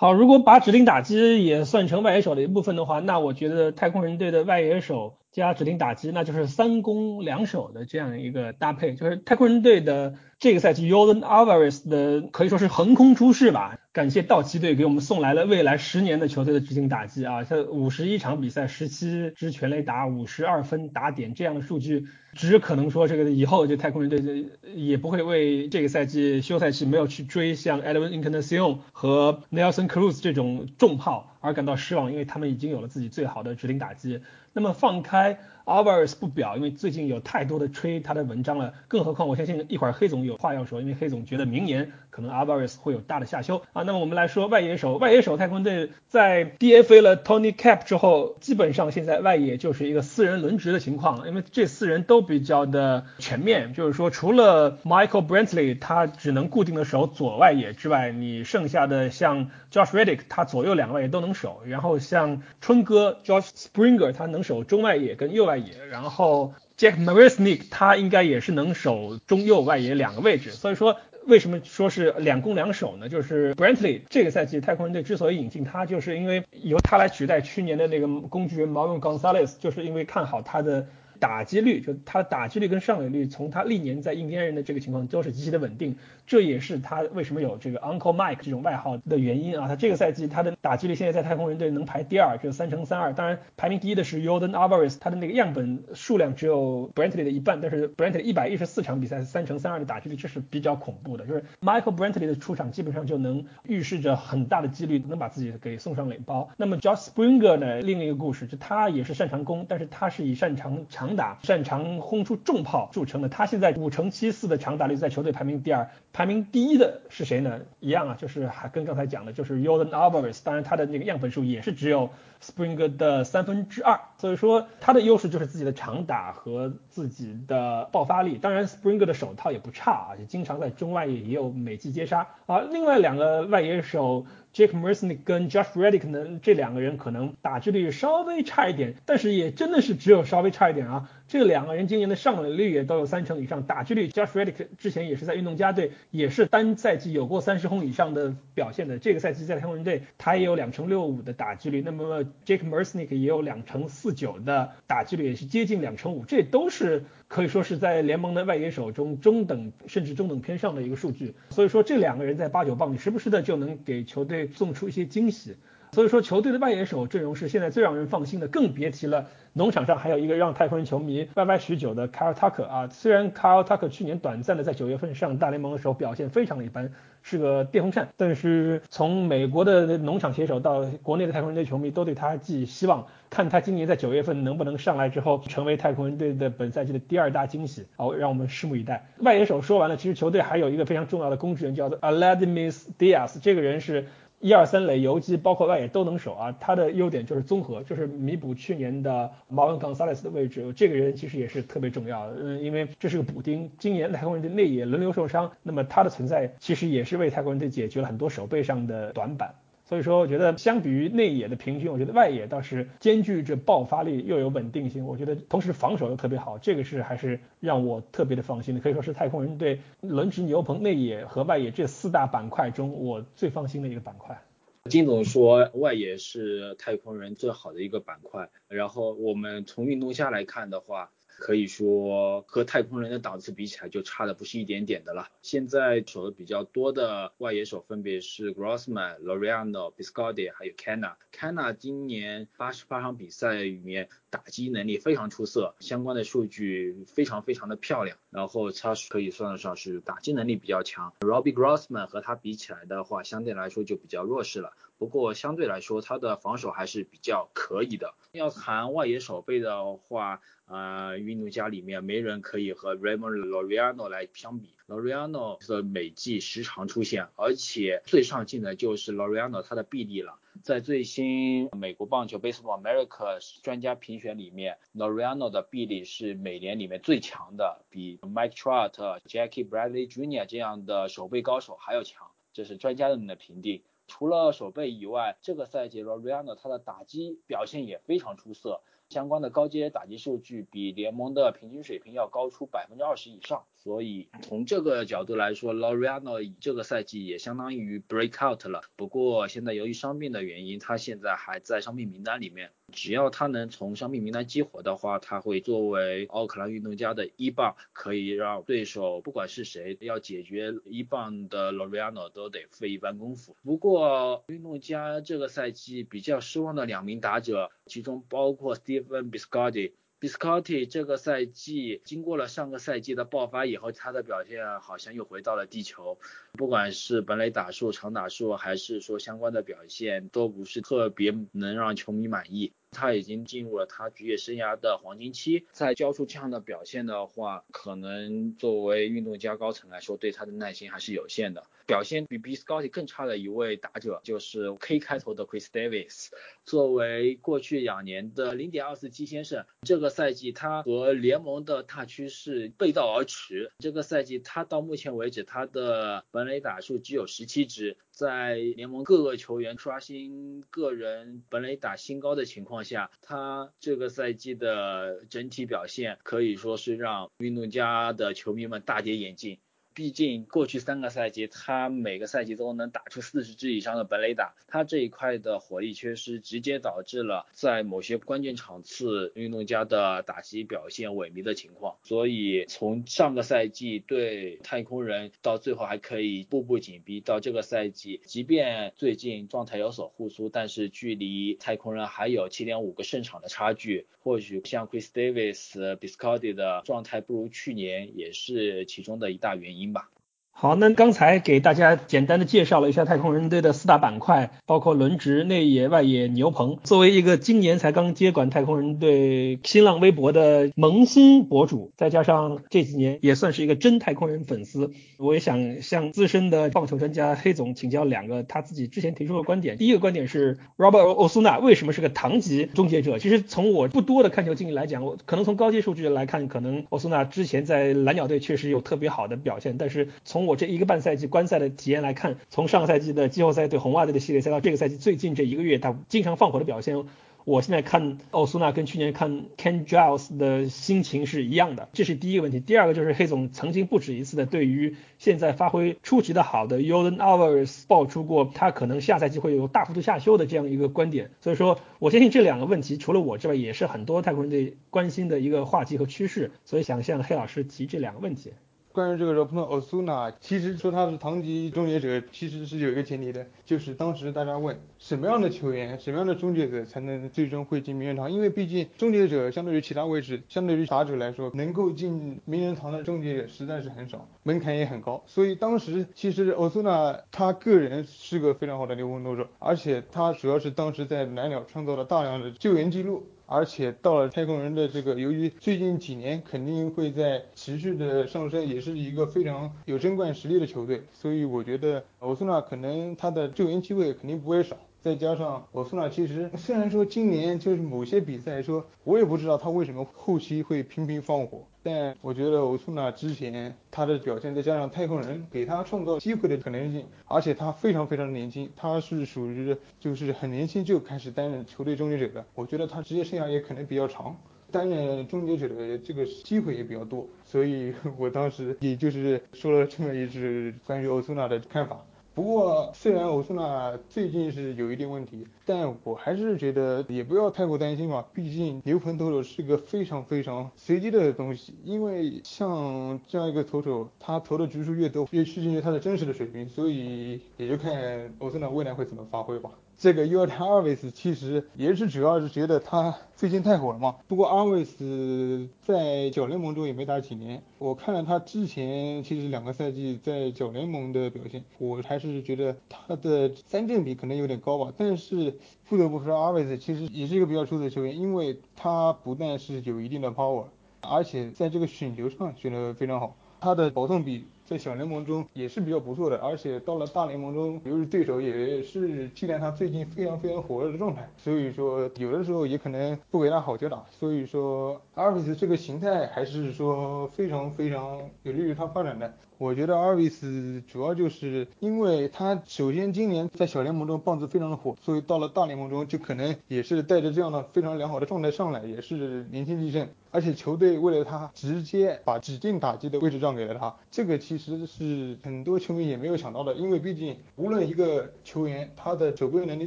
[0.00, 5.18] 好，如果把指定打击也算成外野手的一部分的话，那我觉得太空人队的外野手。
[5.30, 8.94] 加指定打击，那就是三攻两守的这样一个搭配。
[8.94, 13.78] 就是太空人队的这个赛季，Jordan Alvarez 的可以说是横空出世吧。
[13.92, 17.44] 感谢道奇队给我们送来了未来十年的球队的指定打击啊！
[17.44, 34.22] 他五十一场比赛，十七支全垒打，五十二分打点这样的数据，只可能说这个以后就太空人队这也不会为这个赛季休赛期没有去追像 Edwin Encarnacion 和 Nelson Cruz 这种重炮而感到失望，因为他们已经有了自己最好的指定打击。
[34.54, 38.74] 那么放开 Alvarez 不表，因为最近有太多的吹他的文章了。
[38.88, 43.84] 更何况我相信一会儿黑总有话要说，因为黑总觉得明年可能 Alvarez 会有大的下修啊。
[43.84, 64.40] 那么我们来说外野手，外野手太空队在 DFA 了 Tony Cap 之后，基本上现在外野就是一个四人轮值的情况，因为这四人都比较的全面，就是说除了 Michael Brantley 他只能固定的守左外野之外，你剩下的像 Josh Reddick 他左右两外野都能守，然后像春哥 Josh Springer 他能。
[64.40, 65.59] 守中外野跟右外野，
[65.90, 70.96] 然后 Jack Marisnick 他应该也是能守中右外野两个位置，所以说
[71.26, 73.08] 为什么说是两攻两守呢？
[73.08, 80.86] 就是 Brantley 这个赛季太空人队之所以引进他，就是因为由他来取代去年的那个工具人 m a r o n Gonzalez，就是因为看好他的。
[81.20, 89.68] 打击率就他打击率跟上垒率，从他历年在印第安人的这个情况都是极其的稳定，这也是他为什么有这个 Uncle Mike 这种外号的原因啊。
[89.68, 93.12] 他这个赛季他的打击率现在在太空人队能排第二，就是三乘三二。
[93.12, 101.26] 当然排名第一的是 Jordan Alvarez，他的那个样本数量只有 Brantley 的一半，但是 Brantley 一百一十四场比赛三乘三二的打击率，这是比较恐怖的。
[101.26, 106.48] 就是 Michael Brantley 的出场基本上就能预示着很大的几率能把自己给送上垒包。
[106.56, 117.60] 那么 Josh Springer 呢，另一个故事就他也是擅长攻，但是他是以擅长长打擅长轰出重炮著称的，他现在五成七四的长打率在球队排名第二，排名第一的是谁呢？
[117.80, 122.10] 一样啊，就是还跟刚才讲的，就是 Jordan Alvarez，当然他的那个样本数也是只有
[122.42, 128.38] Springer 的三分之二，所以说他的优势就是自己的长打和自己的爆发力。
[128.38, 132.60] 当然 Springer 的手套也不差啊，也经常在中外也有美记接杀啊。
[132.60, 134.26] 另外两个外野手。
[134.52, 141.10] Jake Mersnick 跟 Josh Reddick 呢，这两个人可能打击率稍微差一点，但是也真的是只有稍微差一点啊。
[141.30, 165.54] 这两个人今年的上垒率也都有三成以上，打击率 Josh Reddick 之前也是在运动家队也是单赛季有过三十轰以上的表现的，这个赛季在太空人队他也有两成六五的打击率，那么 Jake Mersnick 也有两成四九的打击率，也是接近两成五，这都是可以说是在联盟的外野手中中等甚至中等偏上的一个数据，所以说这两个人在八九棒里时不时的就能给球队送出一些惊喜。
[165.92, 169.26] 所以说，球队的外野手阵容是现在最让人放心的，更别提了。
[169.52, 176.92] 农场上还有一个让太空人球迷歪歪许久的 Kyle Tucker 啊，虽然 Kyle Tucker 去年短暂的在九月份上大联盟的时候表现非常的一般，
[177.24, 187.84] 是个电风扇，但是从美国的农场写手到国内的太空人队球迷都对他寄希望，看他今年在九月份能不能上来之后成为太空人队的本赛季的第二大惊喜。
[187.96, 189.04] 好，让我们拭目以待。
[189.18, 194.06] 外野手说完了，其实球队还有一个非常重要的工具人，叫做 Aledmys Diaz，这个人是。
[194.40, 200.72] 一二三垒游击包括外野都能守啊，他的优点就是综合，就是弥补去年的 Marvin Gonzalez 的位置。
[200.74, 203.70] 这个人其实也是特别重要的，嗯，因为这是个补丁。
[203.78, 209.54] 今年太空人的内野轮流受伤，那么他的存在其实也是为太空人队解决了很多手背上的短板。
[209.90, 215.04] 所以说，我觉得相比于内野的平均，我觉得外野倒是兼具着爆发力又有稳定性。
[215.04, 218.80] 我觉得同时防守又特别好，这个是还是让我特别的放心的。
[218.80, 224.40] 可以说是太空人队轮值牛棚内野和外野这四大板块中我最放心的一个板块。
[224.84, 231.10] 金总说外野是太空人最好的一个板块，然后我们从运动下来看的话。
[231.40, 235.28] 可以说和太空人的档次比起来，就差的不是一点点的了。
[235.40, 241.14] 现在守的比较多的外野手分别是 Grossman、Loreano、Biscardi，还有 Canna。
[241.32, 248.16] Canna 今年八十八场比赛里面打击能力非常出色，相关的数据非常非常的漂亮。
[248.30, 251.12] 然后他可以算得上是打击能力比较强。
[251.20, 254.72] Robbie Grossman 和他比起来的话，相对来说就比较弱势了。
[254.98, 258.14] 不过相对来说，他的防守还是比较可以的。
[258.32, 264.74] 要谈外野守备的话，呃，运动家里面没人可以和 Raymond Loriano 来相比。
[264.90, 270.40] Loriano 的每季时常出现，而且最上镜的就是 Loriano 他的臂力了。
[270.64, 280.44] 在最新美国棒球 Baseball America 专家评选里面，Loriano 的臂力是美联里面最强的，比 Mike Trout、Jackie Bradley Jr.
[280.46, 283.84] 这样的守备高手还要强，这是专家们的评定。
[284.08, 288.80] 除了守备以外，这个赛季 Loriano 他的打击表现也非常出色。
[289.08, 298.82] 相关的高阶打击数据比联盟的平均水平要高出百分之二十以上，所以从这个角度来说，Loriano 这个赛季也相当于 break out 了。
[298.94, 302.72] 不过现在由于伤病的原因，他现在还在伤病名单里面。
[302.92, 313.56] 只要他能从伤病名单激活的话，他会作为奥克兰运动家的一棒，可以让对手不管是谁要解决一棒的 Loriano 都得费一番功夫。
[313.62, 319.92] 不过运动家这个赛季比较失望的两名打者，其中包括 Stephen Biscardi。
[320.20, 326.18] Biscotti 这个赛季经过了上个赛季的爆发以后，他的表现好像又回到了地球。
[326.52, 332.74] 不管是本垒打数、长打数，还是说相关的表现，都不是特别能让球迷满意。
[332.90, 341.64] 他已经进入了他职业生涯的黄金期，再交出这样的表现的话，可能作为运动家高层来说，对他的耐心还是有限的。
[341.86, 346.28] 表现比 B Scotty 更差的一位打者就是 K 开头的 Chris Davis。
[346.64, 353.72] 作为过去两年的零点二四七先生，这个赛季他和联盟的大趋势背道而驰。
[353.80, 369.58] 这个赛季他到目前为止他的本垒打数只有十七支，在联盟各个球员刷新个人本垒打新高的情况下，他这个赛季的整体表现可以说是让运动家的球迷们大跌眼镜。
[370.00, 381.98] 毕竟过去三个赛季，他每个赛季都能打出四十支以上的本垒打，他这一块的火力缺失，直接导致了在某些关键场次，运动家的打击表现萎靡的情况。
[382.02, 394.06] 所以从上个赛季对太空人，到最后还可以步步紧逼，到这个赛季，即便最近状态有所复苏，但是距离太空人还有七点五个胜场的差距。
[394.22, 400.08] 或许像 Chris Davis、Biscardi 的状态不如去年，也是其中的一大原因吧。
[400.52, 406.76] 好，那刚才给大家简单的介绍了一下太空人队的四大板块，包括轮值、内野、外野、牛棚。
[406.84, 419.78] 作为一个今年才刚接管太空人队新浪微博的萌新博主，再加上这几年也算是一个真太空人粉丝，我也想向资深的棒球专家黑总请教两个他自己之前提出的观点。
[419.78, 423.18] 第一个观点是 Robert Osuna 为什么是个唐级终结者？
[423.18, 437.04] 其实从我不多的看球经历来讲，我可能从高阶数据来看，可能 Osuna 之前在蓝鸟队确实有特别好的表现，但是从从我这一个半赛季观赛的体验来看，从上个赛季的季后赛对红袜队的系列赛到这个赛季最近这一个月，他经常放火的表现，
[437.44, 442.58] 我现在看奥苏纳跟去年看 Ken Giles 的心情是一样的，这是第一个问题。
[442.58, 451.32] 第二个就是黑总曾经不止一次的对于现在发挥出奇的好的 Yordan Alvarez 爆出过他可能下赛季会有大幅度下修的这样一个观点。
[451.42, 456.50] 所以说我相信这两个问题除了我之外，也是很多太空人队关心的一个话题和趋势。
[456.64, 458.54] 所以想向黑老师提这两个问题。
[458.92, 468.30] 关于这个 Ronaldo Osuna，其实说他是堂级终结者，其实是有一个前提的，就是当时大家问什么样的球员，什么样的终结者才能最终会进名人堂？
[468.30, 475.22] 因为毕竟终结者相对于其他位置，相对于打者来说，能够进名人堂的终结者实在是很少，门槛也很高。
[475.26, 483.24] 所以当时其实 Osuna 他个人是个非常好的牛棚投手，而且他主要是当时在蓝鸟创造了大量的救援记录。
[483.52, 494.76] 而且到了太空人的这个，由于最近几年肯定会在持续的上升，也是一个非常有争冠实力的球队，所以我觉得欧苏纳可能他的救援机会肯定不会少。
[495.00, 501.62] 再加上欧苏纳，其实虽然说今年就是某些比赛说，我也不知道他为什么后期会频频放火。
[501.82, 514.36] 但我觉得欧苏纳之前他的表现，再加上太空人给他创造机会的可能性，而且他非常非常年轻，他是属于就是很年轻就开始担任球队终结者的，我觉得他职业生涯也可能比较长，
[514.70, 522.04] 担任终结者的这个机会也比较多，所以 我当时也就是说了这么一句关于欧苏纳的看法。
[522.32, 528.24] 不过，虽然欧苏纳最近是有一定问题，但我还是觉得也不要太过担心吧。
[528.32, 539.70] 毕竟牛棚投手是个非常非常随机的东西，因为像这样一个投手，他投的局数越多，越趋近于他的真实的水平，所以也就看欧苏纳未来会怎么发挥吧。
[539.98, 544.16] 这个 U 尔维斯其实也是主要是觉得他最近太火了嘛。
[544.28, 554.92] 不过阿维斯在小联盟中也没打几年，我看了他之前其实两个赛季在小联盟的表现，我还是觉得他的三振比可能有点高吧。
[554.94, 555.56] 但是
[555.88, 560.66] 不得不说，阿维斯其实也是一个比较出色的球员，因为他不但是有一定的 power，
[561.00, 564.44] 而且在这个选球上选的非常好，他的保送比。
[564.70, 574.00] 在小联盟中也是比较不错的，而且到了大联盟中，由于对手也是期待他最近非常非常火热的状态，所以说有的时候也可能不给他好球打。
[574.12, 579.34] 所以说阿尔维斯这个形态还是说非常非常有利于他发展的。
[579.60, 590.08] 我觉得阿尔维斯主要就是因为他首先今年在小联盟中棒子非常的火，所以到了大联盟中就可能也是带着这样的非常良好的状态上来，也是年轻气盛。
[590.30, 599.86] 而且球队为了他直接把指定打击的位置让给了他，这个其实是很多球迷也没有想到的，因为毕竟无论一个球员他的守备能力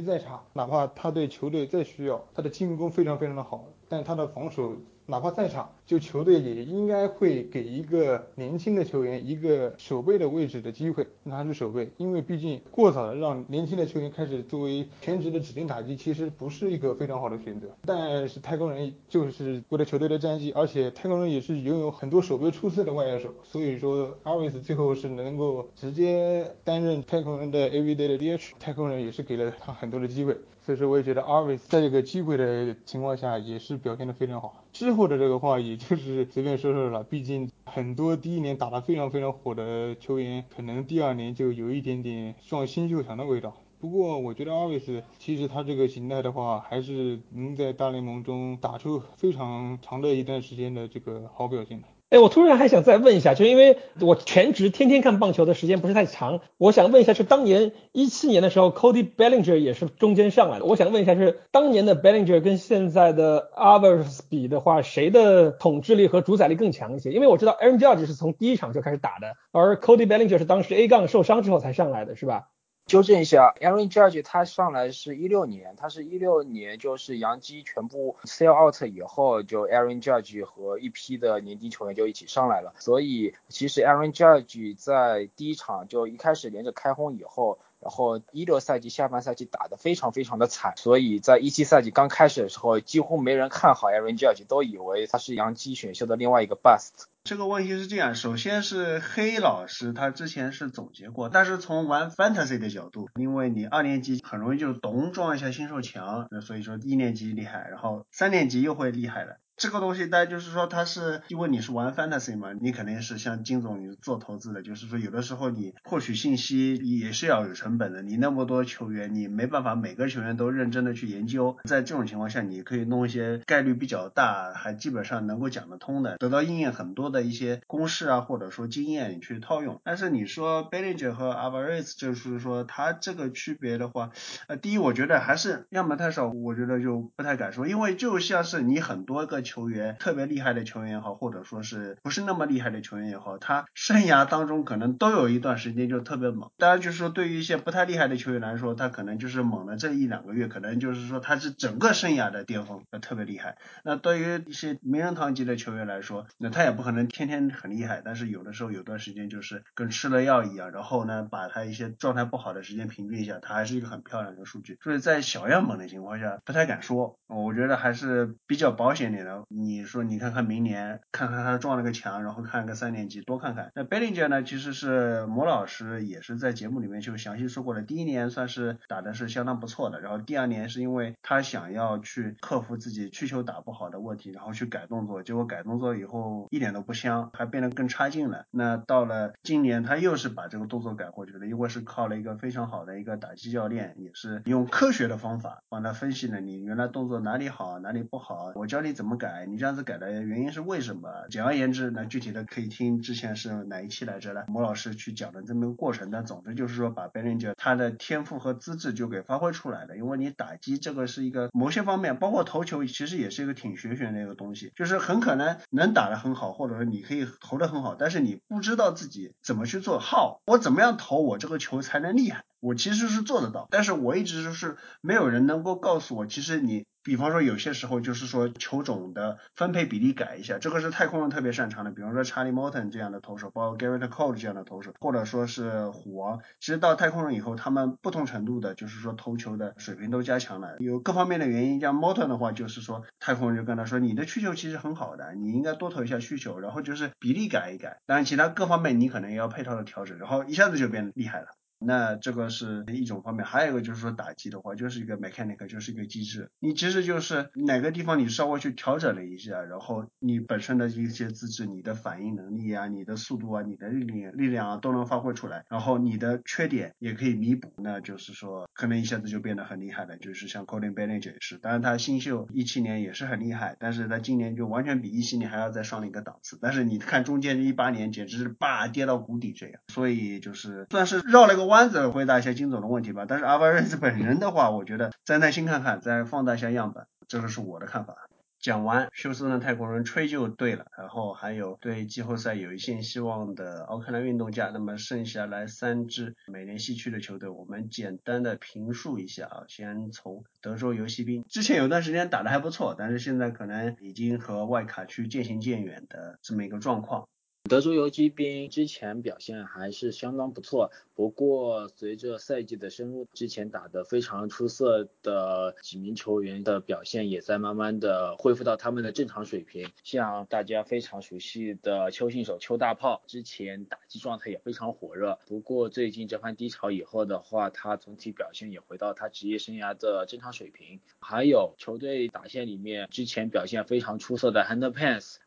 [0.00, 4.76] 再差，哪怕他对球队再需要，他的进攻非常非常的好，但他的防守。
[5.06, 17.68] 哪怕再差，就球队也应该会给一个年轻的球员一个守备的位置的机会，拿出守备，因为毕竟过早的让年轻的球员开始作为全职的指定打击，其实不是一个非常好的选择。
[17.84, 30.36] 但是太空人就是为了球队的战绩，而且太空人也是拥有很多守备出色的外援手，所以说阿维斯最后是能够直接担任太空人的 AVD 的 DH，太空人也是给了他很多的机会。
[30.64, 34.64] 所以说，我也觉得阿维斯在这个机会的情况下，也是表现的非常好。
[34.72, 37.02] 之后的这个话，也就是随便说说了。
[37.04, 43.54] 毕竟很多第一年打得非常非常火的球员，可能第二年就有一点点撞新秀墙的味道。
[43.80, 51.88] 不过，我觉得阿维斯其实他这个形态的话，还是能在大联盟中打出非常长的一段时间的这个好表现的。
[52.14, 67.10] 哎，我突然还想再问一下，就因为我全职天天看棒球的时间不是太长，我想问一下，是当年一七年的时候，Cody Bellinger 也是中间上来的，我想问一下，是当年的 Bellinger 跟现在的 Alvarez 比的话，谁的统治力和主宰力更强一些？
[67.10, 72.44] 因为我知道 Aaron Judge 是从第一场就开始打的，而 Cody Bellinger 是当时 A 杠受伤之后才上来的，是吧？
[72.86, 82.74] 纠正一下，Aaron Judge 他上来是一六年，他是一六年就是杨基全部 sell out 以后，就 Aaron Judge 和一批的年轻球员就一起上来了。
[82.78, 97.04] 所以其实 Aaron Judge 在第一场就一开始连着开轰以后，然后一六赛季下半赛季打得非常非常的惨，所以在一七赛季刚开始的时候，几乎没人看好 Aaron Judge，都以为他是杨基选秀的另外一个 bust。
[97.24, 109.38] 这个问题是这样，首先是黑老师他之前是总结过，但是从玩 fantasy 的角度，因为你二年级很容易就咚撞一下新手墙，所以说一年级厉害，然后三年级又会厉害的。
[109.56, 118.02] 这个东西，大家就是说，它是因为你是玩 fantasy 嘛，你肯定是像金总你做投资的，就是说有的时候你获取信息也是要有成本的。
[118.02, 121.56] 你那么多球员，你没办法每个球员都认真的去研究。
[121.68, 129.80] 在这种情况下，你可以弄一些概率比较大，还基本上能够讲得通的，得到应验很多的一些公式啊，或者说经验去套用。
[129.84, 134.10] 但是你说 Bellinger 和 Alvarez，就是说他这个区别的话，
[134.48, 139.43] 呃，第一我觉得还是样本太少，我觉得就不太敢说，因为就像是你很多个。
[139.44, 146.50] 球员特别厉害的球员也好，或者说是不是那么厉害的球员也好，他生涯当中可能都有一段时间就特别猛。
[146.58, 153.58] 当然，就是说对于一些不太厉害的球员来说，他可能就是猛了这一两个月，可能就是说他是整个生涯的巅峰，特别厉害。
[153.84, 164.78] 那对于一些名人堂级的球员来说，那他也不可能天天很厉害，但是有的时候有段时间就是跟吃了药一样，然后呢，把他一些状态不好的时间平均一下，他还是一个很漂亮的数据。
[164.82, 169.33] 所以在小样本的情况下，不太敢说，我觉得还是比较保险点的。
[169.48, 173.70] 你说你看看明年，看看他撞了个墙，然后看个三年级，多看看。
[173.74, 177.82] 那 Bellinger 呢，其实是魔老师也是在节目里面就详细说过的。
[177.82, 188.44] 第一年算是打的是相当不错的，然后第二年是因为他想要去克服自己需求打不好的问题，然后去改动作，结果改动作以后一点都不香，还变得更差劲了。
[188.50, 199.56] 那到了今年他又是把这个动作改过去了，因为是靠了一个非常好的一个打击教练，也是用科学的方法帮他分析了你原来动作哪里好哪里不好，我教你怎么改，改你。
[199.56, 201.08] 这样子改的原因是为什么？
[201.30, 204.44] 简而言之，那具体的可以听之前是哪一期来着呢？
[204.48, 206.10] 莫老师去讲的这么个过程。
[206.10, 209.96] 但总之就是说，把 Bellinger 他的天赋和资质就给发挥出来了。
[209.96, 214.72] 因为你打击这个是一个某些方面，包括投球，其实也是一个挺玄学的一个东西。
[214.76, 219.98] 就是很可能能打得很好，或者说你可以投得很好，但是你不知道自己怎么去做。
[219.98, 222.44] 号，我怎么样投我这个球才能厉害？
[222.64, 226.86] 我其实是做得到，但是我一直就是没有人能够告诉我，其实你。
[227.04, 231.90] 比方说有些时候就是说球种的分配比例改一下，这个是太空人特别擅长的。
[231.90, 236.40] 比方说查理·莫 n 这样的投手，包括 Garrett Cole 这样的投手，或者说是虎王。
[236.60, 240.78] 其实到太空人以后，他们不同程度的，就是说投球的水平都加强了。
[240.78, 247.98] 有各方面的原因，像 Morton 的话，就是说太空人就跟他说，你的需求其实很好的，你应该多投一下需求，然后就是比例改一改。
[248.06, 251.48] 当然其他各方面你可能也要配套的调整，然后一下子就变厉害了。
[251.78, 256.50] 那这个是一种方面，还有一个就是说打击的话，就是一个 mechanic，就是一个机制。
[256.58, 270.16] 你其实就是哪个地方你稍微去调整了一下，然后你本身的一些资质、你的反应能力啊、你的速度啊、你的力量力量啊都能发挥出来，然后你的缺点也可以弥补，那就是说可能一下子就变得很厉害了。
[270.16, 276.58] 就是像 Colin Bellinger 也是，当然他新秀一七年也是很厉害，但是他今年就完全比一七年还要再上了一个档次。
[276.62, 281.73] 但是你看中间一八年简直是叭跌到谷底这样，所以就是算是绕了个弯。
[281.74, 288.14] 弯子回答一下金总的问题吧，但是阿巴瑞斯本人的话，我觉得再耐心看看，再放大一下样本，这个是我的看法。
[288.60, 307.28] 讲完休斯顿泰国人吹就对了，然后还有对季后赛有一线希望的奥克兰运动家，那么剩下来三支美联西区的球队，我们简单的评述一下啊，先从德州游骑兵，之前有段时间打的还不错，但是现在可能已经和外卡区渐行渐远的这么一个状况。
[307.66, 319.88] 德州游击兵之前表现还是相当不错，不过随着赛季的深入，之前打得非常出色的几名球员的表现也在慢慢的恢复到他们的正常水平。
[320.02, 331.00] 像大家非常熟悉的邱信手邱大炮，之前打击状态也非常火热，不过最近这番低潮以后的话，他总体表现也回到他职业生涯的正常水平。
[331.18, 334.92] 还有球队打线里面之前表现非常出色的 Hunter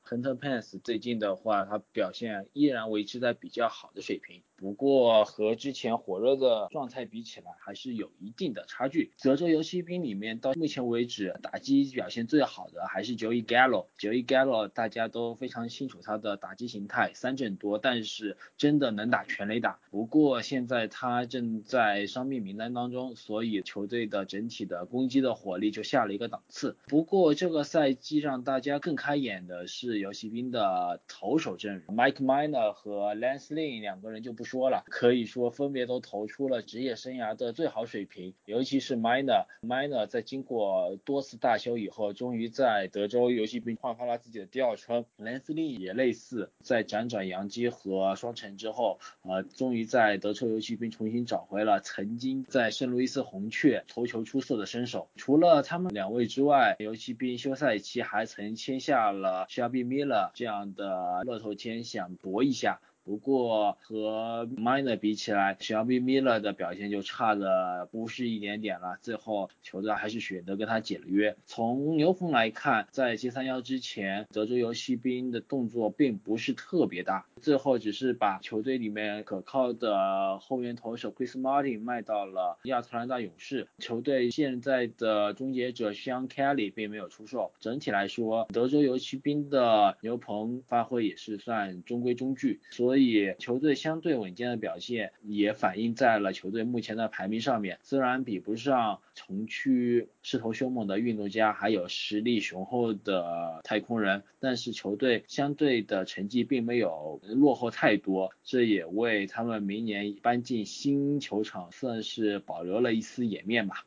[0.08, 4.42] Pence，Hunter Pence 最近的话他表现依然维持在比较好的水平。
[4.56, 9.12] 不过和之前火热的状态比起来，还是有一定的差距。
[9.22, 13.86] 德州游骑兵里面到目前为止打击表现最好的还是 Joey Gallo。
[14.00, 19.80] Joey Gallo 大家都非常清楚他的打击形态，三振多，但是真的能打全垒打。
[19.92, 26.76] 不过现在他正在伤病名单当中，所以球队的整体的攻击的火力就下了一个档次。
[26.88, 34.48] 不过这个赛季让大家更开眼的是游骑兵的投手阵容，Mike Miner 和 Lance Lynn 两个人就不。
[34.48, 45.04] 说了，可以说分别都投出了职业生涯的最好水平，尤其是 Miner，Miner 在经过多次大修以后，终于在德州游骑兵焕发了自己的第二春。
[45.18, 55.10] 兰斯利也类似，在辗转洋基和双城之后，呃，终于在德州游骑兵重新找回了曾经在圣路易斯红雀投球出色的身手。
[55.18, 62.80] 除了他们两位之外，游骑兵休赛期还曾签下了 Shelby Miller 这样的乐透签，想搏一下。
[63.08, 68.98] 不过和 Miner 比起来小米 Miller 的表现就差的不是一点点了。
[69.02, 71.34] 最后球队还是选择跟他解了约。
[71.46, 83.70] 从牛棚来看，在接三幺之前，德州游骑兵的动作并不是特别大，最后只是把球队里面可靠的后援投手 Chris Martin 卖到了亚特兰大勇士。
[83.80, 87.54] 球队现在的终结者 Sean Kelly 并没有出售。
[87.62, 97.80] 整体来说，德州游骑兵的牛棚发挥也是算中规中矩，所以以球队相对稳健的表现也反映在了球队目前的排名上面。
[97.84, 113.86] 虽然比不上城区势头凶猛的运动家，还有实力雄厚的太空人，但是球队相对的成绩并没有落后太多，这也为他们明年搬进新球场算是保留了一丝颜面吧。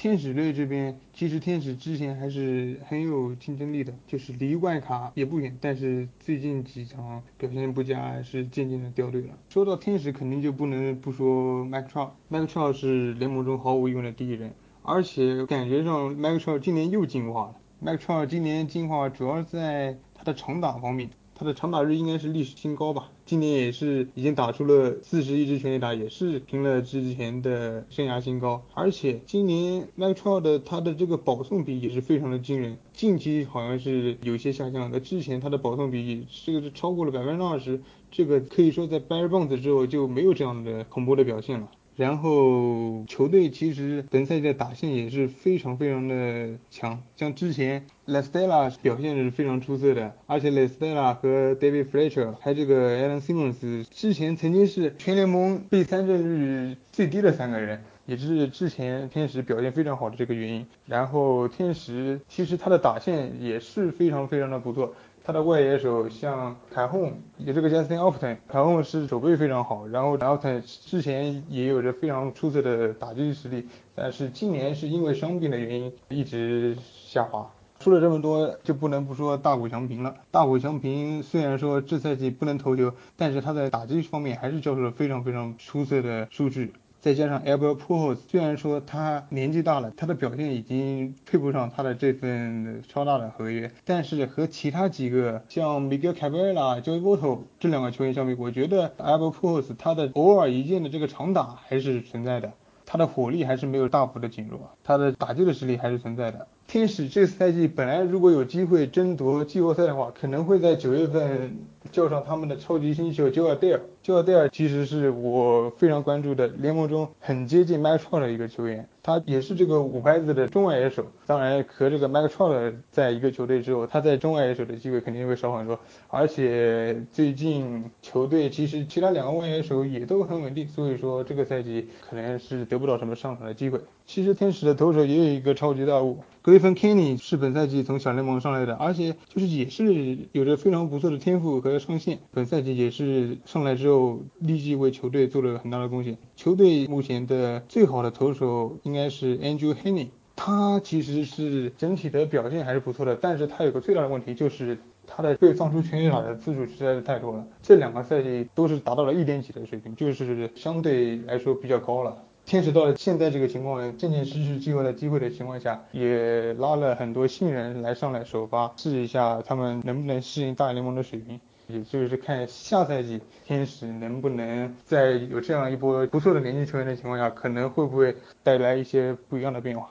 [0.00, 9.36] 天使队这边，其实天使之前还是很有竞争力的，就是离外卡也不远，但是最近几场表现不佳，还是渐渐的掉队了。
[9.50, 17.56] 说到天使，肯定就不能不说 Mike Trout，Mike Trout 是联盟中毫无疑问的第一人，而且感觉上 Mike Trout 今年又进化了。
[17.84, 21.10] Mike Trout 今年进化主要在他的长打方面。
[21.40, 28.62] 他的长打率应该是历史新高吧，今年也是已经打出了四十一支全垒打，也是平了之前的生涯新高。
[28.74, 37.80] 而且今年，Mike Tru 的他的这个保送比也是非常的惊人，近期好像是有些下降的，之前他的保送比这个是超过了百分之二十，
[38.10, 41.70] 这个可以说在 Barry Bonds 之后就没有这样的恐怖的表现了。
[41.96, 60.66] 然后球队其实本赛季的打线也是非常非常的强，像之前 La Stella 表现是非常出色的，而且 La Stella 和 David Fletcher 还有这个 Alan Simmons 之前曾经是全联盟被三振率最低的三个人，也是之前天使表现非常好的这个原因。
[60.86, 64.94] 然后天使其实他的打线也是非常非常的不错。
[65.22, 77.48] 他的外野手像凯轰，也这个 Justin Upton，凯轰是手背非常好，然后然后他之前也有着非常出色的打击实力，但是今年是因为伤病的原因一直下滑。
[77.80, 80.14] 说了这么多，就不能不说大谷翔平了。
[80.30, 86.74] 大谷翔平虽然说这赛季不能投球，但是他在打击方面还是交出了非常非常出色的数据。
[87.00, 102.52] 再加上 Albert Pujols，虽然说他年纪大了，他的表现已经配不上他的这份超大的合约，但是和其他几个像 Miguel Cabrera、Joey Votto 这两个球员相比，我觉得 Albert Pujols 他的偶尔一见的这个长打还是存在的，
[102.84, 106.46] 他的火力还是没有大幅的减弱，他的打击的实力还是存在的。
[106.70, 111.58] 天使这个赛季本来如果有机会争夺季后赛的话，可能会在九月份
[111.90, 113.80] 叫上他们的超级新秀 Joel Dare。
[114.04, 121.04] Joel Dare 其实是我非常关注的联盟中很接近 Mike Trout 的一个球员，他也是这个五拍子的中外野手。
[121.26, 125.76] 当然和这个 Mike Trout 在一个球队之后，他在中外野手的机会肯定会少很多。
[126.06, 133.80] 而且最近球队其实其他两个外野手也都很稳定，所以说这个赛季可能是得不到什么上场的机会。
[134.06, 136.20] 其实天使的投手也有一个超级大物。
[136.42, 142.18] Griffin Kenny 是本赛季从小联盟上来的，而且就是也是有着非常不错的天赋和上限。
[142.30, 146.16] 本赛季也是上来之后立即为球队做了很大的贡献。
[146.36, 157.46] 球队目前的最好的投手应该是 Andrew Heaney，他其实是整体的表现还是不错的，但是他有个最大的问题就是他的被放出全垒打的次数实在是太多了。
[157.60, 162.16] 这两个赛季都是达到了一点几的水平，就是相对来说比较高了。
[162.50, 179.88] 天使到了现在这个情况，渐渐失去机会的机会的情况下，也拉了很多新人来上来首发，试一下他们能不能适应大联盟的水平，也就是看下赛季天使能不能在有这样一波不错的年轻球员的情况下，可能会不会带来一些不一样的变化。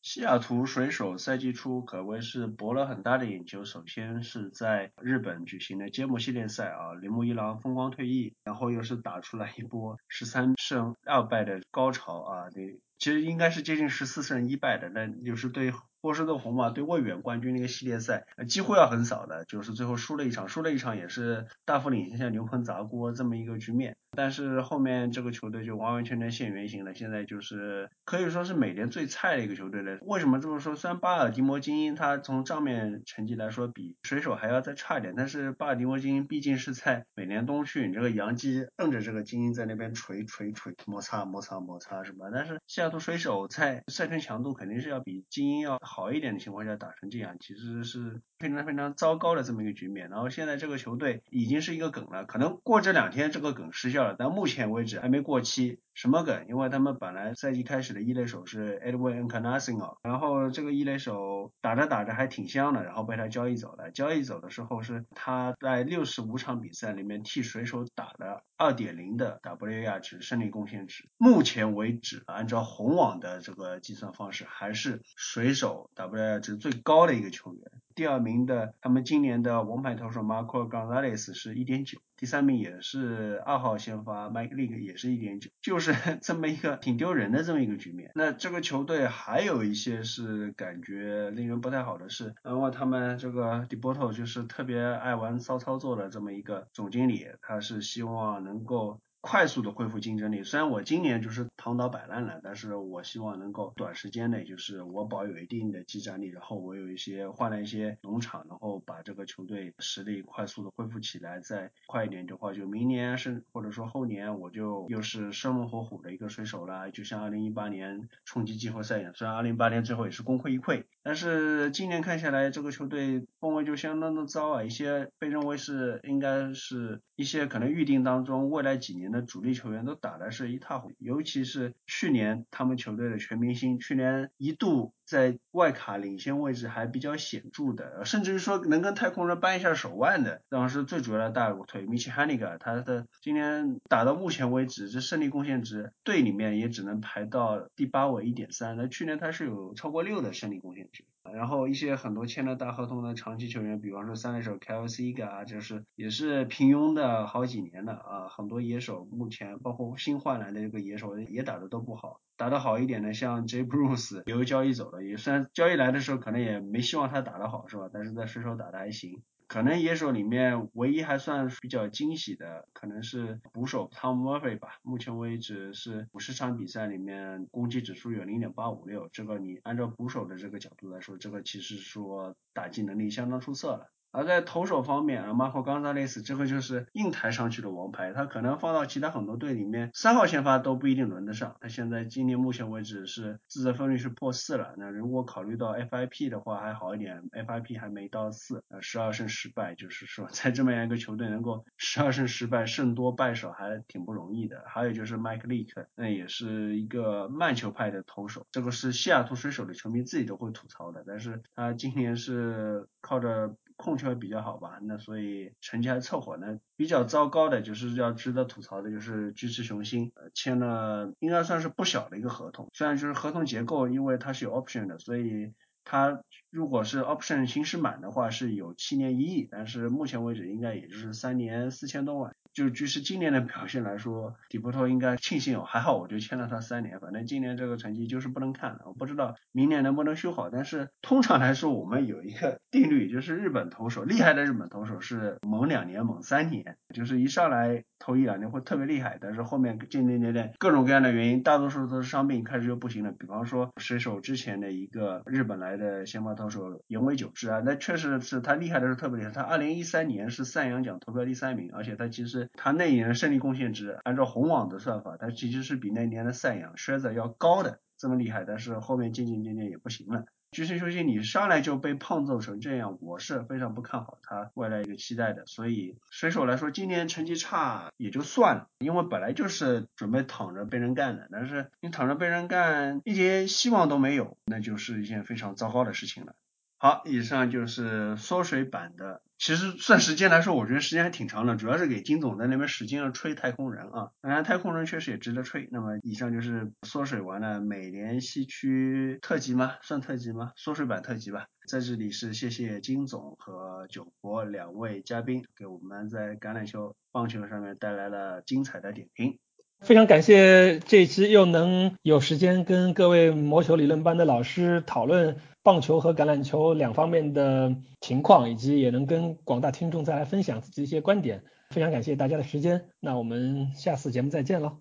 [0.00, 3.64] 西雅图水手赛季初可谓是博了很大的眼球。
[3.64, 15.72] 首先是在日本举行的揭幕系列赛啊，铃木一郎风光退役，然后又是打出来一波十三胜二败的高潮啊，对，其实应该是接近十四胜一败的，那就是对。
[16.00, 23.96] 波士顿红马对卫冕冠军那个系列赛，几乎要横扫的，就是最后输了一场，输了一场也是大幅领先像牛棚砸锅这么一个局面。
[24.12, 29.98] 但是后面这个球队就完完全全现原形了，现在就是可以说是美联最菜的一个球队了。
[30.02, 30.74] 为什么这么说？
[30.76, 42.26] 虽然巴尔的摩精英他从账面成绩来说比水手还要再差一点，但是巴尔的摩精英毕竟是在美联东区，你这个洋基摁着这个精英在那边锤锤锤摩擦摩擦摩擦是吧？
[42.32, 45.78] 但是西雅图水手在赛程强度肯定是要比精英要。
[45.80, 50.10] 好一点的情况下打成这样，其实是非常非常糟糕的这么一个局面。
[50.10, 53.97] 然后现在这个球队已经是一个梗了，可能过这两天这个梗失效。
[53.98, 55.80] 效了，但目前为止还没过期。
[55.94, 56.46] 什么梗？
[56.48, 63.90] 因为他们本来赛季开始的一垒手是 Edwin Encarnacion，然后这个一垒手打着打着还挺香的，然后被他交易走了。
[63.90, 71.08] 交易走的时候是他在六十五场比赛里面替水手打了二点零的 WAR 值胜利贡献值。
[71.16, 77.62] 目前为止，按照红网的这个计算方式，还是水手 WAR 值最高的一个球员。
[77.96, 88.10] 第二名的他们今年的王牌投手 Marco Gonzalez 是一点九，第三名也是二号先发 Mike Leake 也是一点九，就是 这么一个挺丢人的这么一个局面。
[88.14, 99.00] 那这个球队还有一些是感觉令人不太好的是，然后他们这个 d e b o t o 就是特别爱玩骚操作的这么一个总经理，他是希望能够。
[99.20, 100.44] 快速的恢复竞争力。
[100.44, 111.40] 虽然我今年就是躺倒摆烂了，但是我希望能够短时间内就是我保有一定的技战力，然后我有一些换了一些农场，然后把这个球队实力快速的恢复起来。
[111.40, 116.90] 再快一点的话，就明年是或者说后年，我就又是生龙活虎的一个水手了。
[116.90, 124.62] 就像二零一八年冲击季后赛一样，虽然二零一八年最后也是功亏一篑，但是今年看下来，这个球队氛围就相当的糟啊。
[124.62, 129.10] 一些被认为是应该是一些可能预定当中未来几年。
[129.10, 151.06] 的主力球员都打的是一塌糊涂，尤其是去年他们球队的全明星，去年一度在外卡领先位置还比较显著的，甚至于说能跟太空人掰一下手腕的，当时最主要的大腿 Michealiga，他的今年打到目前为止，这胜利贡献值队里面也只能排到第八位一点三，那去年他是有超过六的胜利贡献值。
[151.34, 158.28] 然后一些很多签了大合同的长期球员，比方说三垒手 k e l s e g a 就是也是平庸的好几年了啊。
[158.28, 167.90] 很多野手目前包括新换来的这个野手也打的都不好，打得好一点的像 Jay Bruce 由交易走了，也算交易来的时候可能也没希望他打得好是吧？
[167.92, 169.22] 但是在水手打的还行。
[169.48, 174.78] 可能野手里面唯一还算比较惊喜的，可能是捕手 Tom Murphy 吧。
[174.82, 183.90] 目前为止是五十场比赛里面攻击指数有零点八五六，这个你按照捕手的这个角度来说，这个其实说打击能力相当出色了。
[184.10, 191.56] 而在投手方面，啊，马可冈萨雷斯这个就是硬抬上去的王牌，他可能放到其他很多队里面，三号先发都不一定轮得上。
[191.60, 204.64] 他现在今年目前为止是自责分率是破四了，那如果考虑到 FIP 的话还好一点，FIP 还没到四，呃，十二胜十败，就是说在这么样一个球队能够十二胜十败，胜多败少还挺不容易的。
[204.66, 213.54] 还有就是 Mike Leak，那也是一个慢球派的投手，这个是西雅图水手的球迷自己都会吐槽的，但是他今年是靠着。
[213.78, 216.36] 控球比较好吧，那所以成绩还凑合。
[216.36, 222.68] 那比较糟糕的就是要值得吐槽的，就是巨石雄心，呃，签了应该算是不小的一个合同。
[222.74, 232.34] 虽然就是合同结构，因为它是有 option 的，所以它如果是 option 行使满的话，是有七年一亿，但是目前为止应该也就是三年四千多万。
[232.58, 240.50] 就就是今年的表现来说，迪波托应该庆幸哦，还好我就签了他三年，反正今年这个成绩就是不能看了，我不知道明年能不能修好。
[240.50, 253.12] 但是通常来说，我们有一个 定律，就是日本投手厉害的日本投手是猛两年猛三年，就是一上来投一两年会特别厉害，但是后面渐渐渐渐各种各样的原因，大多数都是伤病开始就不行了。
[253.12, 262.47] 比方说水手之前的一个日本来的先发投手岩尾久志啊，那确实是他厉害的是特别厉害，他二零一三年是赛扬奖投票第三名，而且他其实。
[262.54, 268.44] 他那一年的胜利贡献值，按照红网的算法，他其实是比那年的赛扬靴子要高的，这么厉害。
[268.46, 270.24] 但是后面渐渐渐渐也不行了。
[270.50, 275.44] 巨星球星，你上来就被胖揍成这样，我是非常不看好他未来一个期待的。
[275.44, 281.28] 所以水手来说，今年成绩差也就算了，因为本来就是准备躺着被人干的。
[281.30, 286.34] 但是你躺着被人干，一点希望都没有，那就是一件非常糟糕的事情了。
[286.78, 289.20] 好，以上就是缩水版的。
[289.38, 294.10] 其实算时间来说，我觉得时间还挺长的，主要是给金总在那边使劲的吹太空人啊。
[294.20, 295.68] 当然，太空人确实也值得吹。
[295.70, 299.76] 那么，以上就是缩水完了美联西区特辑吗？
[299.82, 300.52] 算特辑吗？
[300.56, 301.46] 缩水版特辑吧。
[301.68, 309.38] 在这里是谢谢金总和九博两位嘉宾给我们在橄榄球、棒球上面带来了精彩的点评。
[309.80, 315.36] 非常感谢这一期又能有时间跟各位魔球理论班的老师讨论
[315.68, 321.44] 棒球和橄榄球两方面的情况，以及也能跟广大听众再来分享自己一些观点。
[321.68, 324.78] 非常感谢大家的时间，那我们下次节目再见喽。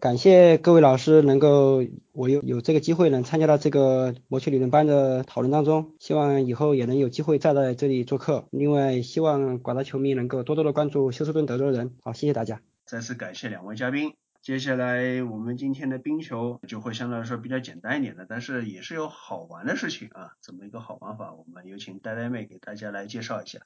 [0.00, 8.48] 感谢各位老师能够我有有这个机会能参加到这个魔球理论班的讨论当中，希望以后也能有机会再在这里做客。
[8.50, 11.92] 另外，希望广大球迷能够多多的关注休斯顿德州人。
[12.02, 12.60] 好，谢谢大家。
[12.84, 14.25] 再次感谢两位嘉宾。
[14.46, 20.30] 接下来我们今天的冰球就会相对来说比较简单一点的，但是也是有好玩的事情啊。
[20.40, 21.32] 怎么一个好玩法？
[21.32, 23.58] 我们有请呆呆妹给大家来介绍一下。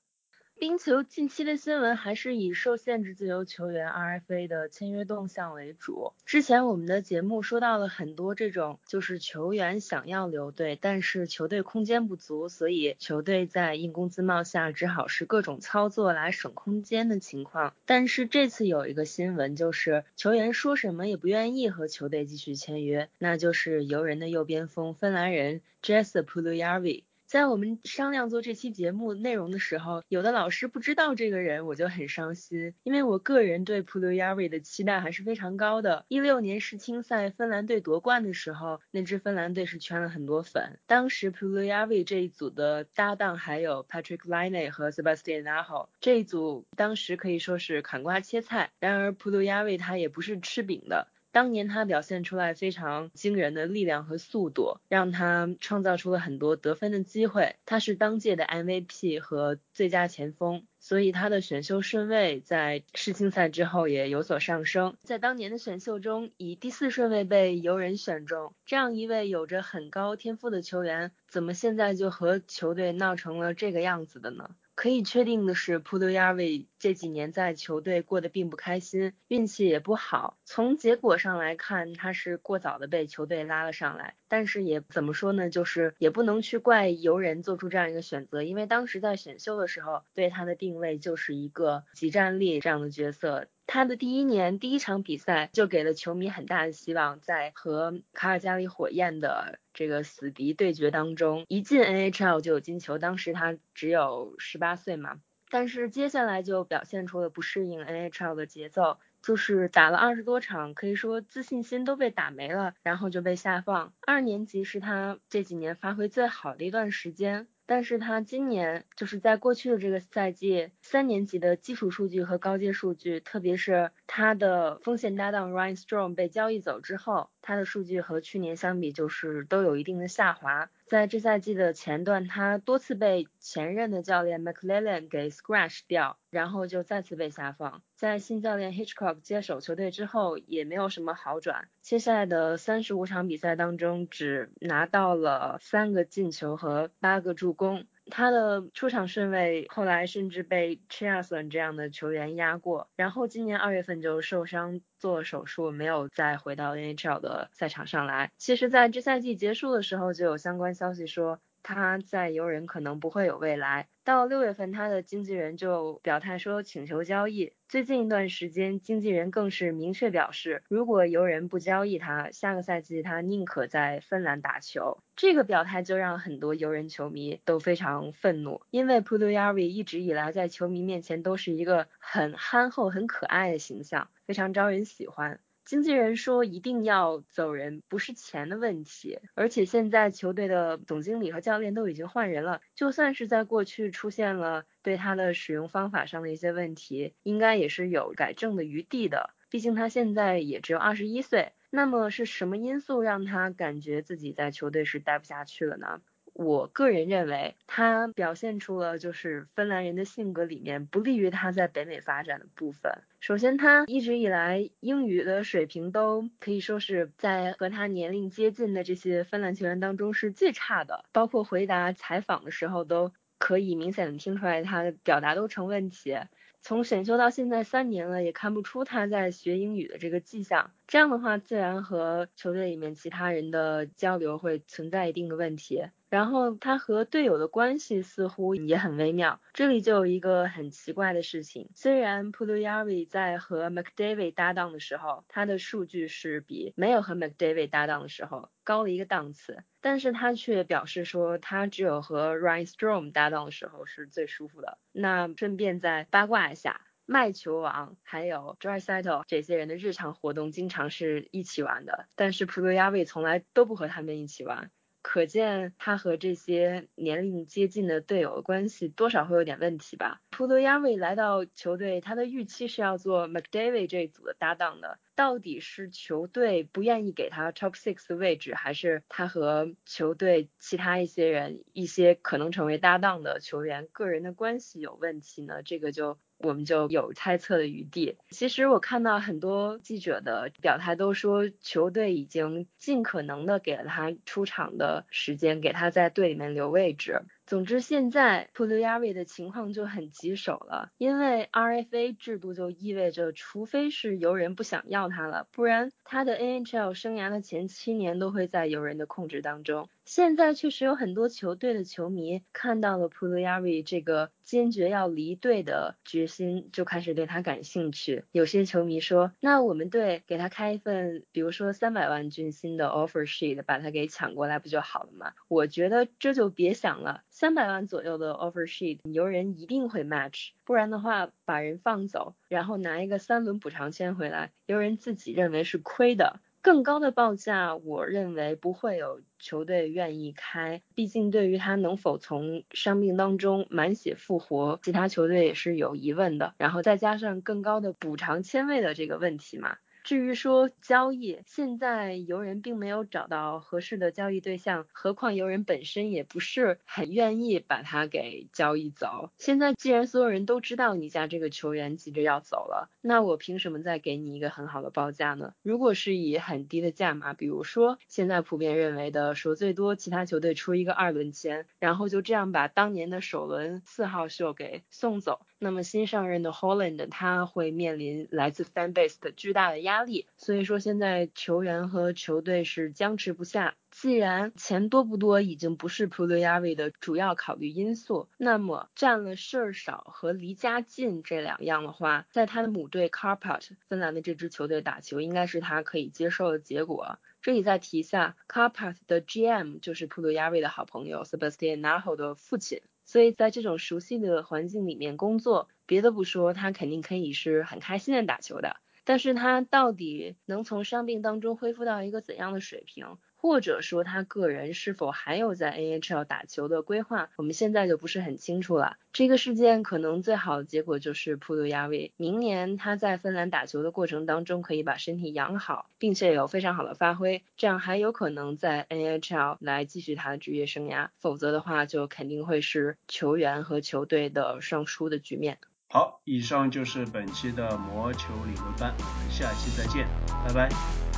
[0.61, 6.13] 冰球近期的新闻还是以受限制自由球员 RFA 的签约动向为主。
[6.27, 17.73] 之前我们的节目说到了很多这种，就是球员想要留队，但是球队空间不足，所以球队在硬工资帽下只好是各种操作来省空间的情况。
[17.87, 27.05] 但是这次有一个新闻，就是球员说什么也不愿意和球队继续签约，那就是游人的右边锋芬兰人 Jesse p u l u j a r v i。
[27.31, 36.05] 在我们商量做这期节目内容的时候，有的老师不知道这个人，我就很伤心，因为我个人对 p u l u y a r i 的期待还是非常高的。
[36.09, 40.81] 一六年世青赛芬兰队夺冠的时候，那支芬兰队是圈了很多粉。
[40.89, 48.73] 当时 p u l u y a r i 这一组的搭档还有 Patrick Liney 和 Sebastian Aho，这一组当时可以说是砍瓜切菜。
[48.81, 51.07] 然而 p u l u y a r i 他也不是吃饼的。
[51.33, 57.57] 当年他表现出来非常惊人的力量和速度，让他创造出了很多得分的机会。
[57.67, 64.97] 他是当届的 MVP 和最佳前锋，所以他的选秀顺位在世青赛之后也有所上升。
[65.03, 68.53] 在当年的选秀中，以第四顺位被游人选中。
[68.67, 74.51] 这样一位有着很高天赋的球员，怎么现在就和球队闹成了这个样子的呢？
[74.81, 80.39] 可以确定的是，普鲁亚维这几年在球队过得并不开心，运气也不好。
[80.47, 84.15] 从结果上来看，他是过早的被球队拉了上来。
[84.27, 93.49] 但是也怎么说呢，就是也不能去怪游人做出这样一个选择，因为当时在选秀的时候，对他的定位就是一个集战力这样的角色。
[93.73, 102.99] 他的第一年第一场比赛就给了球迷很大的希望，在和卡尔加里火焰的这个死敌对决当中，一进 NHL 就有金球。
[102.99, 105.21] 当时他只有十八岁嘛，
[105.51, 113.95] 但是接下来就表现出了不适应 NHL 的节奏，就是打了二十多场，可以说自信心都被打没了，然后就被下放。
[114.05, 117.47] 二年级是他这几年发挥最好的一段时间。
[117.71, 130.71] 但是他今年就是在过去的这个赛季，三年级的基础数据和高阶数据，特别是他的锋线搭档 Ryan Strong 被交易走之后，他的数据和去年相比就是都有一定的下滑。
[130.87, 137.83] 在这赛季的前段，他多次被前任的教练 McLellan 给 scratch 掉，然后就再次被下放。
[137.95, 141.69] 在新教练 Hitchcock 接手球队之后，也没有什么好转。
[141.81, 147.87] 接下来的三十五场比赛当中，只拿到了三个进球和八个助攻。
[148.11, 158.31] 他的出场顺位后来甚至被 c h a s l o n 这样的球员压过，然后今年二月份就受伤做手术，没有再回到 NHL 的赛场上来。
[158.37, 161.41] 其实，在这赛季结束的时候，就有相关消息说。
[161.63, 163.89] 他在游人可能不会有未来。
[164.03, 167.53] 到六月份，他的经纪人就表态说请求交易。
[167.69, 174.99] 最近一段时间，经纪人更是明确表示，如果游人不交易他，下个赛季他宁可在芬兰打球。
[175.15, 185.41] 这个表态就让很多游人球迷都非常愤怒，因为 p u d u y a r i 一直以来在球迷面前都是一个很憨厚、很可爱的形象，非常招人喜欢。
[185.71, 199.31] 经纪人说一定要走人，不是钱的问题，而且现在球队的总经理和教练都已经换人了，就算是在过去出现了对他的使用方法上的一些问题，应该也是有改正的余地的。
[199.49, 206.01] 毕竟他现在也只有二十一岁，那么是什么因素让他感觉自己在球队是待不下去了呢？
[206.35, 212.93] 我个人认为，他表现出了就是芬兰人的性格里面不利于他在北美发展的部分。
[213.21, 226.17] 首先，他一直以来英语的水平都可以说是在和他年龄接近的这些芬兰球员当中是最差的，包括回答采访的时候都可以明显的听出来他的表达都成问题。
[226.63, 230.73] 从选秀到现在三年了，也看不出他在学英语的这个迹象。
[230.91, 235.85] 这样的话，自然和球队里面其他人的交流会存在一定的问题。
[236.09, 241.71] 然后他和队友的关系似乎也很微妙，这里就有一个很奇怪的事情。
[241.77, 253.13] 虽然 p u l u y a r i 在和 McDavid 搭档的时候，他的数据是比没有和 McDavid 搭档的时候高了一个档次，但是他却表示说，他只有和 Ryan Strom
[253.13, 254.79] 搭档的时候是最舒服的。
[254.91, 256.81] 那顺便再八卦一下，
[257.13, 264.71] 麦球王还有 Drysettle 这些人的日常活动经常是一起玩的，但是 p u l u y a r i 从来都不和他们一起玩。
[265.03, 270.21] 可见他和这些年龄接近的队友的关系多少会有点问题吧。
[270.31, 275.01] 普罗亚维来到球队，他的预期是要做 McDavid 这一组的搭档的。
[275.17, 285.65] 到底是球队不愿意给他 Top Six 的位置，还是他和球队其他一些人、一些可能成为搭档的球员个人的关系有问题呢？
[285.65, 286.17] 这个就。
[286.43, 288.17] 我们就有猜测的余地。
[288.31, 297.23] 其实我看到很多记者的表态都说，球队已经尽可能的给了他出场的时间，给他在队里面留位置。
[297.47, 309.89] 总之，现在 p u l u y a r i 的情况就很棘手了，因为 RFA 制度就意味着，除非是游人不想要他了，不然他的 NHL 生涯的前七年都会在游人的控制当中。
[310.05, 318.25] 现在确实有很多球队的球迷看到了 p u l u y a r i 这个坚决要离队的决心，就开始对他感兴趣。
[318.33, 325.33] 有些球迷说，那我们队给他开一份，比如说三百万军薪的 offer sheet，把他给抢过来不就好了吗？
[325.47, 336.41] 我觉得这就别想了，三百万左右的 offer sheet，牛人一定会 match，不然的话把人放走，然后拿一个三轮补偿签回来，牛人自己认为是亏的。
[336.63, 346.55] 更高的报价，我认为不会有球队愿意开，毕竟对于他能否从伤病当中满血复活，其他球队也是有疑问的。
[346.59, 349.79] 然后再加上更高的补偿签位的这个问题嘛。
[350.03, 359.31] 至于说交易，现在游人并没有找到合适的交易对象，何况游人本身也不是很愿意把他给交易走。
[359.37, 365.53] 现在既然所有人都知道你家这个球员急着要走了，那我凭什么再给你一个很好的报价呢？
[365.63, 380.01] 如果是以很低的价码，比如说现在普遍认为的说最多其他球队出一个二轮签，然后就这样把当年的首轮四号秀给送走，那么新上任的 Holland 他会面临来自 Fan Base 的巨大的压。
[380.03, 383.75] 力，所以说现在球员和球队是僵持不下。
[383.91, 397.19] 既然钱多不多已经不是 p u l u y a r i 的主要考虑因素，那么占了事儿少和离家近这两样的话，在他的母队 Carpat 芬兰的这支球队打球，应该是他可以接受的结果。
[397.43, 402.81] 这里再提一下，Carpat 的 GM 就是 p u l u y a r i 的好朋友 Sebastian Naho 的父亲，
[403.11, 408.77] 所以在这种熟悉的环境里面工作，别的不说，他肯定可以是很开心的打球的。
[409.03, 418.99] 但是他到底能从伤病当中恢复到一个怎样的水平，或者说他个人是否还有在 NHL 打球的规划，我们现在就不是很清楚了。
[419.15, 431.09] 这个事件可能最好的结果就是普鲁亚维明年他在芬兰打球的过程当中可以把身体养好，并且有非常好的发挥，这样还有可能在 NHL 来继续他的职业生涯。
[431.19, 435.59] 否则的话，就肯定会是球员和球队的双输的局面。
[435.89, 440.07] 好，以上就是本期的魔球理论班，我们下期再见，
[440.47, 441.10] 拜拜。